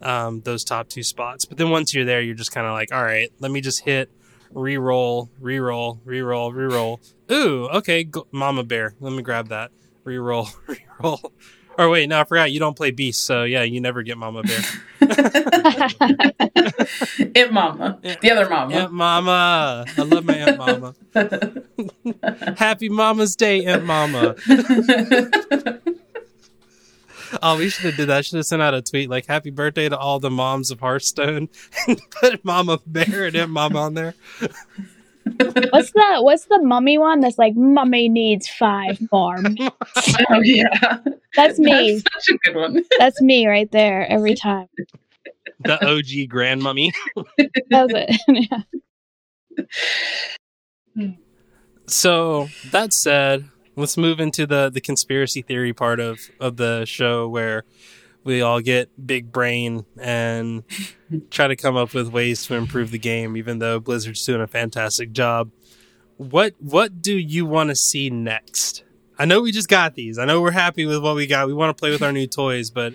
um, 0.00 0.40
those 0.42 0.62
top 0.64 0.88
two 0.88 1.02
spots. 1.02 1.44
But 1.44 1.58
then 1.58 1.70
once 1.70 1.92
you're 1.92 2.04
there, 2.04 2.20
you're 2.20 2.36
just 2.36 2.52
kind 2.52 2.66
of 2.66 2.72
like, 2.72 2.94
all 2.94 3.02
right, 3.02 3.30
let 3.40 3.50
me 3.50 3.60
just 3.60 3.80
hit 3.80 4.10
reroll, 4.54 5.28
reroll, 5.40 5.98
reroll, 6.06 6.52
reroll. 6.54 7.12
Ooh, 7.32 7.68
okay, 7.68 8.04
go, 8.04 8.28
Mama 8.30 8.62
Bear. 8.62 8.94
Let 9.00 9.12
me 9.12 9.22
grab 9.22 9.48
that. 9.48 9.72
Reroll, 10.04 10.54
reroll. 11.00 11.32
Or 11.80 11.88
wait, 11.88 12.10
no, 12.10 12.20
I 12.20 12.24
forgot 12.24 12.52
you 12.52 12.60
don't 12.60 12.76
play 12.76 12.90
Beast, 12.90 13.22
so 13.24 13.44
yeah, 13.44 13.62
you 13.62 13.80
never 13.80 14.02
get 14.02 14.18
Mama 14.18 14.42
Bear. 14.42 14.60
It 17.34 17.50
Mama. 17.50 17.98
The 18.02 18.30
other 18.30 18.46
Mama. 18.50 18.74
Aunt 18.74 18.92
Mama. 18.92 19.86
I 19.96 20.02
love 20.02 20.26
my 20.26 20.34
Aunt 20.34 20.58
Mama. 20.58 20.94
Happy 22.58 22.90
Mama's 22.90 23.34
Day, 23.34 23.64
Aunt 23.64 23.84
Mama. 23.84 24.34
Oh, 27.42 27.56
we 27.58 27.68
should 27.68 27.84
have 27.84 27.96
did 27.96 28.08
that. 28.08 28.26
Should 28.26 28.38
have 28.38 28.46
sent 28.46 28.60
out 28.60 28.74
a 28.74 28.82
tweet 28.82 29.08
like 29.08 29.24
"Happy 29.26 29.50
birthday 29.50 29.88
to 29.88 29.96
all 29.96 30.18
the 30.18 30.30
moms 30.30 30.72
of 30.72 30.80
Hearthstone" 30.80 31.48
and 31.86 32.00
put 32.10 32.44
Mama 32.44 32.80
Bear 32.84 33.26
and 33.26 33.36
Aunt 33.36 33.52
Mama 33.52 33.78
on 33.78 33.94
there. 33.94 34.14
What's 35.70 35.92
the 35.92 36.18
what's 36.20 36.46
the 36.46 36.60
mummy 36.62 36.98
one 36.98 37.20
that's 37.20 37.38
like 37.38 37.54
mummy 37.54 38.08
needs 38.08 38.48
five 38.48 39.00
more? 39.12 39.36
Oh 40.30 40.40
yeah, 40.42 40.98
That's 41.36 41.58
me. 41.58 41.92
That's 41.92 42.26
such 42.26 42.34
a 42.34 42.38
good 42.44 42.56
one. 42.56 42.84
That's 42.98 43.20
me 43.20 43.46
right 43.46 43.70
there 43.70 44.06
every 44.10 44.34
time. 44.34 44.66
The 45.60 45.84
OG 45.84 46.28
grandmummy. 46.30 46.92
That 47.70 47.88
was 47.88 47.92
it. 47.94 48.56
Yeah. 50.94 51.10
So 51.86 52.48
that 52.70 52.92
said, 52.92 53.48
let's 53.76 53.96
move 53.96 54.20
into 54.20 54.46
the 54.46 54.70
the 54.70 54.80
conspiracy 54.80 55.42
theory 55.42 55.72
part 55.72 56.00
of 56.00 56.20
of 56.40 56.56
the 56.56 56.84
show 56.84 57.28
where 57.28 57.64
we 58.24 58.42
all 58.42 58.60
get 58.60 58.90
big 59.06 59.32
brain 59.32 59.84
and 59.98 60.64
try 61.30 61.48
to 61.48 61.56
come 61.56 61.76
up 61.76 61.94
with 61.94 62.08
ways 62.08 62.44
to 62.46 62.54
improve 62.54 62.90
the 62.90 62.98
game 62.98 63.36
even 63.36 63.58
though 63.58 63.80
Blizzard's 63.80 64.24
doing 64.24 64.40
a 64.40 64.46
fantastic 64.46 65.12
job. 65.12 65.50
What 66.16 66.54
what 66.58 67.00
do 67.00 67.16
you 67.16 67.46
want 67.46 67.70
to 67.70 67.76
see 67.76 68.10
next? 68.10 68.84
I 69.18 69.26
know 69.26 69.42
we 69.42 69.52
just 69.52 69.68
got 69.68 69.94
these. 69.94 70.18
I 70.18 70.24
know 70.24 70.40
we're 70.40 70.50
happy 70.50 70.86
with 70.86 71.02
what 71.02 71.14
we 71.14 71.26
got. 71.26 71.46
We 71.46 71.52
want 71.52 71.76
to 71.76 71.78
play 71.78 71.90
with 71.90 72.02
our 72.02 72.12
new 72.12 72.26
toys, 72.26 72.70
but 72.70 72.94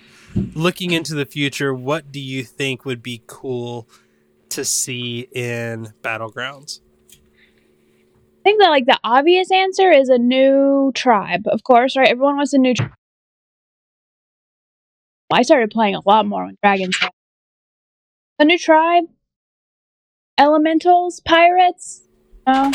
looking 0.55 0.91
into 0.91 1.13
the 1.13 1.25
future, 1.25 1.73
what 1.73 2.11
do 2.11 2.19
you 2.19 2.43
think 2.43 2.83
would 2.83 3.03
be 3.03 3.21
cool 3.27 3.87
to 4.49 4.65
see 4.65 5.27
in 5.31 5.93
Battlegrounds? 6.01 6.79
I 7.11 8.43
think 8.43 8.61
that 8.61 8.69
like 8.69 8.85
the 8.85 8.99
obvious 9.03 9.51
answer 9.51 9.91
is 9.91 10.09
a 10.09 10.17
new 10.17 10.91
tribe, 10.95 11.43
of 11.47 11.63
course, 11.63 11.95
right? 11.95 12.09
Everyone 12.09 12.37
wants 12.37 12.53
a 12.53 12.57
new 12.57 12.73
tribe. 12.73 12.93
I 15.31 15.41
started 15.41 15.71
playing 15.71 15.95
a 15.95 16.01
lot 16.05 16.25
more 16.25 16.45
when 16.45 16.57
Dragons. 16.61 16.95
Tribe. 16.95 17.11
A 18.37 18.45
new 18.45 18.59
tribe, 18.59 19.05
elementals, 20.37 21.21
pirates. 21.21 22.01
No, 22.45 22.71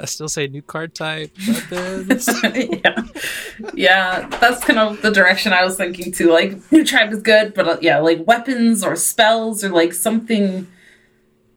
I 0.00 0.06
still 0.06 0.28
say 0.28 0.46
new 0.46 0.62
card 0.62 0.94
type, 0.94 1.30
yeah, 1.38 3.02
yeah. 3.74 4.28
That's 4.40 4.64
kind 4.64 4.78
of 4.78 5.02
the 5.02 5.10
direction 5.10 5.52
I 5.52 5.64
was 5.64 5.76
thinking 5.76 6.12
too. 6.12 6.30
Like 6.32 6.72
new 6.72 6.84
tribe 6.84 7.12
is 7.12 7.22
good, 7.22 7.54
but 7.54 7.68
uh, 7.68 7.78
yeah, 7.80 7.98
like 7.98 8.26
weapons 8.26 8.82
or 8.82 8.96
spells 8.96 9.62
or 9.62 9.70
like 9.70 9.92
something 9.92 10.66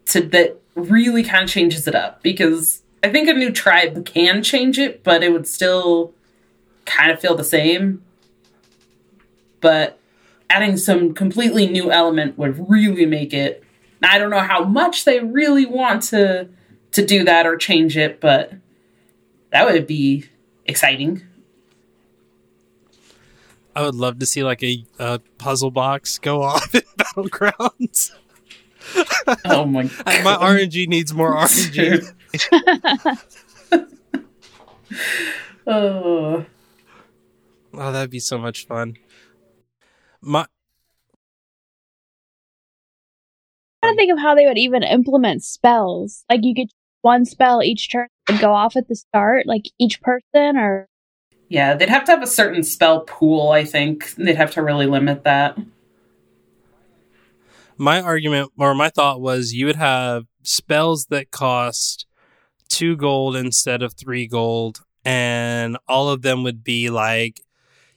to 0.07 0.21
that 0.21 0.59
really 0.75 1.23
kind 1.23 1.43
of 1.43 1.49
changes 1.49 1.87
it 1.87 1.95
up 1.95 2.21
because 2.21 2.83
I 3.03 3.09
think 3.09 3.29
a 3.29 3.33
new 3.33 3.51
tribe 3.51 4.05
can 4.05 4.43
change 4.43 4.77
it, 4.77 5.03
but 5.03 5.23
it 5.23 5.31
would 5.31 5.47
still 5.47 6.13
kind 6.85 7.11
of 7.11 7.19
feel 7.19 7.35
the 7.35 7.43
same. 7.43 8.03
But 9.61 9.99
adding 10.49 10.77
some 10.77 11.13
completely 11.13 11.67
new 11.67 11.91
element 11.91 12.37
would 12.37 12.69
really 12.69 13.05
make 13.05 13.33
it. 13.33 13.63
I 14.03 14.19
don't 14.19 14.29
know 14.29 14.39
how 14.39 14.63
much 14.63 15.03
they 15.05 15.19
really 15.19 15.65
want 15.65 16.03
to 16.03 16.47
to 16.91 17.05
do 17.05 17.23
that 17.25 17.45
or 17.47 17.57
change 17.57 17.97
it, 17.97 18.21
but 18.21 18.53
that 19.51 19.65
would 19.65 19.87
be 19.87 20.25
exciting. 20.65 21.21
I 23.75 23.81
would 23.81 23.95
love 23.95 24.19
to 24.19 24.25
see 24.25 24.43
like 24.43 24.63
a, 24.63 24.85
a 24.99 25.19
puzzle 25.37 25.71
box 25.71 26.17
go 26.19 26.41
off 26.43 26.73
in 26.75 26.83
Battlegrounds. 26.97 28.11
Oh 29.43 29.65
my 29.65 29.89
I- 30.05 30.21
My 30.21 30.35
RNG 30.35 30.87
needs 30.87 31.13
more 31.13 31.35
RNG. 31.35 32.13
Oh, 35.67 36.45
Oh, 37.77 37.91
that'd 37.91 38.09
be 38.09 38.19
so 38.19 38.37
much 38.37 38.65
fun. 38.67 38.95
My 40.25 40.47
I'm 43.83 43.89
trying 43.89 43.93
to 43.93 43.97
think 44.01 44.11
of 44.11 44.19
how 44.19 44.33
they 44.33 44.47
would 44.47 44.57
even 44.57 44.81
implement 44.81 45.43
spells. 45.43 46.25
Like 46.29 46.39
you 46.43 46.55
could 46.55 46.71
one 47.03 47.25
spell 47.25 47.61
each 47.61 47.91
turn 47.91 48.07
would 48.29 48.41
go 48.41 48.51
off 48.51 48.75
at 48.75 48.87
the 48.87 48.95
start, 48.95 49.45
like 49.45 49.65
each 49.79 50.01
person, 50.01 50.57
or 50.57 50.87
yeah, 51.47 51.75
they'd 51.75 51.89
have 51.89 52.05
to 52.05 52.11
have 52.11 52.23
a 52.23 52.27
certain 52.27 52.63
spell 52.63 53.01
pool. 53.01 53.51
I 53.51 53.63
think 53.63 54.15
they'd 54.15 54.35
have 54.35 54.51
to 54.53 54.63
really 54.63 54.87
limit 54.87 55.23
that. 55.25 55.59
my 57.77 58.01
argument 58.01 58.51
or 58.57 58.73
my 58.73 58.89
thought 58.89 59.21
was 59.21 59.53
you 59.53 59.67
would 59.67 59.75
have 59.75 60.23
spells 60.41 61.05
that 61.07 61.29
cost 61.29 62.07
two 62.67 62.95
gold 62.95 63.35
instead 63.35 63.83
of 63.83 63.93
three 63.93 64.25
gold, 64.25 64.81
and 65.03 65.77
all 65.87 66.09
of 66.09 66.23
them 66.23 66.41
would 66.41 66.63
be 66.63 66.89
like 66.89 67.41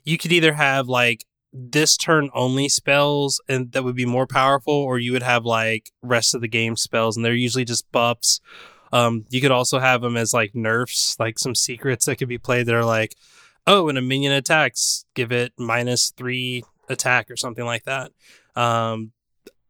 you 0.04 0.18
could 0.18 0.32
either 0.32 0.52
have 0.52 0.88
like 0.88 1.24
this 1.53 1.96
turn 1.96 2.30
only 2.34 2.68
spells 2.68 3.40
and 3.49 3.72
that 3.72 3.84
would 3.84 3.96
be 3.96 4.05
more 4.05 4.26
powerful, 4.26 4.74
or 4.74 4.99
you 4.99 5.12
would 5.12 5.22
have 5.22 5.44
like 5.44 5.90
rest 6.03 6.34
of 6.34 6.40
the 6.40 6.49
game 6.49 6.76
spells, 6.76 7.16
and 7.16 7.24
they're 7.24 7.34
usually 7.34 7.64
just 7.64 7.90
buffs. 7.92 8.40
Um, 8.92 9.26
you 9.30 9.40
could 9.40 9.51
also 9.51 9.78
have 9.78 10.01
them 10.01 10.16
as 10.16 10.32
like 10.32 10.55
nerfs, 10.55 11.16
like 11.18 11.38
some 11.38 11.55
secrets 11.55 12.07
that 12.07 12.16
could 12.16 12.28
be 12.28 12.38
played 12.38 12.66
that 12.66 12.74
are 12.74 12.84
like, 12.84 13.14
oh, 13.66 13.84
when 13.84 13.96
a 13.96 14.03
minion 14.03 14.32
attacks, 14.32 15.05
give 15.14 15.30
it 15.30 15.53
minus 15.59 16.11
three 16.16 16.64
attack 16.88 17.30
or 17.30 17.36
something 17.36 17.64
like 17.64 17.84
that. 17.84 18.12
Um, 18.57 19.12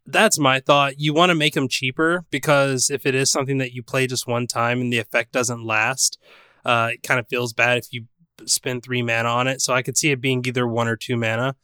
that's 0.06 0.38
my 0.38 0.60
thought. 0.60 0.98
You 0.98 1.12
want 1.12 1.30
to 1.30 1.34
make 1.34 1.54
them 1.54 1.68
cheaper 1.68 2.24
because 2.30 2.90
if 2.90 3.04
it 3.04 3.14
is 3.14 3.30
something 3.30 3.58
that 3.58 3.72
you 3.72 3.82
play 3.82 4.06
just 4.06 4.26
one 4.26 4.46
time 4.46 4.80
and 4.80 4.92
the 4.92 4.98
effect 4.98 5.32
doesn't 5.32 5.64
last, 5.64 6.18
uh, 6.64 6.90
it 6.94 7.02
kind 7.02 7.20
of 7.20 7.28
feels 7.28 7.52
bad 7.52 7.78
if 7.78 7.92
you 7.92 8.06
spend 8.46 8.82
three 8.82 9.02
mana 9.02 9.28
on 9.28 9.48
it. 9.48 9.60
So 9.60 9.74
I 9.74 9.82
could 9.82 9.96
see 9.96 10.10
it 10.10 10.20
being 10.20 10.44
either 10.46 10.66
one 10.66 10.88
or 10.88 10.96
two 10.96 11.16
mana. 11.16 11.56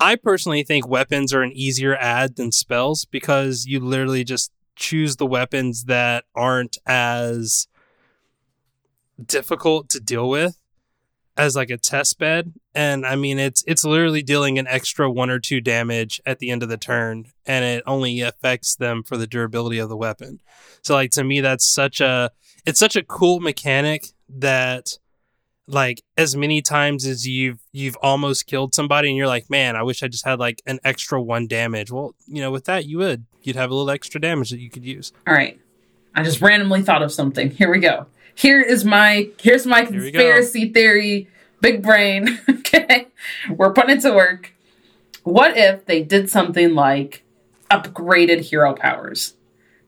I 0.00 0.16
personally 0.16 0.62
think 0.62 0.86
weapons 0.86 1.32
are 1.32 1.42
an 1.42 1.52
easier 1.52 1.96
add 1.96 2.36
than 2.36 2.52
spells 2.52 3.04
because 3.04 3.66
you 3.66 3.80
literally 3.80 4.24
just 4.24 4.52
choose 4.76 5.16
the 5.16 5.26
weapons 5.26 5.84
that 5.84 6.24
aren't 6.36 6.78
as 6.86 7.66
difficult 9.24 9.88
to 9.90 10.00
deal 10.00 10.28
with 10.28 10.56
as 11.36 11.56
like 11.56 11.70
a 11.70 11.76
test 11.76 12.18
bed. 12.18 12.52
And 12.74 13.04
i 13.04 13.16
mean 13.16 13.40
it's 13.40 13.64
it's 13.66 13.84
literally 13.84 14.22
dealing 14.22 14.58
an 14.58 14.68
extra 14.68 15.10
one 15.10 15.30
or 15.30 15.40
two 15.40 15.60
damage 15.60 16.20
at 16.24 16.38
the 16.38 16.50
end 16.50 16.62
of 16.62 16.68
the 16.68 16.76
turn 16.76 17.26
and 17.44 17.64
it 17.64 17.82
only 17.86 18.20
affects 18.20 18.76
them 18.76 19.02
for 19.02 19.16
the 19.16 19.26
durability 19.26 19.78
of 19.78 19.88
the 19.88 19.96
weapon. 19.96 20.40
So 20.82 20.94
like 20.94 21.10
to 21.12 21.24
me 21.24 21.40
that's 21.40 21.68
such 21.68 22.00
a 22.00 22.30
it's 22.64 22.78
such 22.78 22.94
a 22.94 23.02
cool 23.02 23.40
mechanic 23.40 24.06
that 24.28 24.98
like 25.68 26.02
as 26.16 26.34
many 26.34 26.62
times 26.62 27.06
as 27.06 27.26
you've 27.26 27.60
you've 27.72 27.96
almost 28.02 28.46
killed 28.46 28.74
somebody 28.74 29.08
and 29.08 29.16
you're 29.16 29.26
like 29.26 29.50
man 29.50 29.76
i 29.76 29.82
wish 29.82 30.02
i 30.02 30.08
just 30.08 30.24
had 30.24 30.38
like 30.38 30.62
an 30.66 30.80
extra 30.82 31.20
one 31.22 31.46
damage 31.46 31.92
well 31.92 32.14
you 32.26 32.40
know 32.40 32.50
with 32.50 32.64
that 32.64 32.86
you 32.86 32.96
would 32.96 33.26
you'd 33.42 33.56
have 33.56 33.70
a 33.70 33.74
little 33.74 33.90
extra 33.90 34.20
damage 34.20 34.50
that 34.50 34.60
you 34.60 34.70
could 34.70 34.84
use 34.84 35.12
All 35.26 35.34
right, 35.34 35.58
I 36.14 36.22
just 36.22 36.40
randomly 36.40 36.82
thought 36.82 37.02
of 37.02 37.12
something. 37.12 37.50
Here 37.50 37.70
we 37.70 37.78
go. 37.78 38.06
Here 38.34 38.60
is 38.60 38.84
my 38.84 39.30
here's 39.40 39.66
my 39.66 39.82
Here 39.82 39.86
conspiracy 39.86 40.72
theory. 40.72 41.28
Big 41.60 41.82
brain. 41.82 42.40
okay, 42.48 43.08
we're 43.50 43.72
putting 43.72 43.96
it 43.96 44.00
to 44.02 44.12
work. 44.12 44.52
What 45.24 45.56
if 45.56 45.86
they 45.86 46.02
did 46.02 46.30
something 46.30 46.74
like 46.74 47.24
upgraded 47.70 48.40
hero 48.40 48.74
powers? 48.74 49.34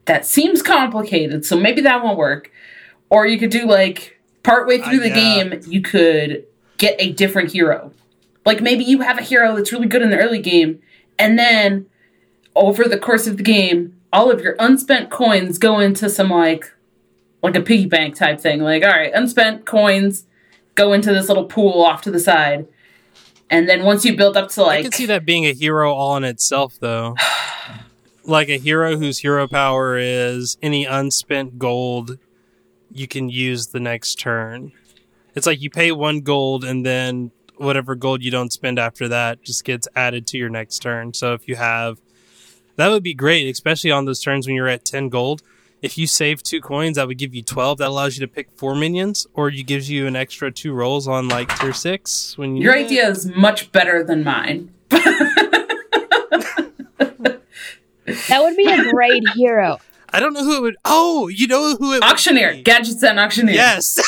That 0.06 0.26
seems 0.26 0.62
complicated, 0.62 1.44
so 1.44 1.56
maybe 1.58 1.80
that 1.82 2.02
won't 2.02 2.18
work. 2.18 2.50
Or 3.08 3.26
you 3.26 3.38
could 3.38 3.50
do 3.50 3.66
like 3.66 4.19
partway 4.42 4.78
through 4.78 4.98
Uh, 4.98 5.02
the 5.02 5.08
yeah. 5.08 5.44
game, 5.44 5.60
you 5.66 5.80
could 5.82 6.44
get 6.78 6.96
a 6.98 7.12
different 7.12 7.52
hero. 7.52 7.92
Like 8.46 8.60
maybe 8.62 8.84
you 8.84 9.00
have 9.00 9.18
a 9.18 9.22
hero 9.22 9.54
that's 9.54 9.72
really 9.72 9.86
good 9.86 10.02
in 10.02 10.10
the 10.10 10.18
early 10.18 10.40
game, 10.40 10.80
and 11.18 11.38
then 11.38 11.86
over 12.56 12.84
the 12.84 12.98
course 12.98 13.26
of 13.26 13.36
the 13.36 13.42
game, 13.42 13.94
all 14.12 14.30
of 14.30 14.40
your 14.40 14.56
unspent 14.58 15.10
coins 15.10 15.58
go 15.58 15.78
into 15.78 16.08
some 16.08 16.30
like 16.30 16.72
like 17.42 17.54
a 17.56 17.60
piggy 17.60 17.86
bank 17.86 18.14
type 18.16 18.40
thing. 18.40 18.60
Like, 18.60 18.82
all 18.82 18.90
right, 18.90 19.12
unspent 19.14 19.66
coins 19.66 20.24
go 20.74 20.92
into 20.92 21.12
this 21.12 21.28
little 21.28 21.44
pool 21.44 21.82
off 21.82 22.02
to 22.02 22.10
the 22.10 22.18
side. 22.20 22.66
And 23.50 23.68
then 23.68 23.84
once 23.84 24.04
you 24.04 24.16
build 24.16 24.36
up 24.36 24.48
to 24.50 24.62
i 24.62 24.66
like 24.66 24.84
could 24.84 24.94
see 24.94 25.06
that 25.06 25.24
being 25.26 25.44
a 25.44 25.52
hero 25.52 25.92
all 25.92 26.16
in 26.16 26.22
itself 26.22 26.78
though 26.78 27.16
like 28.24 28.48
a 28.48 28.58
hero 28.58 28.96
whose 28.96 29.18
hero 29.18 29.48
power 29.48 29.98
is 29.98 30.56
any 30.62 30.84
unspent 30.84 31.58
gold 31.58 32.16
you 32.90 33.08
can 33.08 33.28
use 33.28 33.68
the 33.68 33.80
next 33.80 34.16
turn. 34.16 34.72
It's 35.34 35.46
like 35.46 35.60
you 35.60 35.70
pay 35.70 35.92
one 35.92 36.20
gold 36.20 36.64
and 36.64 36.84
then 36.84 37.30
whatever 37.56 37.94
gold 37.94 38.22
you 38.22 38.30
don't 38.30 38.52
spend 38.52 38.78
after 38.78 39.08
that 39.08 39.42
just 39.42 39.64
gets 39.64 39.86
added 39.94 40.26
to 40.28 40.38
your 40.38 40.48
next 40.48 40.80
turn. 40.80 41.14
So 41.14 41.34
if 41.34 41.46
you 41.46 41.56
have 41.56 42.00
that 42.76 42.88
would 42.88 43.02
be 43.02 43.14
great, 43.14 43.50
especially 43.50 43.90
on 43.90 44.06
those 44.06 44.20
turns 44.20 44.46
when 44.46 44.56
you're 44.56 44.68
at 44.68 44.86
10 44.86 45.10
gold. 45.10 45.42
If 45.82 45.98
you 45.98 46.06
save 46.06 46.42
two 46.42 46.60
coins, 46.60 46.96
that 46.96 47.06
would 47.06 47.18
give 47.18 47.34
you 47.34 47.42
12. 47.42 47.78
That 47.78 47.88
allows 47.88 48.18
you 48.18 48.26
to 48.26 48.32
pick 48.32 48.48
four 48.56 48.74
minions, 48.74 49.26
or 49.34 49.48
it 49.48 49.66
gives 49.66 49.90
you 49.90 50.06
an 50.06 50.16
extra 50.16 50.50
two 50.50 50.72
rolls 50.72 51.08
on 51.08 51.28
like 51.28 51.54
tier 51.58 51.72
six. 51.72 52.36
When 52.36 52.56
you 52.56 52.64
your 52.64 52.76
need 52.76 52.86
idea 52.86 53.08
is 53.08 53.26
much 53.26 53.72
better 53.72 54.04
than 54.04 54.24
mine. 54.24 54.72
that 54.88 55.06
would 58.38 58.56
be 58.56 58.70
a 58.70 58.90
great 58.90 59.22
hero. 59.34 59.78
I 60.12 60.20
don't 60.20 60.32
know 60.32 60.44
who 60.44 60.56
it 60.56 60.60
would. 60.62 60.76
Oh, 60.84 61.28
you 61.28 61.46
know 61.46 61.76
who 61.76 61.92
it 61.94 62.02
would 62.02 62.04
Auctioneer, 62.04 62.54
be. 62.54 62.62
Gadgetzan 62.64 63.16
auctioneer. 63.24 63.54
Yes. 63.54 63.98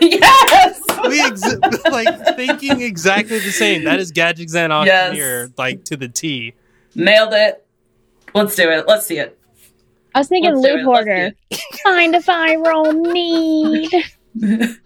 yes. 0.00 0.80
we 1.08 1.20
ex- 1.20 1.84
like 1.90 2.36
thinking 2.36 2.80
exactly 2.80 3.38
the 3.38 3.50
same. 3.52 3.84
That 3.84 4.00
is 4.00 4.12
Gadgetzan 4.12 4.84
Yes. 4.86 5.08
Auctioneer, 5.10 5.50
like 5.56 5.84
to 5.84 5.96
the 5.96 6.08
T. 6.08 6.54
Nailed 6.94 7.32
it. 7.32 7.64
Let's 8.34 8.54
do 8.56 8.68
it. 8.70 8.86
Let's 8.88 9.06
see 9.06 9.18
it. 9.18 9.38
I 10.14 10.18
was 10.20 10.28
thinking 10.28 10.52
Let's 10.54 10.62
loot 10.62 10.80
it, 10.80 10.84
let's 10.86 11.04
do 11.04 11.12
hoarder. 11.12 11.32
Find 11.84 12.14
a 12.16 12.22
I 12.28 12.56
roll 12.56 12.92
need. 12.92 13.90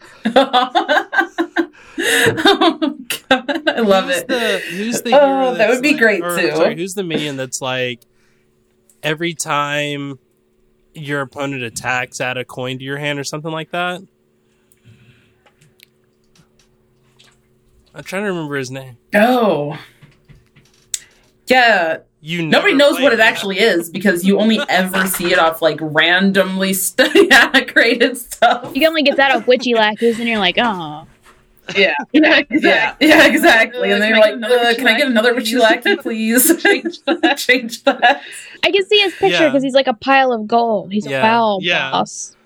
oh 1.96 2.96
god, 3.28 3.68
I 3.68 3.80
love 3.80 4.04
who's 4.06 4.16
it. 4.18 4.28
The, 4.28 4.58
who's 4.70 5.02
the 5.02 5.10
Oh, 5.20 5.54
that 5.54 5.68
would 5.70 5.82
be 5.82 5.92
like- 5.92 6.00
great, 6.00 6.22
or, 6.22 6.36
too. 6.38 6.50
Sorry, 6.54 6.76
who's 6.76 6.94
the 6.94 7.02
minion 7.04 7.36
that's 7.36 7.60
like 7.60 8.00
every 9.02 9.34
time 9.34 10.18
your 10.94 11.20
opponent 11.22 11.62
attacks, 11.62 12.20
add 12.20 12.36
a 12.38 12.44
coin 12.44 12.78
to 12.78 12.84
your 12.84 12.98
hand 12.98 13.18
or 13.18 13.24
something 13.24 13.50
like 13.50 13.70
that? 13.72 14.00
I'm 17.94 18.02
trying 18.02 18.22
to 18.24 18.28
remember 18.28 18.56
his 18.56 18.70
name. 18.70 18.96
Oh. 19.14 19.78
Yeah, 21.46 21.98
You 22.20 22.44
nobody 22.46 22.74
knows 22.74 22.94
what 23.00 23.12
it 23.12 23.16
that. 23.18 23.26
actually 23.32 23.58
is 23.58 23.90
because 23.90 24.24
you 24.24 24.40
only 24.40 24.58
ever 24.68 25.06
see 25.06 25.30
it 25.32 25.38
off 25.38 25.60
like 25.60 25.78
randomly 25.80 26.72
st- 26.72 27.28
yeah, 27.30 27.60
created 27.64 28.16
stuff. 28.16 28.70
You 28.74 28.80
can 28.80 28.88
only 28.88 29.02
get 29.02 29.16
that 29.18 29.30
off 29.36 29.46
Witchy 29.46 29.74
Lackeys, 29.74 30.18
and 30.18 30.28
you're 30.28 30.38
like, 30.38 30.56
oh. 30.58 31.06
Yeah, 31.76 31.94
yeah, 32.12 32.42
yeah, 32.50 32.94
yeah, 33.00 33.26
exactly. 33.26 33.90
Uh, 33.90 33.94
and 33.94 34.02
then 34.02 34.12
can 34.12 34.16
you're 34.16 34.18
I 34.18 34.20
like, 34.20 34.40
get 34.40 34.50
another 34.50 34.58
uh, 34.68 34.74
"Can 34.74 34.86
I 34.86 34.98
get 34.98 35.06
another 35.08 35.34
Witchy 35.34 35.56
Witchy 35.56 35.96
please? 35.96 36.56
Change 36.62 37.02
that. 37.04 37.38
Change 37.38 37.82
that." 37.84 38.22
I 38.62 38.70
can 38.70 38.84
see 38.86 38.98
his 39.00 39.12
picture 39.14 39.44
Yeah. 39.44 39.48
because 39.48 39.62
he's 39.62 39.74
like 39.74 39.86
a 39.86 39.94
pile 39.94 40.32
of 40.32 40.46
gold. 40.46 40.92
He's 40.92 41.06
Yeah. 41.06 41.20
a 41.20 41.22
wow 41.22 41.58
Yeah. 41.62 41.90
boss. 41.90 42.36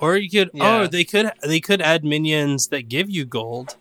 Or 0.00 0.16
you 0.16 0.30
could 0.30 0.50
Yeah. 0.54 0.82
oh 0.82 0.86
they 0.86 1.02
could 1.04 1.32
they 1.42 1.60
could 1.60 1.82
add 1.82 2.04
minions 2.04 2.68
that 2.68 2.88
give 2.88 3.10
you 3.10 3.24
gold. 3.24 3.76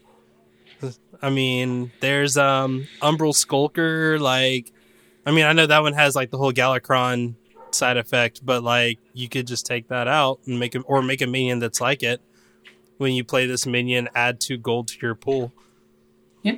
I 1.22 1.30
mean, 1.30 1.92
there's 2.02 2.38
um 2.38 2.88
Umbral 3.02 3.36
Skulker, 3.36 4.20
like 4.20 4.72
I 5.26 5.32
mean 5.32 5.46
I 5.46 5.54
know 5.54 5.66
that 5.68 5.82
one 5.84 5.94
has 5.94 6.16
like 6.16 6.32
the 6.32 6.38
whole 6.38 6.52
Galakrond 6.54 7.36
side 7.72 7.98
effect, 7.98 8.44
but 8.46 8.64
like 8.64 8.98
you 9.14 9.28
could 9.30 9.46
just 9.46 9.66
take 9.66 9.90
that 9.90 10.08
out 10.08 10.40
and 10.48 10.60
make 10.60 10.74
a 10.76 10.80
or 10.82 11.02
make 11.02 11.22
a 11.22 11.28
minion 11.28 11.60
that's 11.60 11.82
like 11.82 12.02
it. 12.04 12.22
When 12.98 13.14
you 13.14 13.24
play 13.24 13.46
this 13.46 13.66
minion, 13.68 14.10
add 14.16 14.40
two 14.40 14.58
gold 14.58 14.88
to 14.90 14.98
your 15.02 15.16
pool. 15.16 15.54
Yeah. 16.44 16.56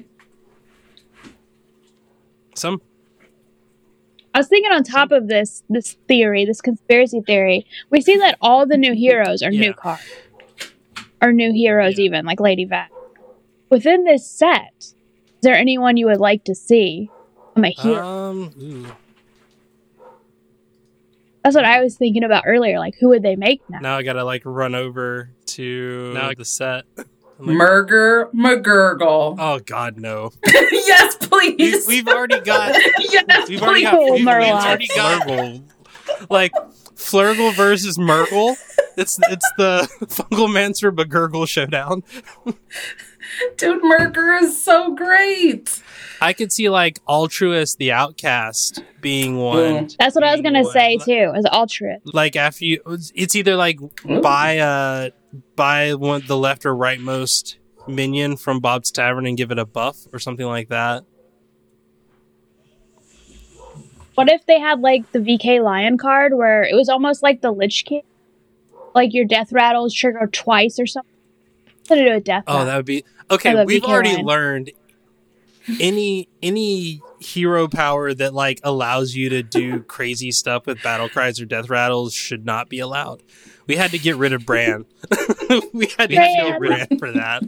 Some 2.55 2.81
I 4.33 4.37
was 4.39 4.47
thinking 4.47 4.71
on 4.71 4.83
top 4.83 5.11
of 5.11 5.27
this 5.27 5.63
this 5.69 5.97
theory, 6.07 6.45
this 6.45 6.61
conspiracy 6.61 7.21
theory, 7.21 7.65
we 7.89 8.01
see 8.01 8.15
that 8.17 8.37
all 8.41 8.65
the 8.65 8.77
new 8.77 8.93
heroes 8.93 9.41
are 9.41 9.51
Yeah. 9.51 9.59
new 9.61 9.73
cards. 9.73 10.03
Are 11.21 11.33
new 11.33 11.51
heroes 11.51 11.97
Yeah. 11.99 12.05
even, 12.05 12.25
like 12.25 12.39
Lady 12.39 12.65
Vashj. 12.65 12.87
Within 13.69 14.05
this 14.05 14.29
set, 14.29 14.71
is 14.79 14.95
there 15.41 15.55
anyone 15.55 15.97
you 15.97 16.05
would 16.05 16.19
like 16.21 16.45
to 16.45 16.55
see 16.55 17.11
I'm 17.55 17.65
a 17.65 17.69
hero? 17.71 18.01
um 18.01 18.53
ooh. 18.61 18.87
That's 21.49 21.63
what 21.63 21.65
I 21.65 21.81
was 21.81 21.97
thinking 21.97 22.23
about 22.23 22.43
earlier. 22.45 22.77
Like, 22.77 22.93
who 22.99 23.09
would 23.09 23.23
they 23.23 23.35
make 23.35 23.67
now? 23.69 23.79
now 23.79 23.97
I 23.97 24.03
gotta 24.03 24.23
like 24.23 24.43
run 24.45 24.75
over 24.75 25.31
to 25.47 26.13
Now- 26.13 26.31
the 26.37 26.45
set. 26.45 26.85
I'm 26.97 27.45
like, 27.47 27.55
Murgur 27.55 28.31
Murgurgle. 28.33 29.35
oh 29.39 29.59
god 29.65 29.97
no. 29.97 30.31
yes, 30.45 31.15
please. 31.15 31.87
we've 31.87 32.07
already 32.07 32.39
got 32.41 32.75
yes, 32.99 33.47
We've 33.49 33.63
already 33.63 33.81
got, 33.83 33.93
Cool, 33.95 34.03
we've, 34.11 34.19
we've 34.19 34.27
already 34.27 34.87
got 34.87 35.21
Flurgl. 35.21 35.63
Like 36.29 36.51
Flurgl 36.95 37.55
versus 37.55 37.97
Murgle. 37.97 38.57
It's 38.97 39.17
it's 39.29 39.49
the 39.57 39.89
Fungalmancer 40.03 40.93
Begurgle 40.93 41.47
showdown. 41.47 42.03
Dude, 43.57 43.81
Murgur 43.83 44.41
is 44.41 44.61
so 44.61 44.93
great. 44.93 45.81
I 46.21 46.33
could 46.33 46.51
see 46.51 46.69
like 46.69 46.99
Altruis 47.05 47.77
the 47.77 47.91
Outcast 47.91 48.83
being 49.01 49.37
one. 49.37 49.89
That's 49.97 50.15
what 50.15 50.23
I 50.23 50.31
was 50.33 50.41
gonna 50.41 50.63
one. 50.63 50.71
say 50.73 50.97
too, 50.97 51.31
as 51.35 51.45
Altruis. 51.45 51.99
Like 52.05 52.35
after 52.35 52.65
you, 52.65 52.81
it's 53.15 53.35
either 53.35 53.55
like 53.55 53.79
Ooh. 53.81 54.21
buy 54.21 54.57
uh 54.59 55.09
buy 55.55 55.93
one 55.95 56.23
the 56.27 56.37
left 56.37 56.65
or 56.65 56.73
rightmost 56.75 57.55
minion 57.87 58.35
from 58.37 58.59
Bob's 58.59 58.91
Tavern 58.91 59.25
and 59.25 59.37
give 59.37 59.51
it 59.51 59.59
a 59.59 59.65
buff 59.65 59.97
or 60.11 60.19
something 60.19 60.45
like 60.45 60.69
that. 60.69 61.03
What 64.15 64.29
if 64.29 64.45
they 64.45 64.59
had 64.59 64.81
like 64.81 65.09
the 65.13 65.19
VKLiooon 65.19 65.97
card 65.97 66.33
where 66.35 66.63
it 66.63 66.75
was 66.75 66.89
almost 66.89 67.23
like 67.23 67.41
the 67.41 67.51
Lich 67.51 67.85
King? 67.85 68.01
Like 68.93 69.13
your 69.13 69.25
death 69.25 69.53
rattles 69.53 69.93
trigger 69.93 70.27
twice 70.31 70.77
or 70.79 70.85
something? 70.85 71.09
Something 71.87 72.03
to 72.05 72.09
do 72.11 72.15
with 72.15 72.23
death 72.25 72.43
Oh, 72.47 72.53
rattle. 72.53 72.65
that 72.67 72.75
would 72.77 72.85
be 72.85 73.03
okay. 73.31 73.63
We've 73.63 73.81
VK 73.81 73.87
already 73.87 74.15
line. 74.17 74.25
learned 74.25 74.71
any 75.79 76.29
any 76.41 77.01
hero 77.19 77.67
power 77.67 78.13
that 78.13 78.33
like 78.33 78.59
allows 78.63 79.13
you 79.13 79.29
to 79.29 79.43
do 79.43 79.81
crazy 79.87 80.31
stuff 80.31 80.65
with 80.65 80.81
battle 80.81 81.09
cries 81.09 81.39
or 81.39 81.45
death 81.45 81.69
rattles 81.69 82.13
should 82.13 82.45
not 82.45 82.69
be 82.69 82.79
allowed. 82.79 83.23
We 83.67 83.75
had 83.75 83.91
to 83.91 83.99
get 83.99 84.15
rid 84.15 84.33
of 84.33 84.45
Brann. 84.45 84.85
we 85.73 85.87
had 85.97 86.09
to 86.09 86.15
kill 86.15 86.59
Brann. 86.59 86.87
Brann 86.87 86.99
for 86.99 87.11
that. 87.11 87.43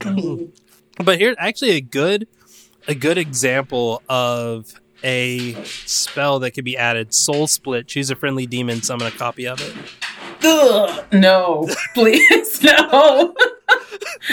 but 1.04 1.18
here's 1.18 1.36
actually 1.38 1.70
a 1.70 1.80
good 1.80 2.26
a 2.88 2.94
good 2.94 3.18
example 3.18 4.02
of 4.08 4.80
a 5.04 5.54
spell 5.64 6.40
that 6.40 6.52
could 6.52 6.64
be 6.64 6.76
added. 6.76 7.14
Soul 7.14 7.46
Split. 7.46 7.86
Choose 7.86 8.10
a 8.10 8.16
friendly 8.16 8.46
demon. 8.46 8.82
Summon 8.82 9.06
a 9.06 9.10
copy 9.10 9.46
of 9.46 9.60
it. 9.60 9.74
Ugh, 10.42 11.04
no, 11.12 11.68
please, 11.94 12.62
no. 12.62 13.34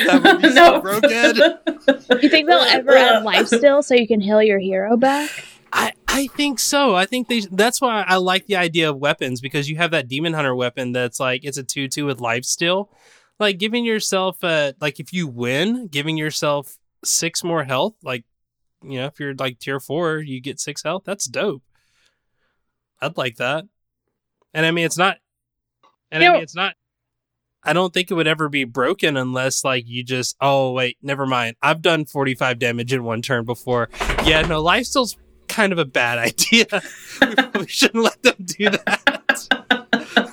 That 0.06 0.24
would 0.24 0.41
be 0.41 0.51
so 0.53 0.82
broken. 0.82 2.22
you 2.22 2.30
think 2.30 2.47
they'll 2.47 2.60
ever 2.60 2.95
add 2.95 3.24
lifesteal 3.24 3.84
so 3.84 3.95
you 3.95 4.08
can 4.08 4.22
heal 4.22 4.41
your 4.41 4.60
hero 4.60 4.97
back? 4.97 5.30
I, 5.74 5.91
I 6.08 6.28
think 6.28 6.60
so. 6.60 6.95
I 6.95 7.06
think 7.06 7.28
they. 7.28 7.41
That's 7.51 7.82
why 7.82 8.03
I 8.08 8.16
like 8.16 8.45
the 8.45 8.56
idea 8.56 8.89
of 8.89 8.97
weapons 8.97 9.41
because 9.41 9.70
you 9.70 9.76
have 9.78 9.91
that 9.91 10.08
demon 10.08 10.34
hunter 10.34 10.56
weapon 10.56 10.93
that's 10.93 11.20
like 11.20 11.43
it's 11.43 11.58
a 11.58 11.64
two 11.64 11.88
two 11.89 12.06
with 12.06 12.20
lifesteal, 12.20 12.88
like 13.39 13.58
giving 13.58 13.84
yourself 13.84 14.41
a 14.43 14.74
like 14.80 14.99
if 14.99 15.12
you 15.12 15.28
win, 15.28 15.88
giving 15.88 16.18
yourself 16.18 16.78
six 17.03 17.43
more 17.43 17.66
health. 17.66 17.95
Like 18.03 18.24
you 18.84 18.99
know 18.99 19.08
if 19.08 19.20
you're 19.20 19.36
like 19.36 19.60
tier 19.60 19.82
four, 19.82 20.20
you 20.20 20.39
get 20.39 20.62
six 20.62 20.84
health. 20.84 21.03
That's 21.06 21.26
dope. 21.26 21.64
I'd 23.01 23.18
like 23.18 23.36
that. 23.38 23.66
And 24.53 24.66
I 24.66 24.72
mean 24.72 24.86
it's 24.86 24.97
not. 24.97 25.18
And 26.12 26.24
I 26.24 26.28
mean 26.28 26.38
know- 26.38 26.41
it's 26.41 26.56
not. 26.56 26.76
I 27.68 27.74
don't 27.74 27.91
think 27.91 28.12
it 28.12 28.14
would 28.14 28.28
ever 28.28 28.47
be 28.47 28.64
broken 28.64 29.18
unless 29.18 29.64
like 29.64 29.86
you 29.88 30.03
just 30.03 30.36
oh 30.39 30.72
wait 30.74 30.97
never 31.01 31.26
mind 31.26 31.56
I've 31.64 31.82
done 31.82 32.06
45 32.06 32.60
damage 32.60 32.93
in 32.93 33.03
one 33.03 33.24
turn 33.24 33.43
before 33.43 33.89
yeah 34.24 34.41
no 34.43 34.62
life 34.62 34.86
steal's 34.86 35.18
kind 35.47 35.74
of 35.74 35.80
a 35.80 35.86
bad 35.86 36.18
idea 36.30 36.68
we 37.60 37.66
shouldn't 37.66 38.03
let 38.03 38.22
them 38.22 38.36
do 38.45 38.70
that 38.70 39.47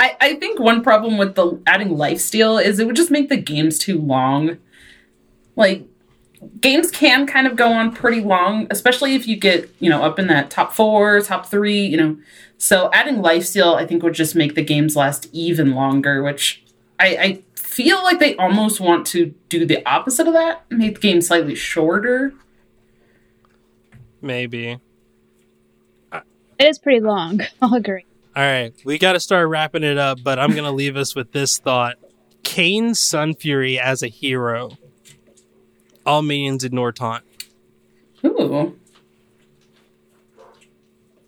I, 0.00 0.16
I 0.20 0.34
think 0.36 0.58
one 0.58 0.82
problem 0.82 1.18
with 1.18 1.34
the 1.34 1.60
adding 1.66 1.96
life 1.96 2.20
steal 2.20 2.56
is 2.58 2.78
it 2.78 2.86
would 2.86 2.96
just 2.96 3.10
make 3.10 3.28
the 3.28 3.36
games 3.36 3.78
too 3.78 3.98
long. 4.00 4.58
Like 5.56 5.86
games 6.60 6.90
can 6.90 7.26
kind 7.26 7.46
of 7.46 7.56
go 7.56 7.72
on 7.72 7.92
pretty 7.94 8.20
long, 8.20 8.66
especially 8.70 9.14
if 9.14 9.26
you 9.26 9.36
get, 9.36 9.70
you 9.80 9.90
know, 9.90 10.02
up 10.02 10.18
in 10.18 10.26
that 10.28 10.50
top 10.50 10.72
four, 10.72 11.20
top 11.20 11.46
three, 11.46 11.80
you 11.84 11.96
know. 11.96 12.16
So 12.58 12.90
adding 12.92 13.16
lifesteal 13.16 13.76
I 13.76 13.86
think 13.86 14.02
would 14.02 14.14
just 14.14 14.34
make 14.34 14.54
the 14.54 14.62
games 14.62 14.96
last 14.96 15.28
even 15.32 15.72
longer, 15.74 16.22
which 16.22 16.62
I, 16.98 17.06
I 17.16 17.42
feel 17.54 18.02
like 18.02 18.18
they 18.18 18.34
almost 18.36 18.80
want 18.80 19.06
to 19.08 19.34
do 19.48 19.64
the 19.64 19.84
opposite 19.86 20.26
of 20.26 20.32
that, 20.32 20.64
make 20.70 20.94
the 20.94 21.00
game 21.00 21.20
slightly 21.20 21.54
shorter. 21.54 22.32
maybe 24.20 24.78
It 26.12 26.66
is 26.66 26.78
pretty 26.78 27.00
long. 27.00 27.40
I'll 27.62 27.74
agree. 27.74 28.04
all 28.34 28.42
right 28.42 28.72
we 28.84 28.98
got 28.98 29.12
to 29.12 29.20
start 29.20 29.48
wrapping 29.48 29.84
it 29.84 29.98
up 29.98 30.18
but 30.24 30.38
I'm 30.38 30.54
gonna 30.54 30.72
leave 30.72 30.96
us 30.96 31.14
with 31.14 31.32
this 31.32 31.58
thought 31.58 31.96
Kayn 32.42 32.90
Sunfury 32.90 33.78
as 33.78 34.02
a 34.02 34.08
hero 34.08 34.76
all 36.08 36.22
minions 36.22 36.64
ignore 36.64 36.90
taunt 36.92 37.22
Ooh. 38.24 38.76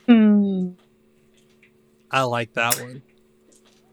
Hmm. 0.07 0.70
I 2.11 2.22
like 2.22 2.55
that 2.55 2.81
one 2.81 3.03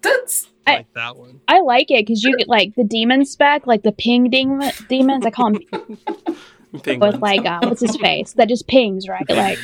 That's 0.01 0.47
I 0.65 0.71
I- 0.71 0.75
like 0.77 0.93
that 0.93 1.15
one 1.17 1.41
I 1.47 1.59
like 1.61 1.91
it 1.91 2.05
because 2.05 2.23
you 2.23 2.35
get 2.37 2.47
like 2.47 2.75
the 2.75 2.83
demon 2.83 3.25
spec, 3.25 3.67
like 3.67 3.83
the 3.83 3.91
ping 3.91 4.29
ding 4.29 4.59
demons. 4.89 5.25
I 5.25 5.29
call 5.31 5.51
them 5.53 5.61
Penguins. 6.83 7.13
with 7.13 7.21
like 7.21 7.45
uh, 7.45 7.59
what's 7.63 7.81
his 7.81 7.95
face 7.97 8.33
that 8.33 8.49
just 8.49 8.67
pings 8.67 9.07
right, 9.07 9.27
like 9.29 9.59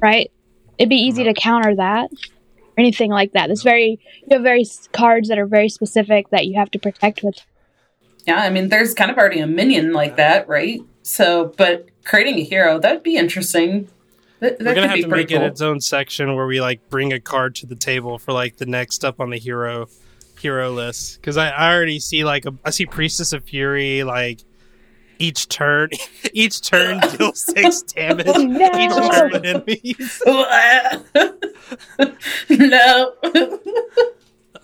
right. 0.00 0.30
It'd 0.78 0.88
be 0.90 0.96
easy 0.96 1.24
to 1.24 1.34
counter 1.34 1.74
that 1.76 2.10
or 2.12 2.78
anything 2.78 3.10
like 3.10 3.32
that. 3.32 3.50
It's 3.50 3.62
very 3.62 3.98
you 4.22 4.28
have 4.36 4.42
very 4.42 4.60
s- 4.62 4.88
cards 4.92 5.28
that 5.28 5.38
are 5.38 5.46
very 5.46 5.68
specific 5.68 6.28
that 6.30 6.46
you 6.46 6.58
have 6.58 6.70
to 6.72 6.78
protect 6.78 7.22
with. 7.22 7.36
Yeah, 8.26 8.36
I 8.36 8.50
mean, 8.50 8.68
there's 8.68 8.94
kind 8.94 9.10
of 9.10 9.18
already 9.18 9.40
a 9.40 9.46
minion 9.46 9.92
like 9.92 10.16
that, 10.16 10.48
right? 10.48 10.80
So, 11.02 11.52
but 11.56 11.88
creating 12.04 12.38
a 12.38 12.44
hero, 12.44 12.78
that'd 12.78 13.02
be 13.02 13.16
interesting. 13.16 13.88
That, 14.40 14.58
that 14.58 14.64
We're 14.64 14.74
gonna 14.74 14.80
could 14.82 14.90
have 14.90 14.96
be 14.96 15.02
to 15.02 15.08
pretty 15.08 15.34
make 15.34 15.42
it 15.42 15.46
its 15.46 15.60
own 15.60 15.80
section 15.80 16.34
where 16.34 16.46
we 16.46 16.60
like 16.60 16.88
bring 16.88 17.12
a 17.12 17.20
card 17.20 17.54
to 17.56 17.66
the 17.66 17.76
table 17.76 18.18
for 18.18 18.32
like 18.32 18.56
the 18.56 18.66
next 18.66 19.04
up 19.04 19.20
on 19.20 19.30
the 19.30 19.38
hero 19.38 19.86
hero 20.40 20.72
list 20.72 21.20
because 21.20 21.36
I, 21.36 21.50
I 21.50 21.72
already 21.72 22.00
see 22.00 22.24
like 22.24 22.44
a, 22.46 22.54
I 22.64 22.70
see 22.70 22.84
Priestess 22.86 23.32
of 23.32 23.44
Fury 23.44 24.02
like 24.02 24.40
each 25.20 25.48
turn 25.48 25.90
each 26.32 26.60
turn 26.68 26.98
deals 27.18 27.40
six 27.40 27.82
damage 27.82 28.26
No. 28.26 28.66
each 28.66 29.12
turn 29.12 29.46
enemies. 29.46 30.22
no. 32.50 33.12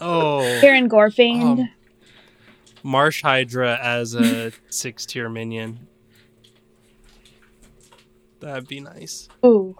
Oh, 0.01 0.59
Teron 0.61 0.89
Gorefiend. 0.89 1.61
Um, 1.61 1.69
Marsh 2.89 3.22
Hydra 3.22 3.78
as 3.82 4.14
a 4.14 4.51
six 4.70 5.05
tier 5.05 5.28
minion. 5.28 5.86
That'd 8.41 8.66
be 8.66 8.80
nice. 8.80 9.28
Ooh. 9.45 9.76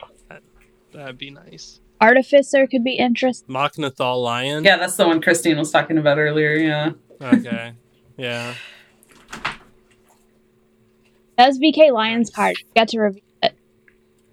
That'd 0.93 1.17
be 1.19 1.31
nice. 1.31 1.81
Artificer 2.01 2.67
could 2.67 2.85
be 2.85 2.95
interesting. 2.95 3.55
Mok'Nathal 3.55 4.23
Lion. 4.23 4.63
yeah, 4.65 4.77
that's 4.77 4.97
the 4.97 5.07
one 5.07 5.21
Christine 5.23 5.57
was 5.59 5.71
talking 5.71 5.97
about 5.99 6.19
earlier. 6.19 6.55
Yeah. 6.55 6.93
Okay. 7.21 7.73
Yeah. 8.17 8.55
That's 11.37 11.57
VKLiooon's 11.59 12.31
card. 12.31 12.57
Got 12.75 12.89
to 12.89 12.99
review 13.01 13.23
it. 13.45 13.55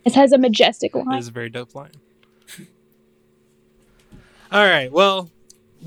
It 0.05 0.15
has 0.15 0.32
a 0.32 0.39
majestic 0.39 0.95
It 0.95 1.05
line. 1.05 1.19
is 1.19 1.28
a 1.28 1.32
very 1.32 1.51
dope 1.51 1.76
line. 1.76 1.91
All 4.51 4.65
right. 4.67 4.91
Well, 4.91 5.30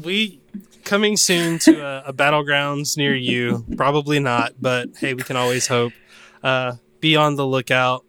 we 0.01 0.41
coming 0.89 1.17
soon 1.17 1.59
to 1.61 1.81
a, 1.81 2.05
a 2.07 2.13
battlegrounds 2.13 2.97
near 2.97 3.15
you. 3.15 3.65
Probably 3.77 4.19
not, 4.19 4.55
but 4.61 4.89
hey, 4.99 5.15
we 5.15 5.23
can 5.23 5.37
always 5.37 5.67
hope. 5.67 5.93
Uh, 6.43 6.77
be 7.01 7.15
on 7.15 7.37
the 7.37 7.47
lookout. 7.47 8.05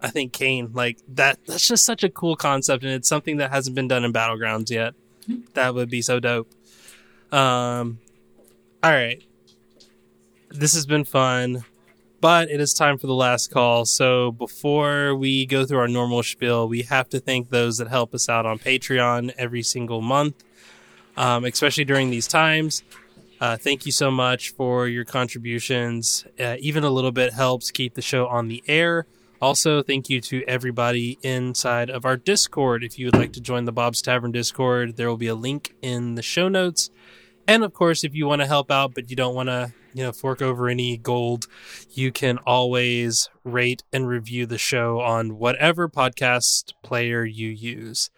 I 0.00 0.08
think 0.08 0.32
Kayn, 0.32 0.74
like 0.74 0.98
that. 1.08 1.38
That's 1.46 1.68
just 1.68 1.84
such 1.84 2.02
a 2.02 2.10
cool 2.10 2.34
concept, 2.34 2.82
and 2.82 2.92
it's 2.92 3.08
something 3.08 3.36
that 3.36 3.50
hasn't 3.50 3.76
been 3.76 3.88
done 3.88 4.04
in 4.04 4.12
battlegrounds 4.12 4.70
yet. 4.70 4.94
That 5.54 5.74
would 5.74 5.90
be 5.90 6.02
so 6.02 6.18
dope. 6.18 6.50
Um. 7.30 7.98
All 8.82 8.90
right. 8.90 9.22
This 10.50 10.74
has 10.74 10.86
been 10.86 11.04
fun 11.04 11.64
but 12.24 12.48
it 12.48 12.58
is 12.58 12.72
time 12.72 12.96
for 12.96 13.06
the 13.06 13.14
last 13.14 13.50
call. 13.50 13.84
So 13.84 14.32
before 14.32 15.14
we 15.14 15.44
go 15.44 15.66
through 15.66 15.76
our 15.76 15.88
normal 15.88 16.22
spiel, 16.22 16.66
we 16.66 16.80
have 16.80 17.06
to 17.10 17.20
thank 17.20 17.50
those 17.50 17.76
that 17.76 17.88
help 17.88 18.14
us 18.14 18.30
out 18.30 18.46
on 18.46 18.58
Patreon 18.58 19.34
every 19.36 19.62
single 19.62 20.00
month, 20.00 20.42
um, 21.16 21.44
especially 21.44 21.84
during 21.84 22.10
these 22.10 22.26
times. 22.26 22.82
Uh, 23.40 23.56
thank 23.56 23.84
you 23.84 23.92
so 23.92 24.10
much 24.10 24.50
for 24.50 24.88
your 24.88 25.04
contributions. 25.04 26.24
Uh, 26.38 26.56
even 26.60 26.84
a 26.84 26.90
little 26.90 27.12
bit 27.12 27.32
helps 27.32 27.70
keep 27.70 27.94
the 27.94 28.02
show 28.02 28.26
on 28.26 28.48
the 28.48 28.62
air. 28.66 29.06
Also, 29.42 29.82
thank 29.82 30.08
you 30.08 30.20
to 30.22 30.42
everybody 30.48 31.18
inside 31.22 31.90
of 31.90 32.06
our 32.06 32.16
Discord. 32.16 32.82
If 32.82 32.98
you 32.98 33.06
would 33.06 33.16
like 33.16 33.32
to 33.34 33.40
join 33.40 33.64
the 33.64 33.72
Bob's 33.72 34.00
Tavern 34.00 34.32
Discord, 34.32 34.96
there 34.96 35.08
will 35.08 35.18
be 35.18 35.26
a 35.26 35.34
link 35.34 35.74
in 35.82 36.14
the 36.14 36.22
show 36.22 36.48
notes. 36.48 36.90
And 37.46 37.62
of 37.62 37.74
course, 37.74 38.04
if 38.04 38.14
you 38.14 38.26
want 38.26 38.40
to 38.40 38.46
help 38.46 38.70
out 38.70 38.94
but 38.94 39.10
you 39.10 39.16
don't 39.16 39.34
want 39.34 39.50
to, 39.50 39.74
you 39.92 40.02
know, 40.02 40.12
fork 40.12 40.40
over 40.40 40.68
any 40.68 40.96
gold, 40.96 41.46
you 41.90 42.10
can 42.10 42.38
always 42.38 43.28
rate 43.42 43.82
and 43.92 44.08
review 44.08 44.46
the 44.46 44.56
show 44.56 45.00
on 45.00 45.36
whatever 45.36 45.88
podcast 45.88 46.72
player 46.82 47.24
you 47.24 47.50
use. 47.50 48.08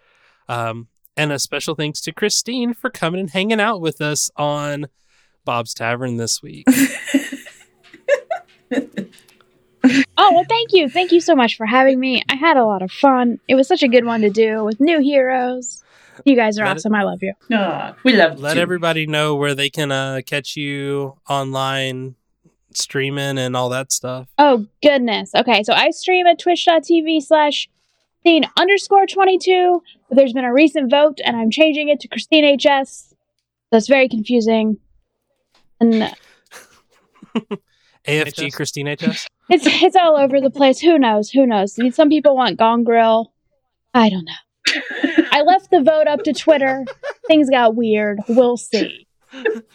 Um, 0.47 0.87
and 1.17 1.31
a 1.33 1.39
special 1.39 1.75
thanks 1.75 1.99
to 2.01 2.13
Christine 2.13 2.73
for 2.73 2.89
coming 2.89 3.19
and 3.19 3.29
hanging 3.31 3.59
out 3.59 3.81
with 3.81 3.99
us 4.01 4.29
on 4.37 4.85
Bob's 5.43 5.73
Tavern 5.73 6.17
this 6.17 6.41
week. 6.41 6.65
Oh, 10.19 10.33
well, 10.33 10.43
thank 10.49 10.73
you. 10.73 10.89
Thank 10.89 11.11
you 11.13 11.21
so 11.21 11.33
much 11.35 11.55
for 11.55 11.65
having 11.65 11.97
me. 11.99 12.21
I 12.29 12.35
had 12.35 12.57
a 12.57 12.65
lot 12.65 12.81
of 12.81 12.91
fun. 12.91 13.39
It 13.47 13.55
was 13.55 13.67
such 13.67 13.83
a 13.83 13.87
good 13.87 14.03
one 14.03 14.19
to 14.21 14.29
do 14.29 14.65
with 14.65 14.81
new 14.81 14.99
heroes. 14.99 15.81
You 16.25 16.35
guys 16.35 16.59
are 16.59 16.65
Let 16.65 16.71
it- 16.71 16.79
awesome. 16.79 16.95
I 16.95 17.03
love 17.03 17.19
you. 17.21 17.33
We 18.03 18.13
love 18.13 18.39
Let 18.39 18.55
you. 18.57 18.61
everybody 18.61 19.05
know 19.07 19.35
where 19.35 19.53
they 19.55 19.69
can 19.69 19.91
uh, 19.91 20.21
catch 20.25 20.57
you 20.57 21.17
online, 21.29 22.15
streaming, 22.73 23.37
and 23.37 23.55
all 23.55 23.69
that 23.69 23.93
stuff. 23.93 24.27
Oh, 24.37 24.65
goodness. 24.83 25.31
Okay, 25.35 25.63
so 25.63 25.71
I 25.73 25.91
stream 25.91 26.25
at 26.27 26.39
twitch.tv 26.39 27.21
slash 27.21 27.69
Christine 28.27 28.49
underscore 28.57 29.05
22, 29.05 29.81
but 30.09 30.17
there's 30.17 30.33
been 30.33 30.43
a 30.43 30.51
recent 30.51 30.91
vote 30.91 31.19
and 31.23 31.37
I'm 31.37 31.49
changing 31.49 31.87
it 31.87 32.01
to 32.01 32.09
Christine 32.09 32.57
HS. 32.59 33.13
That's 33.71 33.87
very 33.87 34.09
confusing. 34.09 34.79
And 35.79 36.03
uh, 36.03 36.11
AFG 38.05 38.47
HS? 38.49 38.55
Christine 38.55 38.93
HS. 38.93 39.27
it's 39.49 39.65
it's 39.65 39.95
all 39.95 40.17
over 40.17 40.41
the 40.41 40.49
place. 40.49 40.81
Who 40.81 40.99
knows? 40.99 41.29
Who 41.29 41.45
knows? 41.45 41.79
I 41.79 41.83
mean, 41.83 41.93
some 41.93 42.09
people 42.09 42.35
want 42.35 42.57
Gong 42.57 42.83
Grill. 42.83 43.31
I 43.93 44.09
don't 44.09 44.25
know. 44.25 44.81
I 45.31 45.43
left 45.43 45.71
the 45.71 45.81
vote 45.81 46.07
up 46.07 46.23
to 46.23 46.33
Twitter. 46.33 46.83
Things 47.27 47.49
got 47.49 47.75
weird. 47.75 48.19
We'll 48.27 48.57
see. 48.57 49.07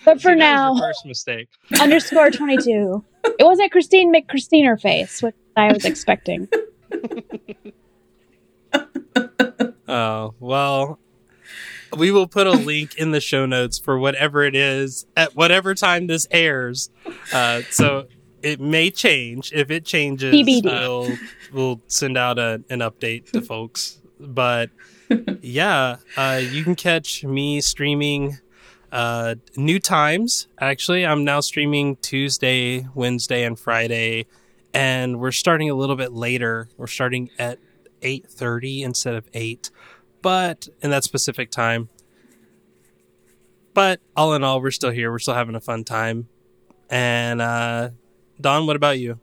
But 0.04 0.20
for 0.20 0.32
See, 0.32 0.36
now, 0.36 0.78
first 0.78 1.06
mistake. 1.06 1.48
underscore 1.80 2.30
22. 2.30 3.02
It 3.24 3.44
wasn't 3.44 3.72
Christine 3.72 4.12
McChristiner 4.12 4.78
face, 4.78 5.22
which 5.22 5.36
I 5.56 5.72
was 5.72 5.86
expecting. 5.86 6.48
Oh, 9.92 10.32
well, 10.40 10.98
we 11.94 12.10
will 12.10 12.26
put 12.26 12.46
a 12.46 12.52
link 12.52 12.94
in 12.96 13.10
the 13.10 13.20
show 13.20 13.44
notes 13.44 13.78
for 13.78 13.98
whatever 13.98 14.42
it 14.42 14.54
is 14.54 15.04
at 15.18 15.36
whatever 15.36 15.74
time 15.74 16.06
this 16.06 16.26
airs. 16.30 16.88
Uh, 17.30 17.60
so 17.70 18.06
it 18.42 18.58
may 18.58 18.90
change. 18.90 19.52
If 19.52 19.70
it 19.70 19.84
changes, 19.84 20.32
we'll, 20.64 21.10
we'll 21.52 21.80
send 21.88 22.16
out 22.16 22.38
a, 22.38 22.64
an 22.70 22.78
update 22.78 23.32
to 23.32 23.42
folks. 23.42 24.00
But 24.18 24.70
yeah, 25.42 25.96
uh, 26.16 26.40
you 26.42 26.64
can 26.64 26.74
catch 26.74 27.22
me 27.22 27.60
streaming 27.60 28.38
uh, 28.92 29.34
new 29.56 29.78
times. 29.78 30.48
Actually, 30.58 31.04
I'm 31.04 31.22
now 31.22 31.40
streaming 31.40 31.96
Tuesday, 31.96 32.86
Wednesday, 32.94 33.44
and 33.44 33.58
Friday. 33.58 34.24
And 34.72 35.20
we're 35.20 35.32
starting 35.32 35.68
a 35.68 35.74
little 35.74 35.96
bit 35.96 36.14
later. 36.14 36.70
We're 36.78 36.86
starting 36.86 37.28
at 37.38 37.58
8.30 38.02 38.82
instead 38.82 39.14
of 39.14 39.28
8 39.32 39.70
but 40.22 40.68
in 40.80 40.90
that 40.90 41.04
specific 41.04 41.50
time. 41.50 41.88
But 43.74 44.00
all 44.16 44.34
in 44.34 44.44
all 44.44 44.60
we're 44.60 44.70
still 44.70 44.90
here. 44.90 45.10
We're 45.10 45.18
still 45.18 45.34
having 45.34 45.54
a 45.54 45.60
fun 45.60 45.84
time. 45.84 46.28
And 46.88 47.40
uh 47.40 47.90
don 48.40 48.66
what 48.66 48.76
about 48.76 48.98
you? 48.98 49.18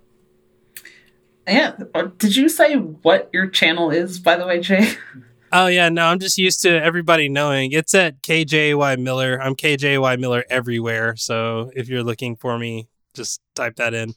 Yeah. 1.47 1.75
uh, 1.95 2.09
Did 2.17 2.35
you 2.35 2.47
say 2.47 2.75
what 2.75 3.29
your 3.33 3.47
channel 3.47 3.89
is, 3.89 4.19
by 4.19 4.35
the 4.35 4.45
way, 4.45 4.59
Jay? 4.59 4.93
oh 5.51 5.67
yeah. 5.67 5.89
No 5.89 6.05
i'm 6.07 6.19
just 6.19 6.37
used 6.37 6.61
to 6.61 6.69
everybody 6.83 7.29
knowing. 7.29 7.71
It's 7.71 7.93
at 7.95 8.21
kjy 8.21 8.99
miller. 8.99 9.41
I'm 9.41 9.55
kjy 9.55 10.19
miller 10.19 10.43
everywhere. 10.49 11.15
So 11.15 11.71
if 11.75 11.87
you're 11.87 12.03
looking 12.03 12.35
for 12.35 12.57
me 12.57 12.87
just 13.15 13.41
type 13.55 13.75
that 13.77 13.93
in 13.93 14.13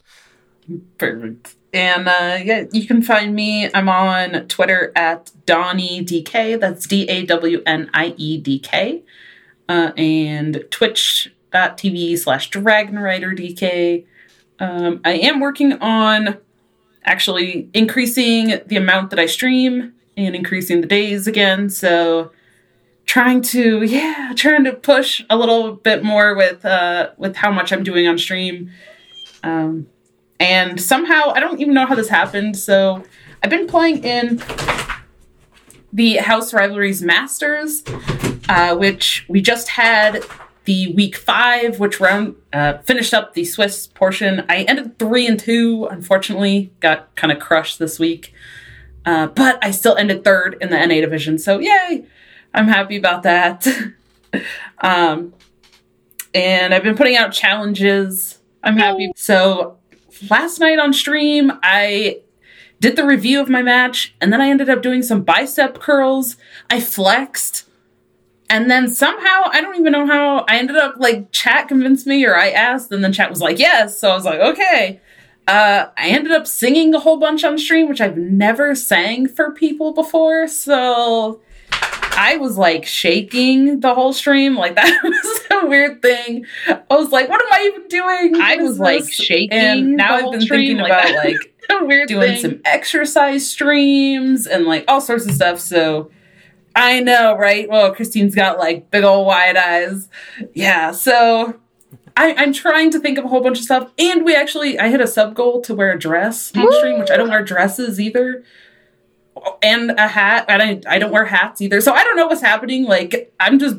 Perfect. 0.98 1.56
And 1.72 2.06
uh, 2.06 2.38
yeah, 2.42 2.64
you 2.70 2.86
can 2.86 3.02
find 3.02 3.34
me. 3.34 3.70
I'm 3.72 3.88
on 3.88 4.46
Twitter 4.48 4.92
at 4.94 5.30
Dawnie 5.46 6.04
DK. 6.04 6.60
That's 6.60 6.86
D 6.86 7.08
A 7.08 7.24
W 7.24 7.62
N 7.64 7.90
I 7.94 8.14
E 8.16 8.38
D 8.38 8.58
K. 8.58 9.02
Uh, 9.68 9.92
and 9.96 10.64
twitch.tv 10.70 12.18
slash 12.18 12.50
Dragonrider 12.50 13.38
DK. 13.38 14.04
Um, 14.58 15.00
I 15.04 15.12
am 15.12 15.40
working 15.40 15.72
on 15.74 16.38
actually 17.04 17.70
increasing 17.72 18.60
the 18.66 18.76
amount 18.76 19.10
that 19.10 19.18
I 19.18 19.26
stream 19.26 19.94
and 20.16 20.34
increasing 20.34 20.82
the 20.82 20.86
days 20.86 21.26
again. 21.26 21.70
So 21.70 22.32
trying 23.06 23.42
to 23.42 23.82
yeah, 23.82 24.32
trying 24.36 24.64
to 24.64 24.72
push 24.72 25.22
a 25.30 25.36
little 25.36 25.72
bit 25.72 26.04
more 26.04 26.34
with 26.34 26.64
uh 26.64 27.10
with 27.16 27.36
how 27.36 27.50
much 27.50 27.72
I'm 27.72 27.82
doing 27.82 28.06
on 28.06 28.18
stream. 28.18 28.70
Um 29.42 29.88
and 30.42 30.80
somehow 30.80 31.30
I 31.30 31.38
don't 31.38 31.60
even 31.60 31.72
know 31.72 31.86
how 31.86 31.94
this 31.94 32.08
happened. 32.08 32.58
So 32.58 33.04
I've 33.42 33.50
been 33.50 33.68
playing 33.68 34.02
in 34.02 34.42
the 35.92 36.16
House 36.16 36.52
Rivalries 36.52 37.00
Masters, 37.00 37.84
uh, 38.48 38.74
which 38.76 39.24
we 39.28 39.40
just 39.40 39.68
had 39.68 40.24
the 40.64 40.92
week 40.94 41.16
five, 41.16 41.78
which 41.78 42.00
round 42.00 42.34
uh, 42.52 42.78
finished 42.78 43.14
up 43.14 43.34
the 43.34 43.44
Swiss 43.44 43.86
portion. 43.86 44.44
I 44.48 44.62
ended 44.62 44.98
three 44.98 45.28
and 45.28 45.38
two. 45.38 45.86
Unfortunately, 45.88 46.72
got 46.80 47.14
kind 47.14 47.32
of 47.32 47.38
crushed 47.38 47.78
this 47.78 48.00
week, 48.00 48.34
uh, 49.06 49.28
but 49.28 49.64
I 49.64 49.70
still 49.70 49.96
ended 49.96 50.24
third 50.24 50.56
in 50.60 50.70
the 50.70 50.76
NA 50.76 51.00
division. 51.00 51.38
So 51.38 51.60
yay! 51.60 52.04
I'm 52.52 52.66
happy 52.66 52.96
about 52.96 53.22
that. 53.22 53.64
um, 54.80 55.34
and 56.34 56.74
I've 56.74 56.82
been 56.82 56.96
putting 56.96 57.16
out 57.16 57.32
challenges. 57.32 58.40
I'm 58.64 58.76
happy. 58.76 59.12
So 59.14 59.78
last 60.30 60.60
night 60.60 60.78
on 60.78 60.92
stream, 60.92 61.52
I 61.62 62.20
did 62.80 62.96
the 62.96 63.06
review 63.06 63.40
of 63.40 63.48
my 63.48 63.62
match, 63.62 64.14
and 64.20 64.32
then 64.32 64.40
I 64.40 64.48
ended 64.48 64.68
up 64.68 64.82
doing 64.82 65.02
some 65.02 65.22
bicep 65.22 65.78
curls. 65.78 66.36
I 66.68 66.80
flexed, 66.80 67.68
and 68.50 68.70
then 68.70 68.88
somehow 68.88 69.42
I 69.46 69.60
don't 69.60 69.78
even 69.78 69.92
know 69.92 70.06
how 70.06 70.44
I 70.48 70.58
ended 70.58 70.76
up 70.76 70.96
like 70.98 71.30
chat 71.32 71.68
convinced 71.68 72.06
me, 72.06 72.24
or 72.26 72.36
I 72.36 72.50
asked, 72.50 72.90
and 72.92 73.02
then 73.04 73.12
chat 73.12 73.30
was 73.30 73.40
like 73.40 73.58
yes. 73.58 73.98
So 73.98 74.10
I 74.10 74.14
was 74.14 74.24
like 74.24 74.40
okay. 74.40 75.00
Uh, 75.48 75.86
I 75.96 76.08
ended 76.08 76.32
up 76.32 76.46
singing 76.46 76.94
a 76.94 77.00
whole 77.00 77.18
bunch 77.18 77.42
on 77.42 77.58
stream, 77.58 77.88
which 77.88 78.00
I've 78.00 78.16
never 78.16 78.76
sang 78.76 79.26
for 79.26 79.50
people 79.50 79.92
before. 79.92 80.46
So 80.46 81.40
I 82.16 82.36
was 82.36 82.56
like 82.58 82.86
shaking 82.86 83.80
the 83.80 83.94
whole 83.94 84.12
stream. 84.12 84.56
Like 84.56 84.74
that 84.76 85.00
was 85.02 85.40
a 85.50 85.66
weird 85.66 86.02
thing. 86.02 86.46
I 86.68 86.82
was 86.90 87.10
like, 87.10 87.28
what 87.28 87.42
am 87.42 87.52
I 87.52 87.70
even 87.72 87.88
doing? 87.88 88.40
I 88.40 88.56
was 88.56 88.78
like 88.78 89.00
this? 89.00 89.14
shaking 89.14 89.52
And 89.52 89.96
now 89.96 90.14
I've 90.14 90.32
been 90.32 90.46
thinking 90.46 90.78
like 90.78 90.90
about 90.90 91.04
that. 91.04 91.24
like 91.82 92.08
doing 92.08 92.32
thing. 92.32 92.40
some 92.40 92.60
exercise 92.64 93.48
streams 93.48 94.46
and 94.46 94.66
like 94.66 94.84
all 94.88 95.00
sorts 95.00 95.26
of 95.26 95.32
stuff. 95.32 95.60
So 95.60 96.10
I 96.74 97.00
know, 97.00 97.36
right? 97.36 97.68
Well, 97.68 97.94
Christine's 97.94 98.34
got 98.34 98.58
like 98.58 98.90
big 98.90 99.04
old 99.04 99.26
wide 99.26 99.56
eyes. 99.56 100.08
Yeah. 100.54 100.92
So 100.92 101.60
I, 102.16 102.34
I'm 102.34 102.52
trying 102.52 102.90
to 102.90 102.98
think 103.00 103.18
of 103.18 103.24
a 103.24 103.28
whole 103.28 103.40
bunch 103.40 103.58
of 103.58 103.64
stuff. 103.64 103.90
And 103.98 104.24
we 104.24 104.34
actually, 104.34 104.78
I 104.78 104.88
hit 104.88 105.00
a 105.00 105.06
sub 105.06 105.34
goal 105.34 105.60
to 105.62 105.74
wear 105.74 105.92
a 105.92 105.98
dress 105.98 106.54
on 106.56 106.70
stream, 106.72 106.98
which 106.98 107.10
I 107.10 107.16
don't 107.16 107.30
wear 107.30 107.42
dresses 107.42 108.00
either. 108.00 108.44
And 109.62 109.92
a 109.92 110.08
hat. 110.08 110.46
I, 110.48 110.80
I 110.86 110.98
don't 110.98 111.12
wear 111.12 111.24
hats 111.24 111.60
either. 111.60 111.80
So 111.80 111.92
I 111.92 112.04
don't 112.04 112.16
know 112.16 112.26
what's 112.26 112.42
happening. 112.42 112.84
Like, 112.84 113.32
I'm 113.40 113.58
just, 113.58 113.76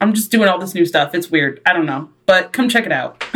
I'm 0.00 0.14
just 0.14 0.30
doing 0.30 0.48
all 0.48 0.58
this 0.58 0.74
new 0.74 0.84
stuff. 0.84 1.14
It's 1.14 1.30
weird. 1.30 1.60
I 1.66 1.72
don't 1.72 1.86
know. 1.86 2.10
But 2.26 2.52
come 2.52 2.68
check 2.68 2.86
it 2.86 2.92
out. 2.92 3.24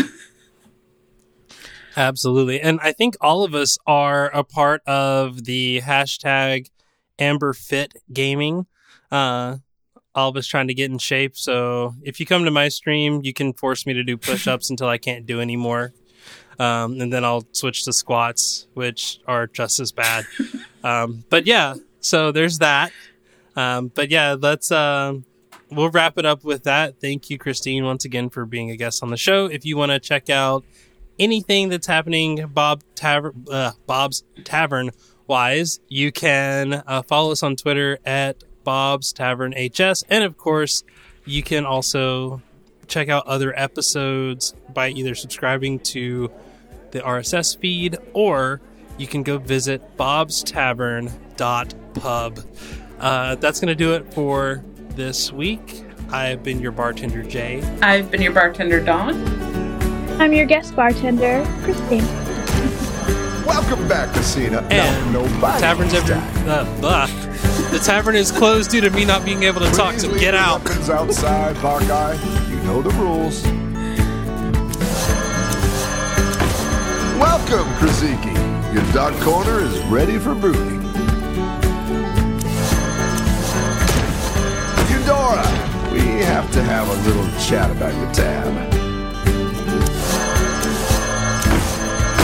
Absolutely. 1.97 2.61
And 2.61 2.79
I 2.83 2.93
think 2.93 3.17
all 3.21 3.43
of 3.43 3.55
us 3.55 3.79
are 3.87 4.29
a 4.29 4.45
part 4.45 4.83
of 4.87 5.45
the 5.45 5.81
hashtag 5.83 6.69
Amber 7.19 7.55
Fit 7.55 7.95
Gaming. 8.13 8.67
Uh, 9.11 9.57
all 10.15 10.31
of 10.31 10.37
us 10.37 10.47
trying 10.47 10.69
to 10.69 10.75
get 10.75 10.91
in 10.91 10.99
shape. 10.99 11.37
So 11.37 11.95
if 12.03 12.21
you 12.21 12.27
come 12.27 12.45
to 12.45 12.51
my 12.51 12.69
stream, 12.69 13.21
you 13.23 13.33
can 13.33 13.55
force 13.55 13.87
me 13.87 13.95
to 13.95 14.05
do 14.05 14.17
push 14.17 14.47
ups 14.47 14.71
until 14.71 14.89
I 14.89 14.99
can't 14.99 15.27
do 15.27 15.41
anymore. 15.41 15.93
Um, 16.59 17.01
and 17.01 17.13
then 17.13 17.25
I'll 17.25 17.45
switch 17.53 17.85
to 17.85 17.93
squats, 17.93 18.67
which 18.75 19.21
are 19.27 19.47
just 19.47 19.79
as 19.81 19.93
bad. 19.93 20.25
um, 20.85 21.25
but 21.29 21.47
yeah, 21.47 21.75
so 22.01 22.33
there's 22.33 22.59
that. 22.59 22.93
Um, 23.57 23.89
but 23.95 24.11
yeah, 24.11 24.37
let's 24.39 24.71
um, 24.71 25.25
we'll 25.71 25.91
wrap 25.91 26.19
it 26.19 26.27
up 26.27 26.45
with 26.45 26.65
that. 26.65 27.01
Thank 27.01 27.31
you, 27.31 27.39
Christine, 27.39 27.85
once 27.85 28.05
again 28.05 28.31
for 28.31 28.45
being 28.45 28.71
a 28.71 28.77
guest 28.77 29.03
on 29.03 29.11
the 29.11 29.17
show. 29.17 29.47
If 29.47 29.65
you 29.65 29.77
want 29.77 29.93
to 29.93 30.01
check 30.01 30.31
out 30.31 30.65
anything 31.19 31.69
that's 31.69 31.87
happening 31.87 32.47
Bob 32.47 32.83
uh, 33.03 33.73
Bob's 33.87 34.25
Tavern 34.45 34.91
wise, 35.27 35.81
you 35.89 36.13
can 36.13 36.83
uh, 36.87 37.03
follow 37.03 37.33
us 37.33 37.43
on 37.43 37.57
Twitter 37.57 37.99
at 38.05 38.45
Bob's 38.65 39.13
Tavern 39.13 39.53
HS, 39.53 40.05
and 40.09 40.25
of 40.25 40.37
course, 40.37 40.85
you 41.25 41.43
can 41.43 41.65
also 41.65 42.43
check 42.87 43.09
out 43.09 43.27
other 43.27 43.59
episodes 43.59 44.55
by 44.73 44.91
either 44.91 45.15
subscribing 45.15 45.81
to 45.81 46.31
the 46.97 47.03
RSS 47.03 47.59
feed 47.59 47.97
or 48.15 48.61
you 48.97 49.07
can 49.07 49.23
go 49.23 49.37
visit 49.39 49.97
bobstavern.pub. 49.99 52.39
Uh, 52.99 53.35
that's 53.35 53.61
going 53.61 53.69
to 53.69 53.75
do 53.75 53.93
it 53.93 54.11
for 54.15 54.65
this 54.91 55.31
week. 55.31 55.85
I've 56.11 56.43
been 56.43 56.59
your 56.61 56.73
bartender, 56.73 57.23
Jay. 57.23 57.61
I've 57.83 58.11
been 58.11 58.23
your 58.23 58.33
bartender, 58.33 58.81
Dawn. 58.81 59.15
I'm 60.19 60.33
your 60.33 60.47
guest 60.47 60.75
bartender, 60.75 61.45
Christine. 61.63 62.07
Welcome 63.45 63.87
back, 63.87 64.15
Casino. 64.15 64.61
And 64.71 65.13
no, 65.13 65.27
nobody. 65.27 65.61
Tavern's 65.61 65.93
every. 65.93 66.15
Uh, 66.51 66.65
blah. 66.81 67.05
The 67.71 67.79
tavern 67.85 68.17
is 68.17 68.33
closed 68.33 68.71
due 68.71 68.81
to 68.81 68.89
me 68.91 69.05
not 69.05 69.27
being 69.27 69.43
able 69.43 69.61
to 69.61 69.71
talk, 69.73 69.93
Please 69.93 70.03
so 70.03 70.19
get 70.19 70.35
out. 70.35 70.65
weapons 70.65 70.89
outside, 70.89 71.57
Hawkeye. 71.57 72.15
You 72.51 72.57
know 72.63 72.81
the 72.81 72.91
rules. 72.93 73.45
Welcome, 77.19 77.67
Krasiki. 77.75 78.35
Your 78.75 78.93
dog 78.93 79.19
corner 79.23 79.61
is 79.61 79.79
ready 79.85 80.19
for 80.19 80.35
brewing. 80.35 80.83
Eudora, 84.91 85.47
we 85.93 86.01
have 86.25 86.51
to 86.53 86.63
have 86.63 86.87
a 86.89 87.09
little 87.09 87.27
chat 87.41 87.71
about 87.71 87.95
your 87.95 88.13
tab. 88.13 88.53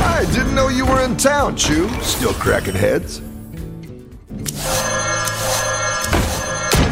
I 0.05 0.30
didn't 0.32 0.55
know 0.55 0.68
you 0.68 0.84
were 0.84 1.01
in 1.03 1.16
town, 1.16 1.57
Chew. 1.57 1.88
Still 2.03 2.34
cracking 2.34 2.74
heads? 2.74 3.20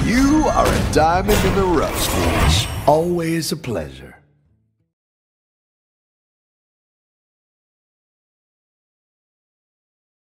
You 0.08 0.46
are 0.48 0.66
a 0.66 0.92
diamond 0.94 1.44
in 1.44 1.54
the 1.54 1.66
rough, 1.66 2.00
Swedish. 2.00 2.66
Always 2.86 3.52
a 3.52 3.56
pleasure. 3.56 4.09